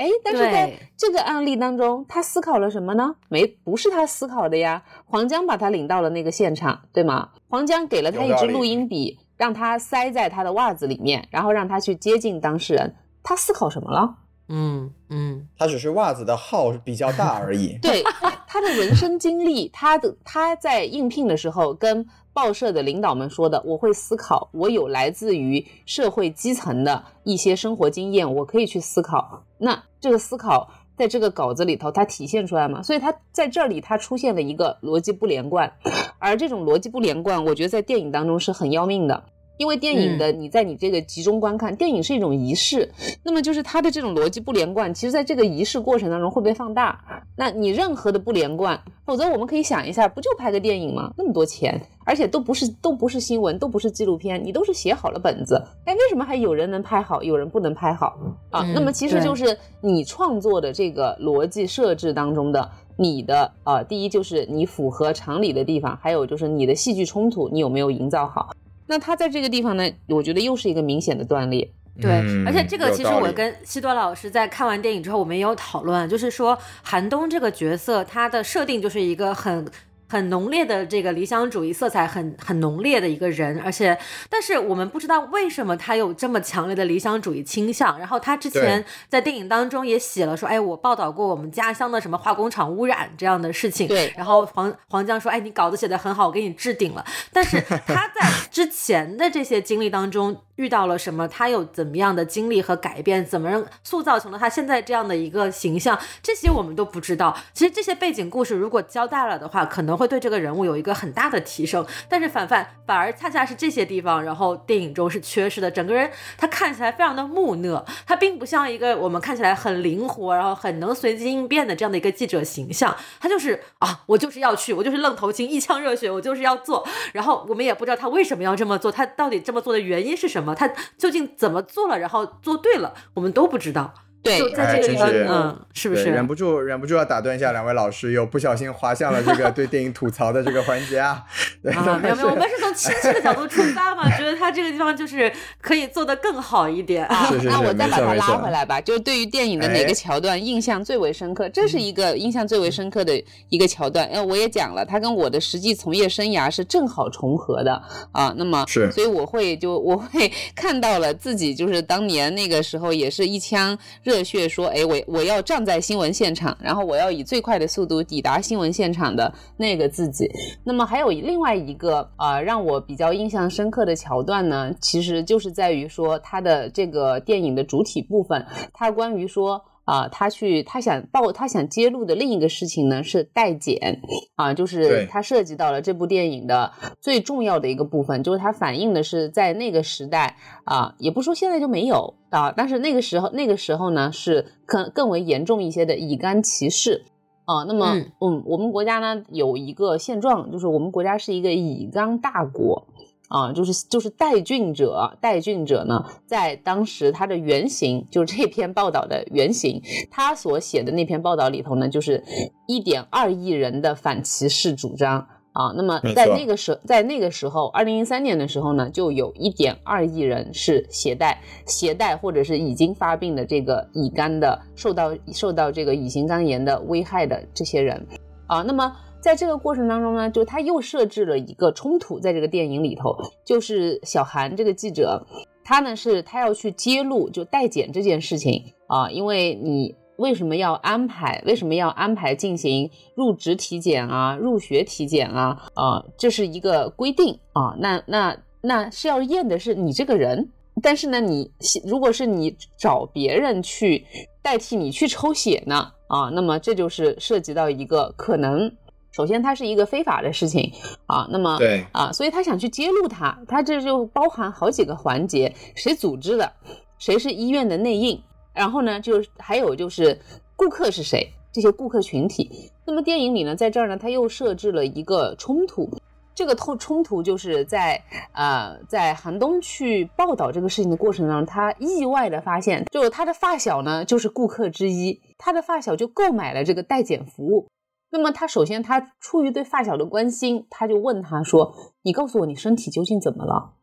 [0.00, 3.16] 哎，但是在这个案例当中，他思考了什么呢？
[3.28, 4.82] 没，不是他思考的呀。
[5.04, 7.28] 黄江把他领到了那个现场，对吗？
[7.50, 12.94] 黄江给了他一支录音笔，让他塞在他的袜子里面，然后让他去接近当事人。
[13.22, 14.14] 他思考什么了？
[14.48, 17.78] 嗯嗯，他只是袜子的号比较大而已。
[17.82, 18.02] 对，
[18.48, 22.06] 他的人生经历，他的他在应聘的时候跟。
[22.32, 29.42] 报社的领导们说的，我会思考，我有来自于社会基层的一些生活经验，我可以去思考。
[29.60, 32.82] 那这个思考在这个稿子里头，它体现出来吗？
[32.82, 35.70] 所以它在这里，它出现了一个逻辑不连贯，
[36.18, 39.22] 而这种逻辑不连贯，我觉得在电影当中是很要命的。
[39.60, 42.90] 因为电影的你在你这个集中观看，电影是一种仪式，
[43.22, 46.98] 那么就是它的这种逻辑不连贯，其实在这个仪式过程当中会被放大。
[47.36, 51.12] 那你任何的不连贯，否则我们可以想一下，不就拍个电影吗？
[51.14, 58.16] 那么多钱，而且都不是都不是新闻，都不是纪录片，你都是写好了本子，哎，为什么还有人能拍好，有人不能拍好
[58.48, 58.62] 啊？
[58.74, 68.48] 那么其实就是你创作的这个逻辑设置当中的你的啊，第一就是你符合常理的地方，还有就是你的戏剧冲突你有没有营造好。
[68.90, 71.70] 那他在这个地方呢，我觉得又是一个明显的断裂。
[72.00, 72.10] 对，
[72.44, 79.64] 而且这个其实我跟西多老师在看完电影之后，我们也有讨论，就是说韩东这个角色，他的设定就是一个很。
[80.10, 83.96] 很浓烈的这个理想主义色彩，很很浓烈的一个人，而且，
[84.28, 87.96] 但是我们不知道为什么他有这么强烈的理想主义倾向。
[87.96, 93.86] 然后他之前在电影当中也写了说，哎，我报道过我们家乡的什么化工厂污染这样的事情。
[93.86, 94.12] 对。
[94.16, 97.06] 然后黄黄江说，哎，你稿子写的很好，我给你置顶了。
[97.32, 100.36] 但是他在之前的这些经历当中。
[100.60, 107.34] 遇到了什么，他有怎么样的经历和改变，怎么塑造成了他现在这样的一个形象，这些我们都不知道。
[107.54, 111.86] 其实这些背景故事如果交代了的话，可能会对这个人物有一个很大的提升。
[112.10, 115.70] 但是反反反而恰恰是这些地方，然后电影中是缺失的。
[115.70, 122.94] 整个人他看起来非常的木讷，他并不像一个我们看起来很灵活，然后很能随机应变的这样的一个记者形象。
[123.18, 126.86] 他就是啊，我就是要去，我就是愣头青，一腔热血，我就是要做。
[127.14, 130.49] 然后我们也不知道他为什么要这么做，他到底这么做的原因是什么？
[130.54, 133.94] 他究竟怎么做了，然后做对了，我们都不知道。
[134.22, 141.24] 对，就在这个地方，嗯，是不是忍不住忍不住要打断一下两位老师，又不小心滑向了这个对电影吐槽的这个环节啊？
[141.74, 147.30] 啊，没有没有，我们是从亲戚的角度出发嘛，觉得他这个地方就是可以做得更好一点啊。
[147.44, 151.48] 那我再把它拉回来吧，就对于电影的哪个桥段印象最为深刻？
[151.48, 154.06] 这是一个印象最为深刻的一个桥段。
[154.08, 158.34] 哎，我也讲了，他跟我的实际从业生涯是正好重合的啊。
[158.36, 164.80] 那么是，所以我会就我会 看到了自己就是当年那个时候也是一腔热热血说，哎。
[164.90, 170.28] 我我要站在新闻现场，然后我要以最快的速度抵达新闻现场的那个自己。
[170.64, 179.62] 那么还有另外一个啊，让我比较印象深刻的桥段呢，其实就是在于说他的这个电影的主体部分，他关于说。
[179.90, 184.00] 啊，他去，他想报，他想揭露的另一个事情呢是代检，
[184.36, 186.70] 啊，就是他涉及到了这部电影的
[187.00, 197.04] 最重要的一个部分，就是它反映的是在那个时代啊，也不说现在就没有啊，但是那个时候，那个时候呢是更更为严重一些的乙肝歧视
[197.46, 197.64] 啊。
[197.66, 202.86] 那么，嗯，我们国家呢有一个现状，就是我们国家是一个乙肝大国。
[203.30, 212.24] 啊，就是就是带菌者，带菌者呢，在当时他的原型，就是这篇报道的原型，他所写的那篇报道里头呢，就是
[212.66, 215.72] 一点二亿人的反歧视主张啊。
[215.76, 228.04] 那么在那个时，在那个时候，二零一三年的时候呢，就有一点二亿人是携带携带或者是已经发病的这个乙肝的，受到受到这个乙型肝炎的危害的这些人
[228.48, 228.62] 啊。
[228.62, 228.92] 那么。
[229.20, 233.14] 在这个过程当中呢，就他又设置了一个冲突，在这个电影里头，
[233.44, 235.22] 就是小韩这个记者，
[235.62, 250.48] 他呢是他要去揭露就代检这件事情啊，因为你为什么要安排，为什么要安排进行入职体检啊、入学体检啊啊，这是一个规定啊，那那那是要验的是你这个人，
[250.82, 251.50] 但是呢，你
[251.84, 254.02] 如果是你找别人去
[254.42, 258.70] 代替你去抽血呢啊，那么这就是涉及到一个可能。
[259.12, 260.72] 首先，它是一个非法的事情
[261.06, 266.52] 啊，那么对啊，所以他想去揭露它，它这就包含好几个环节，谁组织的，
[266.98, 268.22] 谁是医院的内应，
[268.54, 270.18] 然后呢，就还有就是
[270.54, 272.70] 顾客是谁，这些顾客群体。
[272.86, 275.90] 那么电影里呢，在这儿呢，他又设置了一个冲突，
[276.32, 278.00] 这个冲冲突就是在
[278.32, 287.66] 呃，在寒冬去报道这个事情的过程当中，他意外的发现，就他的发小呢就是顾客之一，他的发小就购买了这个代检服务。
[288.12, 293.74] 那么他首先，他出于对发小的关心，他就问他说：“你告诉我，你身体究竟怎么了？”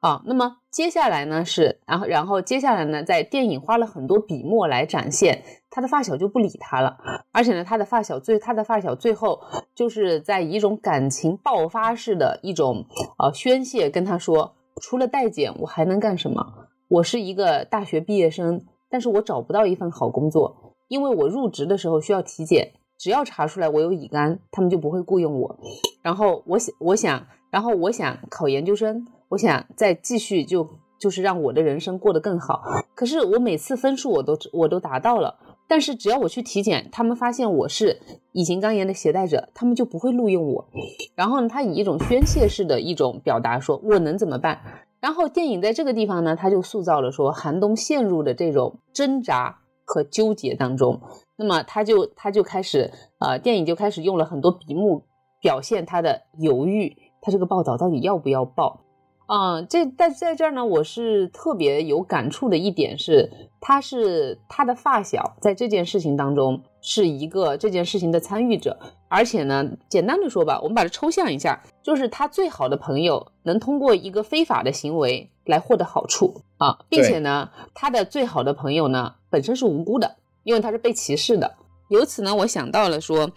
[0.00, 6.96] 啊，那么接下来呢是，然后然后接下来呢，在电影花了很多笔墨来展现他的发小就不理他了，
[7.32, 9.40] 而且呢，他的发小最他的发小最后
[9.74, 12.84] 就是在以一种感情爆发式的一种
[13.18, 16.46] 呃宣泄，跟他说：“除了代检，我还能干什么？
[16.88, 25.56] 我是一个大学毕业生，但是我找不到一份好工作，因为我入职的时候需要体检。”只要查出来我有乙肝，他们就不会雇佣我。
[26.02, 30.68] 然后我想，我想，然后我想考研究生，我想再继续就
[30.98, 32.60] 就是让我的人生过得更好。
[32.94, 35.38] 可是我每次分数我都我都达到了，
[35.68, 38.00] 但是只要我去体检，他们发现我是
[38.32, 40.68] 乙型肝炎的携带者，他们就不会录用我。
[41.14, 44.60] 然后呢，他以一种宣泄式的一种表达说，我能怎么办？
[45.00, 51.00] 然后电影在这个地方呢，他就塑造了说寒冬陷入的这种挣扎和纠结当中。
[51.38, 55.00] 那么他就他就开始，呃，电影就开始用了很多笔墨
[55.40, 58.80] 表现他的犹豫，他这个报道到底要不要报？
[59.26, 63.30] 啊，这在在这儿呢，我是特别有感触的一点是，
[63.60, 68.76] 他是他的发小，在这件事情当中是一个这件事情的参与者，
[69.06, 80.16] 而且呢，简单的说吧，我们把它抽象一下，就是他最好的朋友能通过一个非法的行为来获得好处啊，并且呢，他的最好的朋友呢本身是无辜的。
[80.48, 81.56] 因为他是被歧视的，
[81.88, 83.30] 由此呢，我想到了说，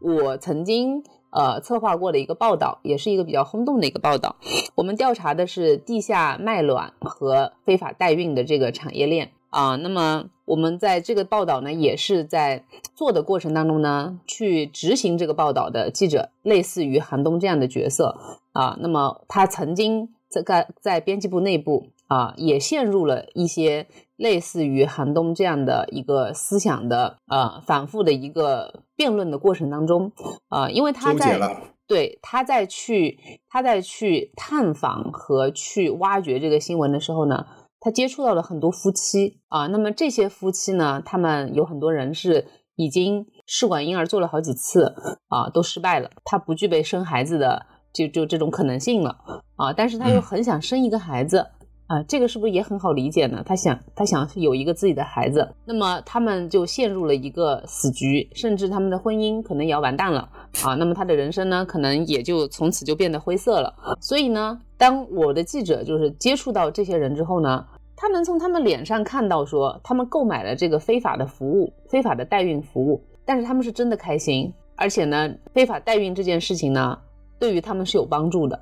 [0.00, 4.36] 我曾经呃策划过的一个报道，也是一个比较轰动的一个报道。
[4.74, 9.76] 我们调查的是地下卖卵和非法代孕的这个产业链啊。
[9.76, 18.16] 那么我们在这个报道呢，也是在做的过程当中呢，去执行这个报道的记者，类似于韩东这样的角色
[18.52, 18.78] 啊。
[18.80, 21.88] 那么他曾经在在编辑部内部。
[22.14, 30.12] 啊，也陷入了一些类似于寒冬这样的一个思想的呃反复的一个辩论的过程当中
[30.48, 31.40] 啊，因为他在
[31.88, 37.44] 对他在去他在去探访和去挖掘这个新闻的时候呢，
[37.80, 42.46] 他接触到了很多夫妻啊，那么这些夫妻呢，他们有很多人是
[42.76, 44.94] 已经试管婴儿做了好几次
[45.26, 47.66] 啊，都失败了，他不具备生孩子的。
[47.94, 49.16] 就就这种可能性了
[49.54, 51.46] 啊，但是他又很想生一个孩子
[51.86, 53.42] 啊，这个是不是也很好理解呢？
[53.44, 60.28] 他想他想有一个自己的孩子，那么他们就陷入了一个死局，甚至他们的婚姻可能也要完蛋了
[60.62, 63.74] 啊，那么他的人生呢，可能也就从此就变得灰色了。
[64.00, 76.98] 所以呢，当我的记者就是接触到这些人之后呢，他能从他们脸上看到说，他们购买了这个非法的服务，非法的代孕服务，但是他们是真的开心，而且呢，非法代孕这件事情呢。
[77.36, 78.58] 对于他们是有帮助的，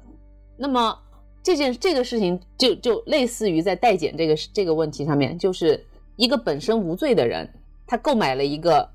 [0.57, 0.97] 那么
[1.43, 5.85] 这件这个事情就就类似于在代检这个这个问题上面，就是
[6.17, 7.49] 一个本身无罪的人，
[7.87, 8.89] 他购买了一个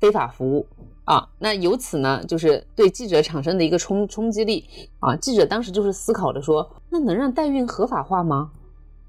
[0.00, 0.66] 非法服务
[1.04, 4.64] 啊，那由此呢，就是对记者产生的一个冲冲击力
[5.00, 5.16] 啊。
[5.16, 8.50] 记者当时就是思考着说，那能让代孕合法化吗？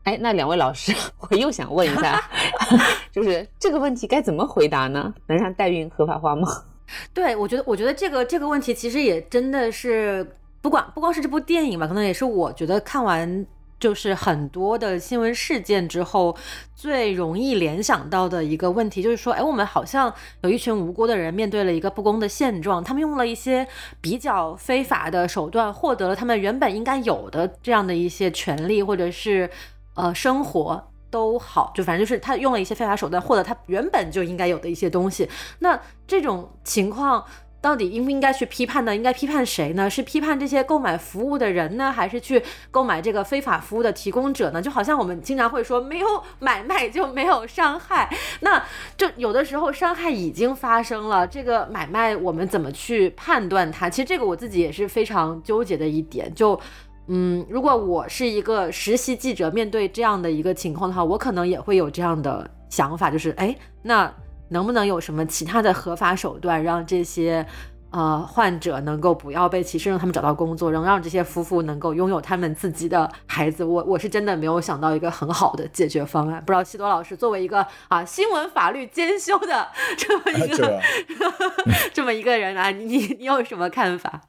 [0.04, 0.94] 哎，那两位老师，
[1.30, 2.20] 我又想问一下，
[3.12, 5.14] 就是这个问题该怎么回答呢？
[5.28, 6.48] 能让代孕合法化吗？
[7.14, 10.26] 对，我觉得，我觉得这个这个问题其实也真的是，
[10.62, 13.46] 不管不光是这部电影吧，可能也是我觉得看完
[13.80, 16.36] 就是很多的新闻事件之后，
[16.76, 23.68] 最容易联想到的一个问题，就是说，哎，我们好像有一群无辜的人面对了一个不公的现状，他们用了一些
[24.02, 29.50] 比较非法的手段，获得了他们原本应该有的这样的一些权利，或者是
[29.96, 30.86] 呃生活。
[31.12, 35.28] 都好，就反正就是他用了一些非法手段获得他原本就应该有的一些东西。
[35.58, 37.26] 那这种情况
[37.62, 38.96] 到底应不应该去批判呢？
[38.96, 39.90] 应该批判谁呢？
[39.90, 42.42] 是批判这些购买服务的人呢，还是去
[42.72, 44.62] 购买这个非法服务的提供者呢？
[44.62, 46.08] 就好像我们经常会说，没有
[46.40, 48.10] 买卖就没有伤害。
[48.40, 48.64] 那
[48.96, 53.90] 就有的时候伤害已经发生了，这个买卖我们怎么去判断它？
[53.90, 56.34] 其实这个我自己也是非常纠结的一点。
[56.34, 56.60] 就
[57.08, 64.14] 嗯，如果我是一个实习记者，面对这样的一个情况的话，我可能也会有这样的想法，就是，哎，那
[64.50, 67.46] 能不能有什么其他的合法手段，让这些
[67.92, 73.64] 呃患者能够不要被歧视，让他们找到工作，能让这些夫妇能够拥有他们自己的孩子？
[73.64, 76.40] 我我是真的没有想到一个很好的解决方案。
[76.46, 79.68] 不知道西多老师作为一个啊新闻法律兼修的
[79.98, 80.80] 这么一个
[81.94, 84.22] 这么一个人啊，你你有什么看法？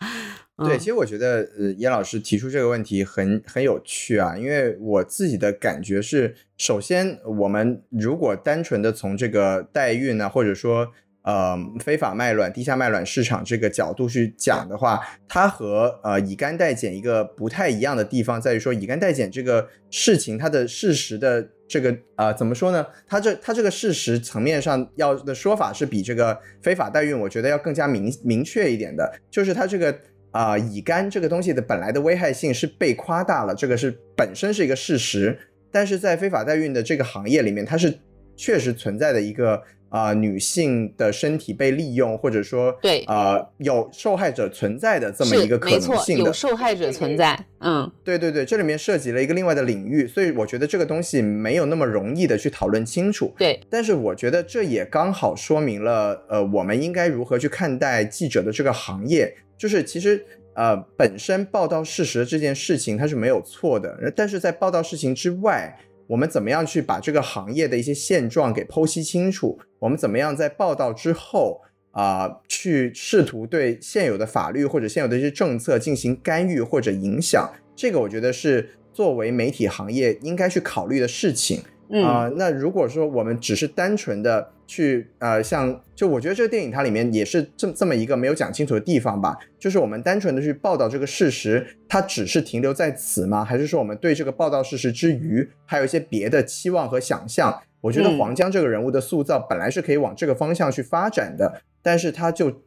[0.63, 10.89] 对，其实我觉得，呃，严老师提出这个问题很很有趣啊，因为我自己的感觉是，首先，我们如果单纯的从这个代孕呢，或者说，
[11.23, 22.87] 呃，非法卖卵、地下卖卵市场这个角度去讲的话，它和呃乙肝代检一个不太一样的地方在于说，乙肝代检这个事情，它的事实的这个呃怎么说呢？
[23.07, 29.97] 它这它这个事实层面上要的说法是比这个非法代孕，我觉得要更加明明确一点的，就是它这个。
[30.33, 35.37] 啊，乙肝这个东西的本来的危害性是被夸大了，这个是本身是一个事实。
[35.73, 37.93] 但是在非法代孕的这个行业里面，它是
[38.37, 39.61] 确实存在的一个
[39.91, 47.39] 啊女性的身体被利用，或者说对呃有受害者存在的这么一个可能性的，有受害者存在。
[47.59, 53.35] 嗯，对对对，这里面涉及了一个另外的领域，所以我觉得这个东西没有那么容易的去讨论清楚。
[53.37, 59.37] 对，但是我觉得这也刚好说明了，呃，我们应该如何去看待记者的这个行业。
[59.59, 65.79] 就是其实，呃，本身报道事实这件事情它是没有错的，但是在报道事情之外，
[66.11, 69.57] 我们怎么样去把这个行业的一些现状给剖析清楚？
[69.79, 71.61] 我们怎么样在报道之后
[71.93, 77.49] 啊，去试图对现有的法律或者现有的一些政策进行干预或者影响？
[77.77, 81.63] 这个我觉得是作为媒体行业应该去考虑的事情。
[82.05, 93.45] 啊，那如果说我们只是单纯的去呃，像就我觉得这个电影它里面也是这这么一个没有讲清楚的地方吧，就是我们单纯的去报道这个事实，它只是停留在此吗？
[93.45, 97.61] 还是说我们对这个报道事实之余，还有一些别的期望和想象？
[97.81, 102.63] 我觉得黄江这个人物的塑造本来是可以往这个方向去发展的，但是他就。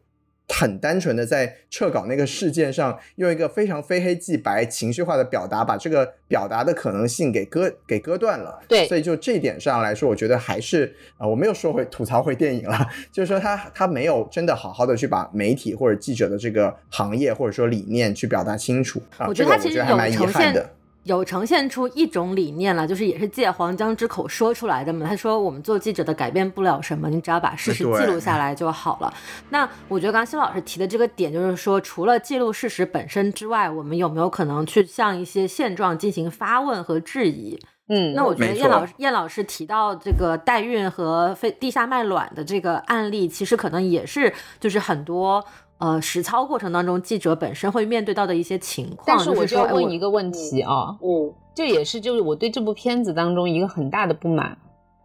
[0.49, 8.60] 很单纯的在撤稿那个事件上，用一个非常非黑即白、情绪化的表达，把这个表达的可能性给割给割断了。
[8.68, 19.02] 对，所以就这点上来说，我觉得还是啊，我没有说回吐槽回电影了， 就是说他他没有真的好好的去把媒体或者记者的这个行业或者说理念去表达清楚。
[19.18, 20.70] 啊我觉得他其实有呈现的。
[21.03, 25.05] 有呈现出一种理念了，就是也是借黄江之口说出来的嘛。
[25.07, 29.13] 他说：“我们做记者的改变不了什么，你只要把事实记录下来就好了。”
[29.49, 37.59] 那我觉得刚刚新老师提的这个点，就是说，除了记录事实本身之外，我们有没有可能去向一些现状进行发问和质疑？
[37.89, 45.43] 嗯，那我觉得没燕老师燕老师提到这个代孕和非地下卖卵的这个案例，其实可能也是就是很多
[45.84, 49.03] 呃实操过程当中记者本身会面对到的一些情况。
[49.05, 54.57] 但是我就要问一个问题啊，嗯这也是就是我对这部片子当中一个很大的不满，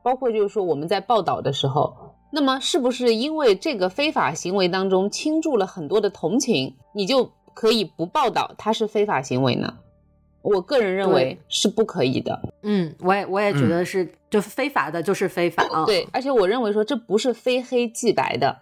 [0.05, 1.93] 包括就是说我们在报道的时候，
[2.31, 9.75] 那么是不是因为这个非法行为当中倾注了很多的同情，你就可以不报道它是非法行为呢？
[10.43, 12.41] 我个人认为是不可以的。
[12.63, 15.85] 嗯，我也我也觉得是，就非法的就是非法啊。
[15.85, 18.57] 对，而且我认为说这不是非黑即白的。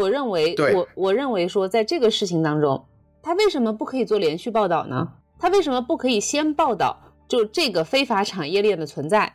[0.00, 2.84] 我认为，我我认为说，在这个事情当中，
[3.22, 5.12] 他为什么不可以做连续报道呢？
[5.38, 6.96] 他为什么不可以先报道
[7.28, 9.34] 就这个非法产业链的存在，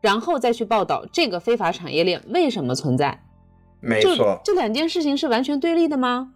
[0.00, 3.22] 然后再去报道这个非法产业链为什么存在？
[3.82, 6.32] 就没错，这两件事情是完全对立的吗？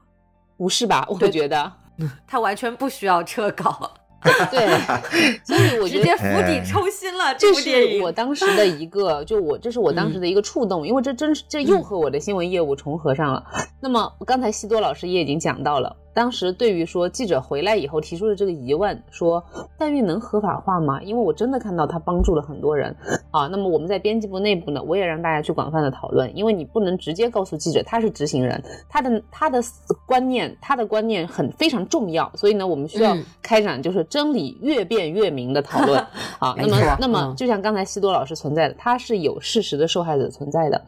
[0.57, 1.07] 不是吧？
[1.09, 1.73] 我觉得，
[2.27, 3.91] 他完全不需要撤稿，
[4.51, 7.35] 对，所以我觉得直接釜底哎抽薪了。
[7.37, 13.45] 这是我当时的一个，就我这是我当时的一个触动，因为这真是这又和我的新闻业务重合上了。
[13.81, 19.41] 那么刚才西多老师也已经讲到了，当时对于说记者回来以后提出的这个疑问，说
[19.79, 21.01] 代孕能合法化吗？
[21.01, 22.93] 因为我真的看到他帮助了很多人
[23.31, 23.47] 啊。
[23.47, 29.63] 那么我们在编辑部内部呢，我也让大家去广泛的讨论，因为你不能直接告诉记者他是执行人，他的他的
[30.09, 36.01] 观念他的观念很非常重要，所以呢，我们需要嗯开展就是真理越辩越明的讨论
[36.41, 36.53] 啊。
[36.57, 40.83] 那么那么嗯就像刚才西多老师存在的，他是有事实的受害者存在的。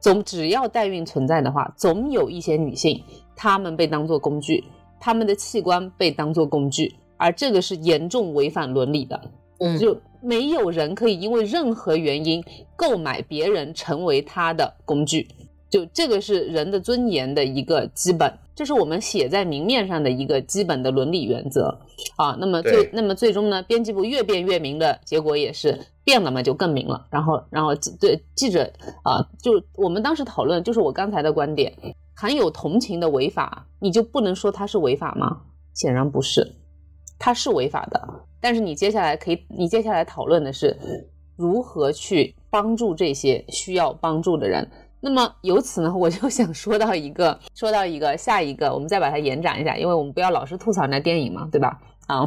[0.00, 3.00] 总只要代孕存在的话，总有一些女性，
[3.36, 4.64] 她们被当作工具，
[5.00, 9.20] 他们的器官被当作工具，而这个是严重违反伦理的。
[9.58, 12.42] 嗯就没有人可以因为任何原因
[12.74, 15.28] 购买别人成为他的工具，
[15.70, 21.78] 就这个是人的尊严的一个基本，这是我们写在明面上的一个基本的伦理原则
[22.16, 22.36] 啊。
[22.40, 27.06] 那么最那么最终呢，编辑部越辩越明的结果也是变了嘛，就更明了。
[27.08, 28.68] 然后然后记对记者
[29.04, 31.72] 啊，就我们当时讨论，就是我刚才的观点，
[32.14, 35.42] 含有同情的违法，你就不能说它是违法吗？
[35.74, 36.56] 显然不是，
[37.18, 38.08] 它是违法的。
[38.40, 40.76] 但是你接下来可以，你接下来讨论的是
[41.36, 44.68] 如何去帮助这些需要帮助的人。
[45.00, 51.80] 那么由此呢，我就想说到一个，说到一个下一个，我们再把它延展一下，因为我们不要老是吐槽那电影嘛，对吧？
[52.08, 52.26] 啊，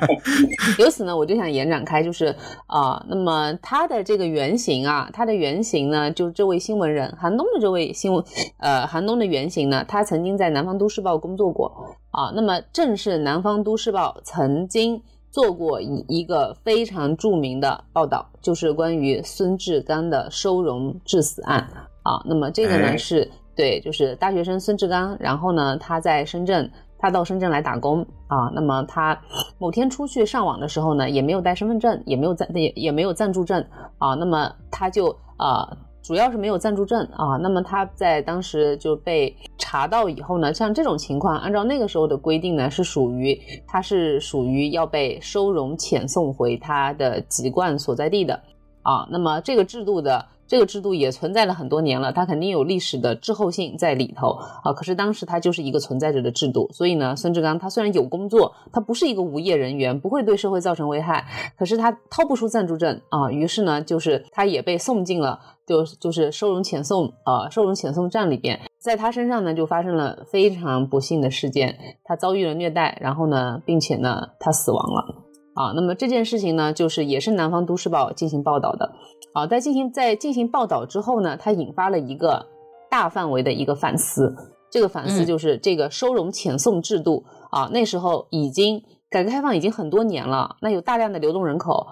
[0.80, 2.34] 由此呢，我就想延展开，就是
[2.66, 8.24] 啊、那么他的这个原型啊，他的原型呢，就是这位新闻人韩东的这位新闻，
[8.58, 21.60] 呃，韩东的原型呢，他曾经在南方都市报工作过啊，那么正是南方都市报曾经做过一一个非常著名的报道，就是关于孙志刚的收容致死案
[22.02, 26.68] 啊，那么这个呢哎是对，就是大学生孙志刚，然后呢他在深圳。
[27.02, 29.20] 他到深圳来打工啊，那么他
[29.58, 33.62] 某天出去上网的时候呢，也没有带身份证，也没有暂也也没有暂住证
[33.98, 35.68] 啊，那么他就啊，
[36.00, 48.40] 主要是没有暂住证啊，那么他在当时就被查到以后呢，像这种情况，按照那个时候的规定呢，是属于他是属于要被收容遣送回他的籍贯所在地的
[48.82, 50.24] 啊，那么这个制度的。
[50.52, 54.70] 这个制度也存在了很多年了，它肯定有历史的滞后性在里头啊。
[54.70, 61.24] 可是当时它就是一个存在着的制度，所以呢，孙志刚他虽然有工作，他不是一个无业人员，不会对社会造成危害，
[61.56, 75.21] 可是他掏不出暂住证啊，于是呢，就是他也被送进了就就是收容遣送啊收容遣送站里边，在他身上呢就发生了非常不幸的事件，他遭遇了虐待，然后呢，并且呢他死亡了。
[75.54, 78.90] 啊，那么这件事情呢，就是也是南方都市报进行报道的，
[79.34, 82.46] 啊，在进行在进行报道之后呢，它引发了一个
[82.90, 84.34] 大范围的一个反思，
[84.70, 85.26] 这个反思嗯。
[85.26, 91.86] 就是这个收容遣送制度啊，那时候已经改革开放已经很多年了，那有大量的流动人口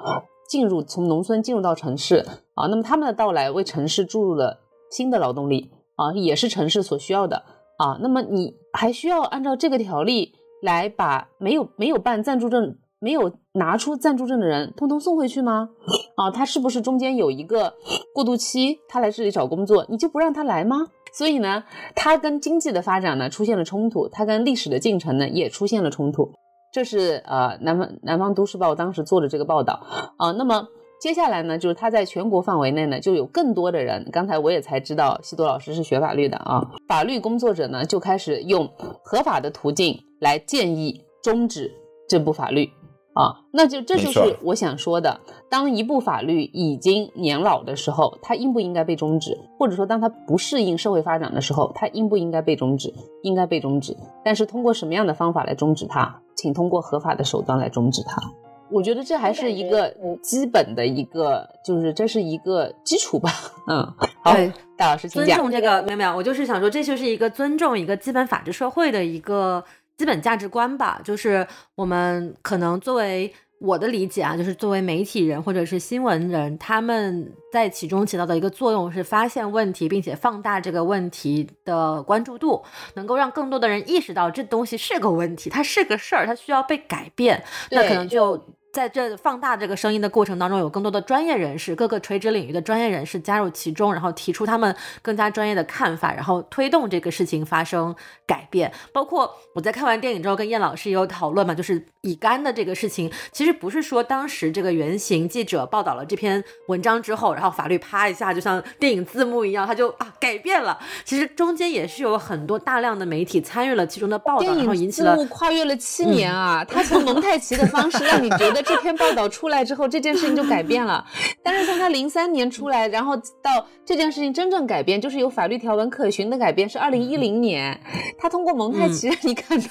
[0.48, 2.24] 进入从农村进入到城市
[2.54, 4.58] 啊，那么他们的到来为城市注入了
[4.90, 7.42] 新的劳动力啊，也是城市所需要的。
[7.76, 10.32] 啊，那么你还需要按照这个条例
[10.62, 12.78] 来把没有没有办暂住证。
[13.02, 15.70] 没有拿出暂住证的人，通通送回去吗？
[16.14, 17.74] 啊，他是不是中间有一个
[18.14, 18.78] 过渡期？
[18.88, 20.86] 他来这里找工作，你就不让他来吗？
[21.12, 21.64] 所以呢，
[21.96, 26.30] 他跟经济的发展呢出现了冲突，他跟历史的进程呢也出现了冲突。
[26.72, 29.84] 这是呃南方南方都市报当时做的这个报道
[30.16, 30.30] 啊。
[30.30, 30.68] 那么
[31.00, 34.08] 接下来呢，就是他在全国范围内呢，就有更多的人。
[34.12, 38.70] 刚才我也才知道，西多老师是学法律的啊，法律工作者呢就开始用
[39.02, 41.68] 合法的途径来建议终止
[42.08, 42.70] 这部法律。
[43.12, 45.20] 啊，那就这就是我想说的。
[45.48, 49.36] 当一部法律已经年老的时候，它应不应该被终止？
[49.58, 52.94] 或者说，当它不适应社会发展的时候，它应不应该被终止？
[53.22, 53.96] 应该被终止。
[54.24, 56.20] 但是通过什么样的方法来终止它？
[56.36, 58.22] 请通过合法的手段来终止它。
[58.70, 59.92] 我觉得这还是一个
[60.22, 63.28] 基本的一个，就是这是一个基础吧。
[63.66, 63.82] 嗯，
[64.22, 64.32] 好，
[64.76, 65.36] 大老师请讲。
[65.36, 69.64] 尊重这个没有没有，我就是想说，这就是一个尊重一个基本法治社会的一个
[70.00, 70.98] 基本价值观吧。
[71.04, 82.64] 就是我们可能作为我的理解啊，就是作为媒体人或者是新闻人，他们在其中起到的一个作用是发现问题，并且放大这个问题的关注度，
[82.94, 87.44] 能够让更多的人意识到这东西是个问题，它是个事儿，它需要被改变。
[87.70, 88.42] 那可能就。
[88.72, 97.94] 在这放大这个声音的过程当中，有更多的专业人士，各个垂直领域的专业人士加入其中，然后提出他们更加专业的看法，然后推动这个事情发生
[98.26, 98.72] 改变。
[98.92, 110.78] 包括我在看完电影之后，跟燕老师也有讨论嘛，就是乙肝的这个事情，其实不是说当时这个原型记者报道了这篇文章之后，然后法律啪一下就像电影字幕一样，他就啊改变了。
[111.04, 118.59] 其实中间也是有很多大量的媒体参与了其中的报道，然后引起了跨越了七年啊， 他从蒙太奇的方式让你觉得。
[118.62, 121.04] 这篇报道出来之后，这件事情就改变了。
[121.42, 127.78] 但是从他零三年出来，然后到这件事情真正改变，就是有法律条文可循的改变，是二零一零年。
[128.18, 129.68] 他通过蒙太奇让 你看到，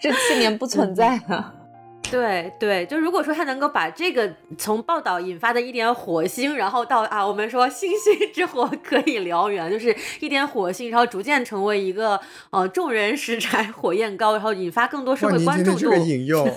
[0.00, 1.54] 这七年不存在了。
[2.10, 12.20] 对对，就如果说他能够把这个从报道引发的一点火星，然后到啊，我们说星星之火 可以燎原，就是一点火星，然后逐渐成为一个
[12.50, 15.94] 呃众人拾柴火焰高，然后引发更多社会关注度。
[16.04, 16.48] 引用。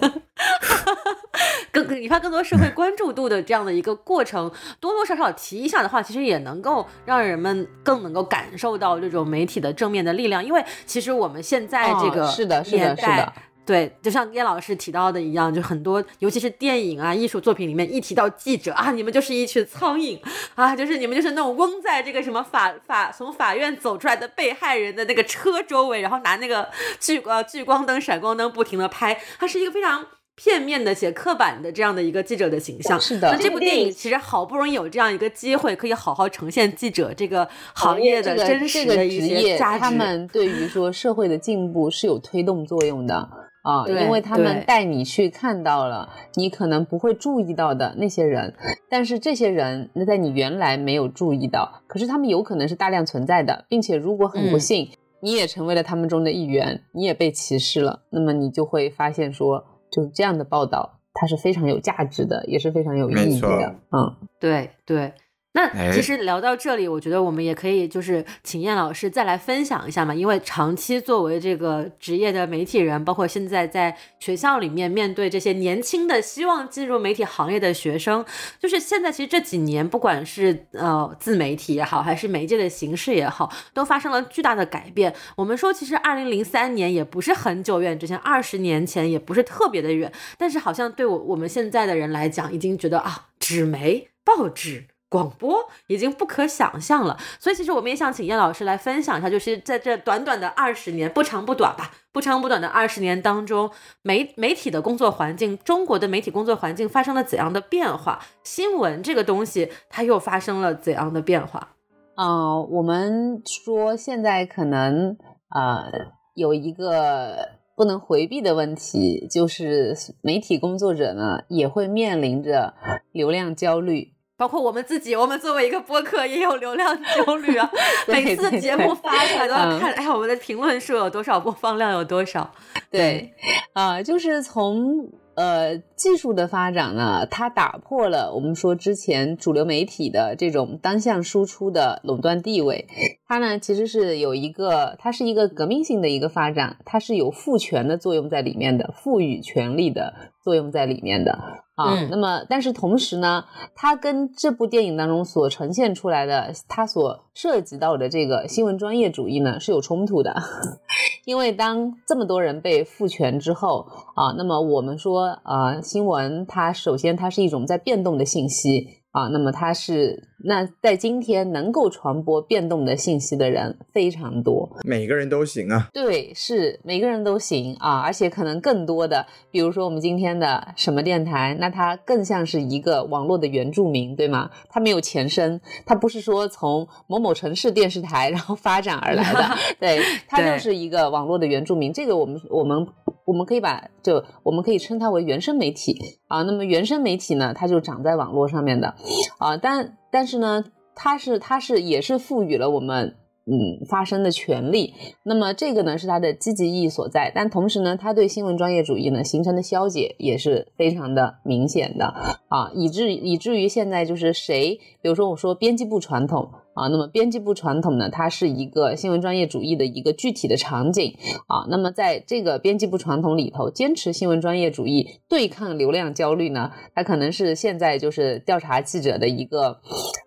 [1.72, 10.44] 更引发更多社会关注度的这样的一个过程，多多少少提一下的话，其实也能够让人们更能够感受到这种媒体的正面的力量。
[10.44, 13.34] 因为其实我们现在这个是的，是的，是的，
[13.66, 20.20] 对，就像叶老师提到的一样，就很多，尤其是电影啊、艺术作品里面，一提到记者啊，你们就是一群苍蝇
[20.56, 26.70] 啊，就是你们就是那种嗡在这个什么法法从法院走出来的被害人的那个车周围，然后拿那个
[27.00, 30.06] 聚呃聚光灯、闪光灯不停的拍，它是一个非常。
[30.36, 33.32] 片面的写刻板的这样的一个记者的形象，是的。
[33.32, 39.80] 那这部电影其实好不容易有这样一个机会，可以好好呈现记者这个行业的真实的一些价值。
[39.80, 43.30] 他们对于说社会的进步是有推动作用的
[43.64, 48.54] 啊，因为他们带你去看到了你可能不会注意到的那些人，
[48.88, 59.66] 但是这些人那在你原来没有注意到，可是他们有可能是大量存在的，并且如果很不幸你也成为了他们中的一员，你也被歧视了，那么你就会发现说。
[59.94, 63.76] 就是这样的报道，它是非常有价值的，也是非常有意义的。
[63.92, 65.14] 嗯，对对。
[65.56, 78.26] 那其实聊到这里，我觉得我们也可以就是请燕老师再来分享一下嘛，因为长期作为这个职业的媒体人，包括现在在学校里面面对这些年轻的希望进入媒体行业的学生，
[78.60, 85.14] 就是现在其实这几年，不管是呃自媒体也好，还是媒介的形式也好，都发生了巨大的改变。
[85.36, 94.86] 我们说，其实二零零三年也不是很久远之前，二十年前也不是特别的远，但是好像对我我们现在的人来讲，已经觉得啊，纸媒报纸。
[95.14, 103.70] 广播已经不可想象了，所以其实我们也想请叶老师来分享一下，就是在这短短的二十年，不长不短吧，不长不短的二十年当中，
[104.02, 108.26] 媒媒体的工作环境，中国的媒体工作环境发生了怎样的变化？
[108.44, 111.76] 新闻这个东西，它又发生了怎样的变化？
[112.16, 115.16] 啊，我们说现在可能
[115.50, 115.92] 啊
[116.34, 122.74] 有一个不能回避的问题，就是媒体工作者呢也会面临着
[123.12, 124.12] 流量焦虑。
[124.44, 127.72] 包括我们自己，我们作为一个播客也有流量焦虑啊。
[128.10, 132.52] 每次节目发出来都要看，哎呀，我们的评论数有多少，播放量有多少？
[132.92, 133.32] 对，
[133.72, 135.10] 啊，就是从。
[135.36, 142.88] 呃，技术的发展呢，它打破了我们说之前主流媒体的这种单向输出的垄断地位。
[143.28, 150.14] 它呢，其实是有一个，它是一个革命性的一个发展，它是有赋权的作用在里面的，赋予权力的
[150.44, 152.08] 作用在里面的啊。
[152.10, 153.46] 那么，但是同时呢，
[153.76, 160.36] 它跟这部电影当中所呈现出来的，它所涉及到的这个新闻专业主义呢，是有冲突的。
[161.26, 169.00] 因为当这么多人被赋权之后啊，那么我们说啊，新闻它首先它是一种在变动的信息。
[169.14, 175.90] 啊，那么它是那在今天能够传播变动的信息的人非常多，每个人都行啊。
[175.94, 184.50] 对，是每个人都行啊，而且可能更多的，比如说我们今天的什么电台，那它更像是一个网络的原住民，对吗？
[184.70, 189.44] 它没有前身，它不是说从某某城市电视台然后发展而来的，
[189.80, 191.94] 对， 它就是一个网络的原住民。
[191.94, 192.86] 这个我们我们。
[193.26, 195.98] 我们可以把就我们可以称它为原生媒体
[196.28, 198.96] 啊，那么原生媒体呢，它就长在网络上面的
[199.40, 200.64] 啊，但但是呢，
[200.96, 203.16] 它是它是也是赋予了我们
[203.46, 204.94] 嗯，发声的权利。
[205.24, 212.06] 那么这个呢是它的积极意义所在，但同时呢，它对新闻专业主义呢形成的消解也是非常的明显的
[212.48, 216.52] 啊，以至以至于现在就是谁，比如说我说编辑部传统。
[216.74, 221.16] 啊，那么编辑部传统呢，它是一个新闻专业主义的一个具体的场景
[221.48, 221.66] 啊。
[221.70, 229.80] 那么在这个编辑部传统里头，坚持新闻专业主义对抗流量焦虑呢，它可能是现在就是调查记者的一个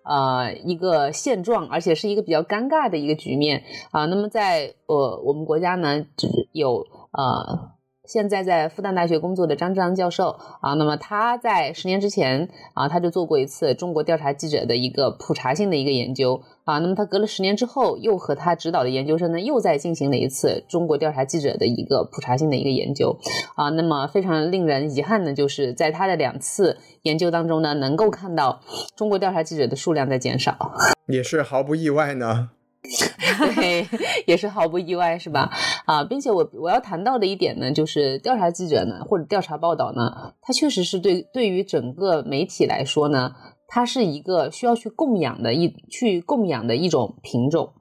[0.03, 4.05] 呃一个现状，而且是一个比较尴尬的一个局面啊。
[4.05, 7.76] 那么在呃我们国家呢，只有呃。
[8.07, 23.19] 现在在复旦大学工作的张志昂教授啊，那么他在十年之前啊，他就做过一次中国调查记者的一个普查性的一个研究啊，那么他隔了十年之后，又和他指导的研究生呢，又在进行了一次中国调查记者的一个普查性的一个研究
[23.55, 28.61] 啊，那么非常令人遗憾的就是在他的两次研究当中呢，能够看到
[28.95, 30.71] 中国调查记者的数量在减少，
[31.07, 32.51] 也是毫不意外呢。
[33.55, 33.87] 对，
[34.25, 35.49] 也是毫不意外，是吧？
[35.85, 43.33] 啊，并且我我要谈到的一点呢，就是调查记者呢，或者调查报道呢，它确实是对对于整个媒体来说呢，
[43.67, 47.73] 它是一个需要去供养的一去供养的一种品种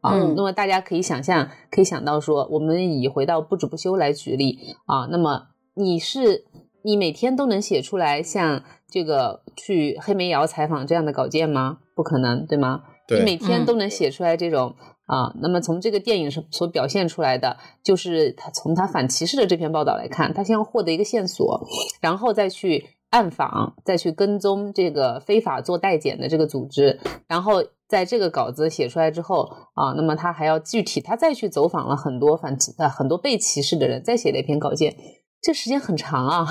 [0.00, 0.14] 啊。
[0.36, 5.06] 那么大家可以想象，可以想到说，我们以回到不止不休来举例啊。
[5.10, 6.44] 那么你是
[6.82, 11.78] 你每天都能写出来像这个去黑煤窑采访这样的稿件吗？
[11.94, 12.82] 不可能，对吗？
[13.08, 14.74] 你每天都能写出来这种
[15.06, 21.66] 啊，那么从这个电影上所表现出来的，就是他从他反歧视的这篇报道来看，他先要获得一个线索，
[22.00, 34.94] 然后再去暗访，再去跟踪这个非法做代检的这个组织，然后在这个稿子写出来之后啊，那么他还要具体，他再去走访了很多反呃很多被歧视的人，再写了一篇稿件。
[35.40, 36.46] 这时间很长啊，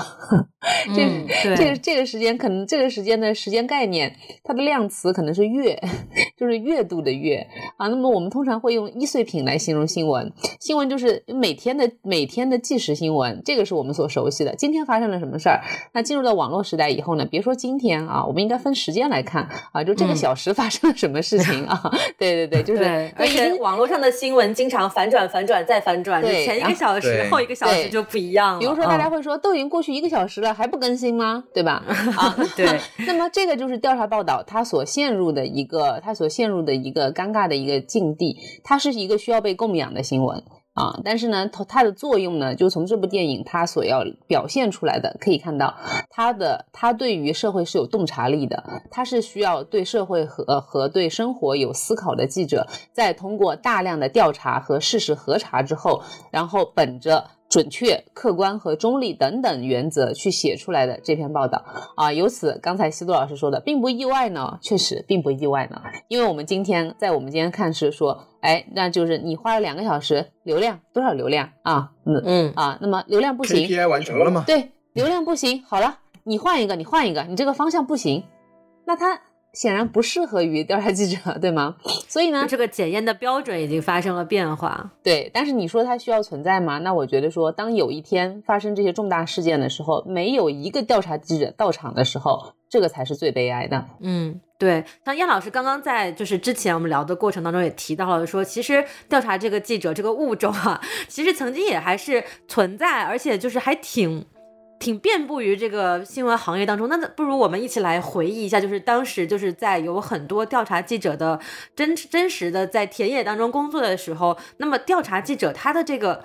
[0.96, 5.78] 这这个这个时间可能这个时间的时间概念，它的量词可能是月，
[6.36, 7.46] 就是月度的月
[7.76, 7.88] 啊。
[7.88, 14.54] 那么我们通常会用易碎品来形容新闻，新闻就是每天的每天的即时新闻，这个是我们所熟悉的。
[14.56, 15.60] 今天发生了什么事儿？
[15.92, 17.26] 那进入到网络时代以后呢？
[17.26, 21.78] 别说今天啊，我们应该分时间来看啊，就这个小时发生了什么事情啊？
[22.18, 28.77] 对对对，就是而且网络上的新闻经常反转、反转再反转，对，前一个小时后一个小时就不一样了。
[28.78, 28.88] 说。
[28.88, 31.44] 大家会说，都已经过去一个小时了，还不更新吗？
[31.52, 31.84] 对吧？
[32.16, 32.80] 啊，对。
[33.06, 38.38] 那么这个就是调查报道它所陷入的一个，它所陷入的一个尴尬的一个境地。
[38.64, 40.42] 它是一个需要被供养的新闻
[40.72, 45.76] 啊，但是呢，它它的作用呢，就从这部电影它所要表现出来的可以看到，
[46.08, 57.24] 它的它对于社会是有洞察力的，它是需要对社会和和对生活有思考的记者，在通过大量的调查和事实核查之后，然后本着。
[57.48, 61.64] 准确、客观和中立等等原则去写出来的这篇报道
[61.96, 71.92] 啊，由此刚才西渡老师说的并不意外呢，确实并不意外呢，因为我们今天在我们今天看是说，哎，那就是你花了两个小时，流量多少流量啊？
[72.04, 74.44] 嗯嗯啊，那么流量不行，KPI 完成了吗？
[74.46, 78.24] 对，流量不行，好了，你换一个，你换一个，你这个方向不行，
[78.84, 79.20] 那他。
[79.52, 81.76] 显然不适合于调查记者，对吗？
[82.06, 84.92] 所以呢，这个检验的标准已经发生了变化。
[85.02, 86.78] 对，但是你说它需要存在吗？
[86.78, 93.84] 那我觉得说，当有一天发生这些重大事件的时候，没有一个调查记者到场的时候，这个才是最悲哀的。
[94.00, 94.84] 嗯，对。
[95.04, 104.24] 像燕老师刚刚在就是之前我们聊的过程当中也提到了，说其实调查这个记者这个物种啊，其实曾经也还是存在，而且就是还挺。
[104.78, 111.40] 挺遍布于这个新闻行业当中，那不如我们一起来回忆一下，就是当时就是在有很多调查记者的
[111.74, 116.22] 真真实的在田野当中工作的时候，那么调查记者他的这个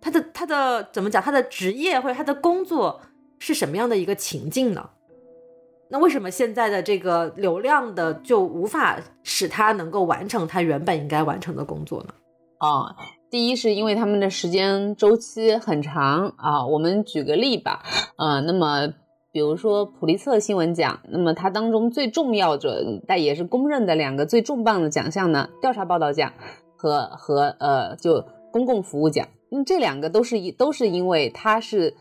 [0.00, 3.00] 他的他的怎么讲，他的职业或者他的工作
[3.38, 4.90] 是什么样的一个情境呢？
[5.90, 12.14] 那为什么现在的这个流量的就无法使他能够完成他原本应该完成的工作呢？
[12.58, 12.94] 啊。
[13.30, 17.82] 第一是因为他们的时间周期很长啊，我们举个例吧，
[18.16, 18.92] 呃，那么
[19.30, 26.32] 比如说普利策新闻奖，那么它当中最重要的，但也是公认的两个最重磅的奖项呢，调查报道奖
[26.76, 31.94] 和和呃就公共服务奖，嗯，这两个都是一都是因为它是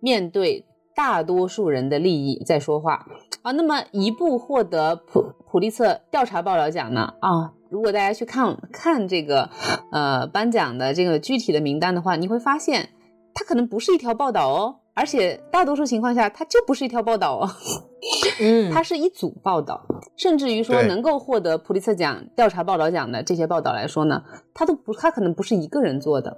[0.00, 0.64] 面对
[0.96, 3.06] 大多数人的利益在说话
[3.42, 7.52] 啊，那么一部获得普普利策调查报道奖呢啊。
[7.72, 9.48] 如果大家去看看这个，
[9.90, 12.90] 呃，颁奖的这个具体的名单的话，你会发现，
[13.32, 17.48] 它可能不是一条报道哦，而且大多数情况下，它就不是一条报道哦，
[18.42, 19.86] 嗯，它是一组报道，
[20.18, 24.22] 甚至于说能够获得普利策奖调查报道奖的这些报道来说呢，
[24.52, 26.36] 它都不，它可能不是一个人做的，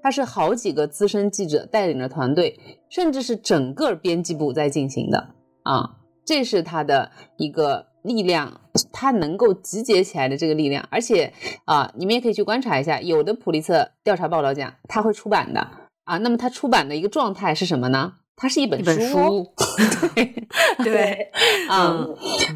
[0.00, 2.56] 它是好几个资深记者带领着团队，
[2.88, 5.30] 甚至是整个编辑部在进行的。
[5.64, 7.87] 啊，这是它的一个。
[8.02, 8.60] 力量，
[8.92, 11.32] 它能够集结起来的这个力量，而且
[11.64, 15.68] 啊，你们也可以去观察一下，有的普利策调查报道奖它会出版的。
[16.04, 18.14] 啊，那么它出版的一个状态是什么呢？
[18.34, 19.52] 它是一本书，
[20.14, 20.46] 对。
[20.84, 21.30] 对。
[21.68, 22.06] 啊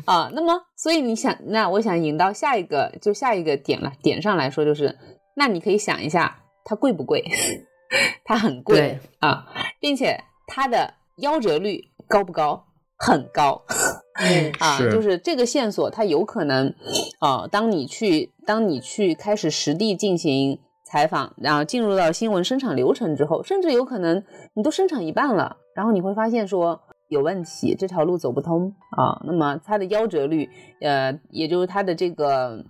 [0.07, 4.97] 啊，那么所以你想，那我想引到下一个，就下一个点了，点上来说就是，
[5.37, 7.23] 那你可以想一下，它贵不贵？
[8.25, 8.99] 它很贵。
[9.19, 9.47] 啊，
[9.81, 12.65] 并且它的夭折率高不高？
[12.97, 13.61] 很高，
[14.59, 16.75] 啊，就是这个线索，它有可能
[17.19, 24.23] 啊，当你去，当你去开始实地进行采访，然后进入到新闻生产流程之后，甚至有可能
[24.55, 30.49] 你都生产一半了，然后你会发现说有问题，这条路走不通啊，那么它的夭折率，
[30.81, 32.65] 呃，也就是它的这个。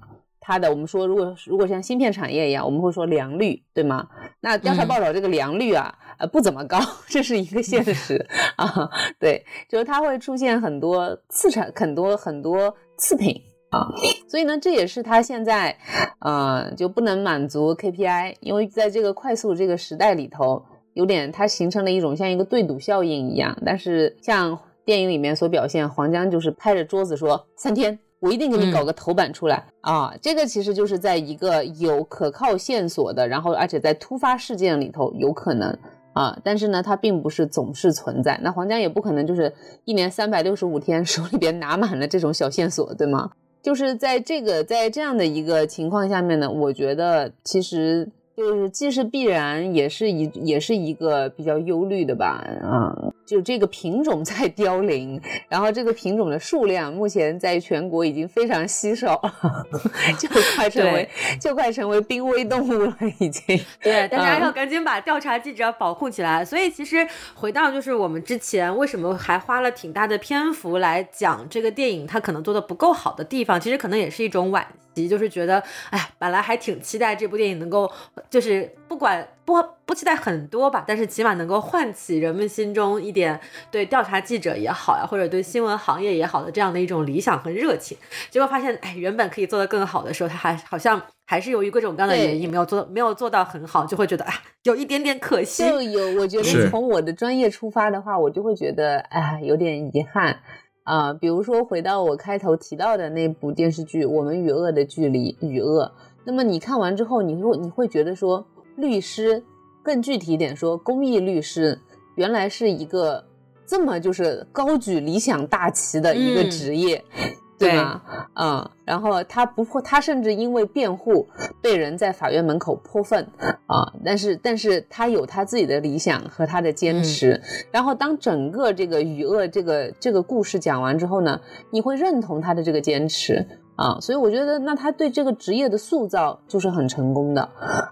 [0.44, 4.09] 它的我们说，如果如果像芯片产业一样，我们会说良率，对吗？
[4.40, 8.90] 那调查报道这个良率啊，呃，不怎么高， 这是一个现实啊。
[9.20, 13.40] 对，就是它会出现很多次产，很多很多次品
[13.70, 13.86] 啊。
[14.28, 15.78] 所以呢，这也是它现在
[16.19, 20.64] 呃就不能满足 KPI，因为在这个快速这个时代里头，
[20.94, 23.56] 有点它形成了一种像一个对赌效应一样。
[23.64, 27.97] 但是像电影里面所表现，黄江就是拍着桌子说三天。
[28.23, 30.15] 我一定给你搞个头版出来啊！
[30.23, 35.77] 这个其实就是在一个有可靠线索的，然后而且在突发事件里头有可能
[36.12, 38.39] 啊，但是呢，它并不是总是存在。
[38.40, 39.53] 那黄江也不可能就是
[39.85, 43.32] 一年三百六十五天 手里边拿满了这种小线索，对吗？
[43.61, 52.94] 就是在这个在这样的一个情况下面呢，我觉得其实就是既是必然，也是一也是一个比较忧虑的吧，啊。
[53.32, 55.18] 就这个品种在 凋零，
[55.48, 59.66] 然后这个品种的数量目前在全国已经非常稀少了，
[60.20, 61.09] 就快成为
[61.40, 63.59] 就快成为濒危动物了，已经。
[63.80, 66.44] 对，大家要赶紧把调查记者保护起来。
[66.44, 74.62] 所以其实回到就是我们之前为什么还花了挺大的篇幅来讲这个电影，它可能做的不够好的地方，其实可能也是一种惋
[74.94, 77.90] 惜，就是觉得哎，本来还挺期待这部电影能够
[78.28, 79.26] 就是不管。
[79.44, 79.55] 不
[79.85, 83.39] 不期待很多吧，但是起码能够唤起人们心中一点
[83.70, 87.98] 对调查记者也好呀，或者对新闻行业也好的这样的一种理想和热情。
[88.31, 94.32] 结果发现，哎，原本可以做得更好的时候，他还好像还是由于各种各样的原因没有做，没有做到很好，就会觉得啊，
[94.62, 95.69] 有一点点可惜。
[95.69, 100.39] 就有，我觉得从我的专业出发的话，我就会觉得哎，有点遗憾
[100.85, 101.12] 啊。
[101.12, 105.93] 比如说回到我开头提到的那部电视剧《我们与恶的距离》，与恶。
[106.24, 108.47] 那么你看完之后，你会你会觉得说。
[108.77, 109.43] 律师，
[109.82, 111.78] 更具体一点说，公益律师
[112.15, 113.24] 原来是一个
[113.66, 117.05] 这么就是高举理想大旗的一个职业，
[117.59, 118.03] 对吗？
[118.35, 121.28] 嗯，然后他不会，他甚至因为辩护
[121.61, 123.27] 被人在法院门口泼粪
[123.66, 127.40] 啊，但是但是他有他自己的理想和他的坚持。
[127.70, 131.40] 然后当整个这个雨恶这个这个故事讲完之后呢，
[131.70, 133.47] 你会认同他的这个坚持。
[133.74, 137.49] 啊，所以我觉得，那他对这个职业的塑造就是很成功的。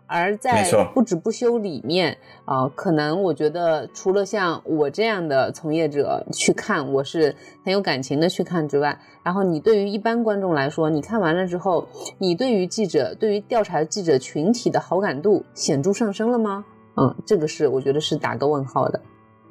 [0.07, 7.35] 而在不止不休里面啊，可能我觉得除了像我这样的从业者去看，我是
[7.65, 11.89] 很有感情的去看之外，然后你对于一般观众来说，你看完了之后，
[12.19, 16.65] 你对于记者、对于调查记者群体的好感度显著上升了吗？
[16.97, 19.01] 嗯，这个是我觉得是打个问号的。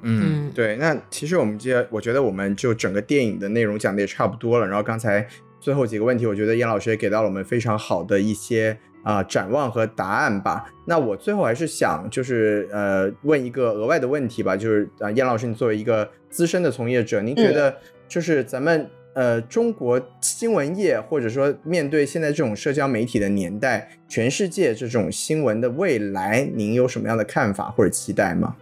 [0.01, 0.75] 嗯，对。
[0.75, 4.67] 那其实我们接，我觉得我们就整个电影的内容讲的也差不多了。
[4.67, 5.25] 然后刚才。
[5.59, 10.65] 最后几个问题，我觉得燕老师也给到了我们非常好的一些啊展望和答案吧。
[10.85, 17.75] 那我最后还是想就是呃问一个额外的问题吧，就是啊燕老师，你作为一个资深的从业者，您觉得
[18.07, 28.55] 就是咱们呃中国新闻业或者说面对现在这种社交媒体的年代，全世界这种新闻的未来，您有什么样的看法或者期待吗？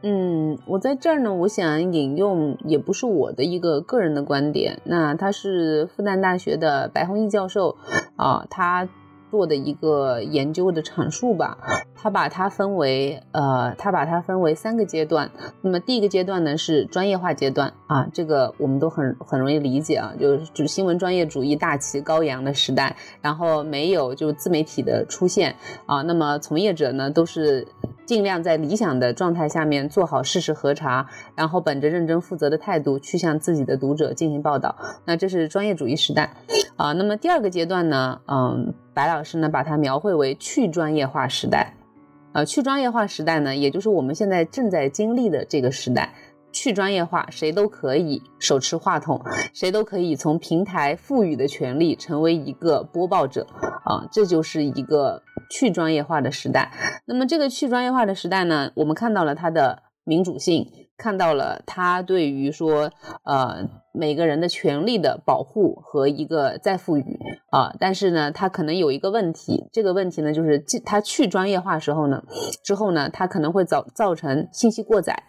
[0.00, 7.76] 嗯，我在这儿呢，我想引用也不是我的一个个人的观点，那他是复旦大学的白宏毅教授
[8.14, 8.88] 啊，他
[9.28, 11.58] 做的一个研究的阐述吧，
[11.96, 25.56] 他把它分为呃，他把它分为三个阶段，那么第一个阶段呢是专业化阶段啊，这个我们都很很容易理解啊，就是指新闻专业主义大旗高扬的时代，然后没有就自媒体的出现
[25.86, 27.66] 啊，那么从业者呢都是。
[28.08, 34.74] 尽量在理想的状态下面做好事实核查，然后本着认真负责的态度去向自己的读者进行报道。
[35.04, 36.32] 那这是专业主义时代
[36.76, 36.94] 啊。
[36.94, 38.18] 那么第二个阶段呢？
[38.26, 41.74] 嗯，白老师呢把它描绘为去专业化时代。
[42.32, 46.14] 呃，去专业化时代呢，也就是我们现在正在经历的这个时代。
[46.50, 49.20] 去专业化，谁都可以手持话筒，
[49.52, 53.46] 谁都可以从平台赋予的权利成为一个播报者
[53.84, 56.72] 啊，这就是一个去专业化的时代。
[57.06, 60.66] 那么这个去专业化的时代呢，我们看到了它的民主性，
[60.96, 62.90] 看到了它对于说
[63.24, 67.18] 呃每个人的权利的保护和一个再赋予
[67.50, 72.22] 啊，但是呢，它可能有一个问题，这个问题呢就是它去专业化时候呢，
[72.62, 75.22] 之后呢，它可能会造造成信息过载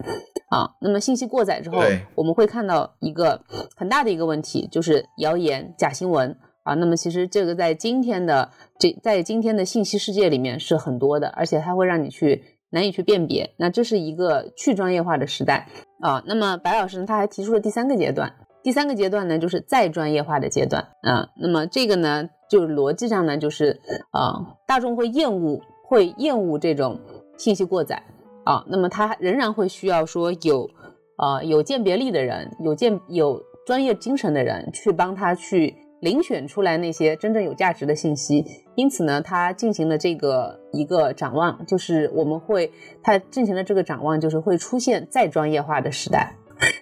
[0.50, 0.76] 啊。
[0.82, 1.78] 那么信息过载之后，
[2.16, 3.42] 我们会看到一个
[3.76, 6.38] 很大的一个问题，就是谣言、假新闻
[6.70, 6.76] 啊。
[6.76, 12.44] 那么其实这个在今天的这在今天的信息世界里面是很多的，而且它会让你去。
[12.72, 15.68] 难以去辨别，那这是一个去专业化的时代
[16.02, 16.22] 啊。
[16.28, 18.32] 那么白老师呢，他还提出了第三个阶段，
[18.62, 21.30] 第三个阶段呢，就是再专业化的阶段啊。
[21.42, 23.82] 那么这个呢，就逻辑上呢，就是
[24.12, 27.00] 啊，大众会厌恶，会厌恶这种
[27.40, 28.04] 信息过载
[28.44, 28.64] 啊。
[28.68, 30.70] 那么他仍然会需要说有
[31.16, 35.76] 啊有鉴别力的人，有鉴有专业精神的人去帮他去。
[36.02, 38.46] 遴选出来那些真正有价值的信息，
[38.76, 42.72] 因此呢，他进行了这个一个展望，就是我们会
[43.04, 46.36] 他进行了这个展望，就是会出现再专业化的时代。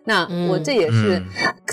[0.04, 1.22] 那我这也是，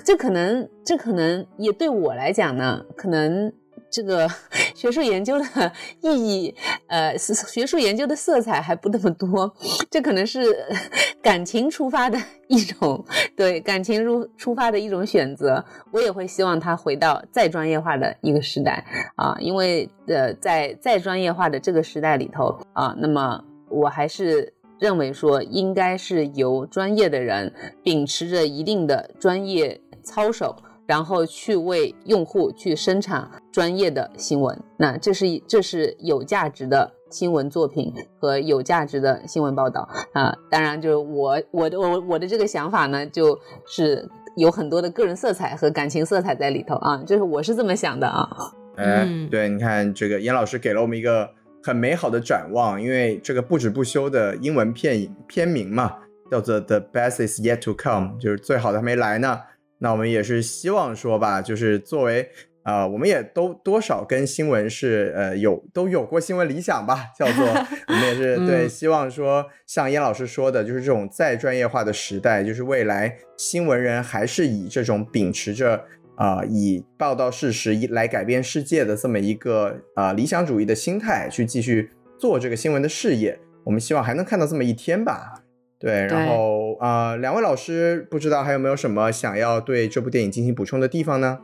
[0.05, 3.53] 这可能这可能也对我来讲呢，可能。
[3.95, 4.29] 这个
[4.75, 6.53] 学术研究的意义，
[6.89, 9.55] 呃，学术研究的色彩还不那么多，
[9.89, 10.45] 这可能是
[11.23, 12.19] 感情出发的
[12.49, 13.05] 一种，
[13.37, 15.65] 对感情入出发的一种选择。
[15.93, 18.85] 我也会希望他回到再专业化的一个时代
[19.15, 27.55] 啊，因为呃，在再专业化的这个时代里头啊，那么我还是认为说，应该是由专业的人
[27.85, 30.57] 秉持着一定的专业操守。
[30.87, 40.37] 然后去为用户去生产专业的新闻，那这是这是有价值的新闻作品和有价值的新闻报道啊。
[40.51, 44.07] 当然，就是我我的我我的这个想法呢，就是
[44.37, 47.03] 有很多的个人色彩和感情色彩在里头啊。
[47.07, 48.29] 就是我是这么想的啊。
[48.77, 51.31] 哎，对，你看这个严老师给了我们一个
[51.63, 55.95] 很美好的展望，因为这个不止不休的英文片片名嘛，
[56.31, 59.41] 叫做 The Best Is Yet to Come，就是最好的还没来呢。
[59.85, 62.27] 那我们也是希望说吧，就是作为
[62.63, 67.47] 啊，我们也都多少跟新闻是呃有都有过新闻理想吧，叫做
[67.89, 75.85] 我们也是对，希望说像燕老师说的，就是这种再专业化的时代，就是未来新闻人还是以这种秉持着
[76.17, 85.44] 啊以报道事实来改变世界的这么一个啊理想主义的心态去继续做这个新闻的事业，我们希望还能看到这么一天吧。
[85.85, 91.41] 对，然后啊，两位老师不知道还有没有什么想要对这部电影进行补充的地方呢？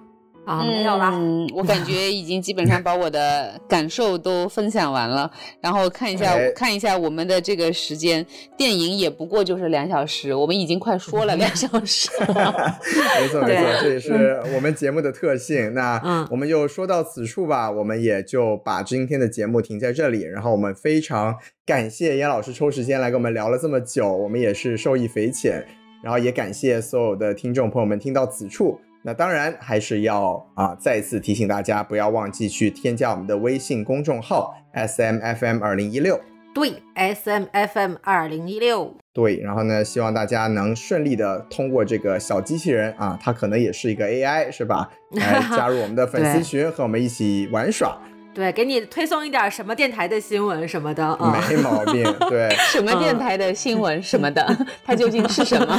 [0.46, 1.12] 啊，没有了。
[1.54, 5.30] 我感觉已经基本上把我的感受都分享完了。
[5.60, 8.24] 然后看一下，看一下我们的这个时间，
[8.56, 12.08] 电影也不过就是两小时，我们已经快说了两小时。
[12.18, 15.72] 没错没错，这也是我们节目的特性。
[15.74, 20.22] 那我们就说到此处吧，我们也就把今天的节目停在这里。
[20.22, 25.64] 然后我们非常感谢严老师抽时间来跟我们聊了这么久，我们也是受益匪浅。
[26.02, 28.80] 然后也感谢所有的听众朋友们听到此处。
[29.02, 36.20] 那当然还是要啊，再次提醒大家，不要忘记去添加我们的微信公众号 S M F M 二零一六。
[36.52, 38.96] 对，S M F M 二零一六。
[39.12, 44.90] 对，然后呢，希望大家能顺利的通过这个小机器人啊，它可能也是一个 A I，是吧？
[45.12, 47.96] 来 加入我们的粉丝群，和我们一起玩耍。
[48.40, 52.02] 对，给你推送一点什么电台的新闻什么的啊，没毛病。
[52.30, 54.42] 对，什么电台的新闻什么的，
[54.82, 55.78] 它究竟是什么？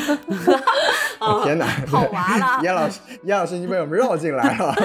[1.44, 2.60] 天哪，好娃了！
[2.64, 4.76] 燕老师，燕老师已经被我们绕进来了。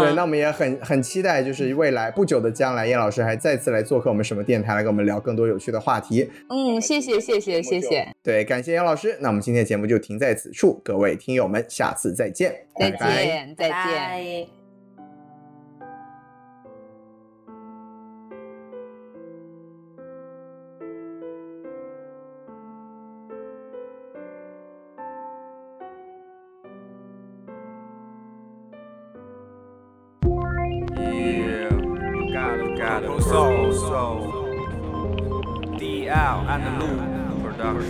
[0.00, 6.30] 对，那我们也很很期待，就是未来不久的将来，燕老师还再次来做客我们什么电台，来跟我们聊更多有趣的话题。
[6.48, 8.08] 嗯，谢谢谢谢谢谢。
[8.22, 9.16] 对，感谢杨老师。
[9.20, 14.55] 那我们今天的节目就停在此处，各位听友们，下次再见，再见再见。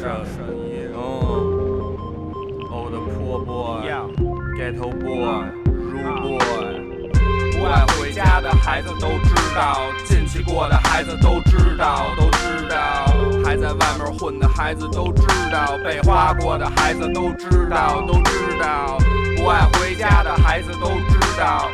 [0.07, 0.25] Uh,
[2.71, 3.83] oh, the poor boy,
[4.57, 6.39] ghetto boy, rude boy.
[7.59, 12.77] 不爱回家的孩子都知道，进去过的孩子都知道，都知道。
[13.45, 18.99] 还在外面混的孩子都知道，被花过的孩子都知道，都知道。
[19.37, 21.69] 不爱回家的孩子都知道。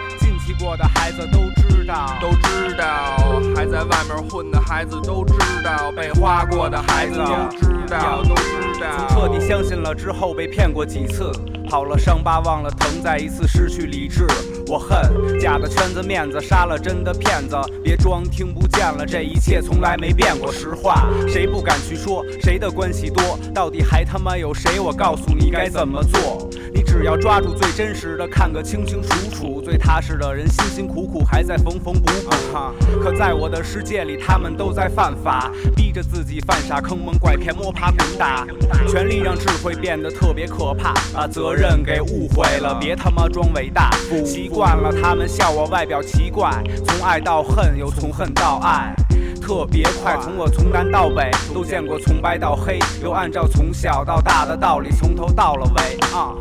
[0.58, 5.34] 过的孩子都知道，都知道，还在外面混的孩子都知
[5.64, 9.08] 道，被花过的孩子都知道，都知道。
[9.08, 11.30] 彻底相信了之后，被骗过几次，
[11.68, 14.26] 好了伤疤忘了疼，再一次失去理智。
[14.68, 17.56] 我恨假的圈子面子，杀了真的骗子。
[17.82, 20.50] 别装听不见了，这一切从来没变过。
[20.52, 22.24] 实话，谁不敢去说？
[22.40, 23.38] 谁的关系多？
[23.54, 24.80] 到底还他妈有谁？
[24.80, 26.48] 我告诉你该怎么做。
[26.74, 29.60] 你只要抓住最真实的，看个清清楚楚。
[29.60, 33.00] 最踏实的人，辛辛苦苦还在缝缝补补。
[33.00, 38.46] 可在我的世界里，他们都在犯法，逼着自己犯傻，坑蒙拐骗，摸爬滚打。
[38.88, 43.90] 权力让智慧变得特别可怕，把责任给误会了，别他妈装伟大。
[44.24, 46.50] 习惯了他们笑我外表奇怪，
[46.86, 48.94] 从爱到恨，又从恨到爱。
[49.42, 56.32] 特别快，从我从南到北都见过，从白到黑，又按照从小到大的道理，从头到了尾啊。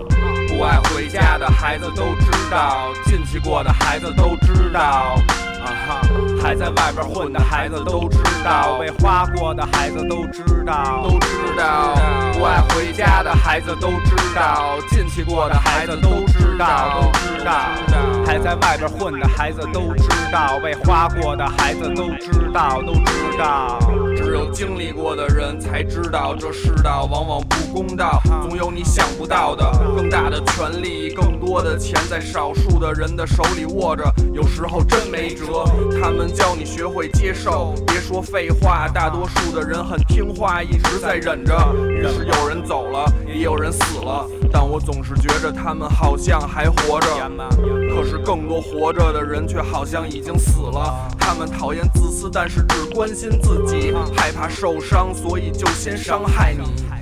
[0.47, 5.15] 不爱回家的孩子都知道，进去过的孩子都知道。
[5.61, 6.01] 啊哈，
[6.41, 11.27] 还在外边混的孩子都知道，被花过的孩子都知道，都知
[11.57, 11.95] 道。
[12.33, 17.51] 不爱回家的孩子都知道，进去过的孩子都知道，都知道。
[18.25, 23.77] 还在外边混的孩子都知道，被花过的孩子都知道，都知道。
[24.15, 35.50] 只有经历过的人才知道，这世道往往不公道，总有你想不到的更大的权利，更多的钱在少数的人的手里握着，有时候真没辙。
[36.01, 38.87] 他们教你学会接受，别说废话。
[38.87, 41.53] 大多数的人很听话，一直在忍着。
[41.89, 47.07] 于是有人走了，也有人死了，但我总是觉着他们好像还活着。
[47.93, 51.07] 可是更多活着的人却好像已经死了。
[51.19, 57.00] 他们讨厌自私，但是只关心自己，害怕受伤，所以就先伤害你。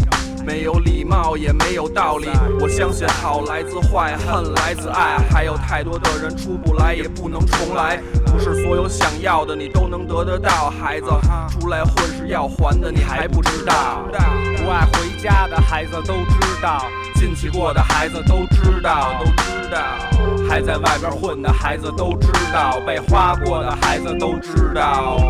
[0.49, 2.27] 没有礼貌，也没有道理。
[2.59, 5.19] 我相信好来自坏，恨来自爱。
[5.29, 8.01] 还有太多的人出不来，也不能重来。
[8.25, 10.71] 不是所有想要的你都能得得到。
[10.71, 11.05] 孩子
[11.51, 14.03] 出来混是要还的，你还不知道。
[14.57, 19.77] 不爱回家的孩子都知道，进去过的孩子都知道，都知道。
[20.49, 25.29] 还在外边混的孩子都知道，被花过的孩子都知道。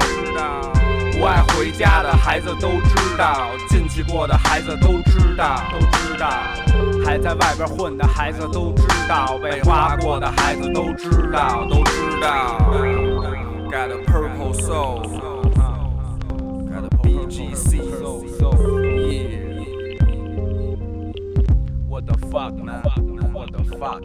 [1.19, 6.29] 不爱回家的孩子都知道，进去过的孩子都知道，都知道。
[7.05, 12.57] 还在外边混的孩子都知道，被花过的孩子都知道，都知道。
[13.69, 15.01] Got a purple soul,
[16.69, 17.81] got a BGC,
[18.39, 18.69] yeah.
[21.89, 22.81] What the fuck, man?
[23.33, 24.01] What the fuck?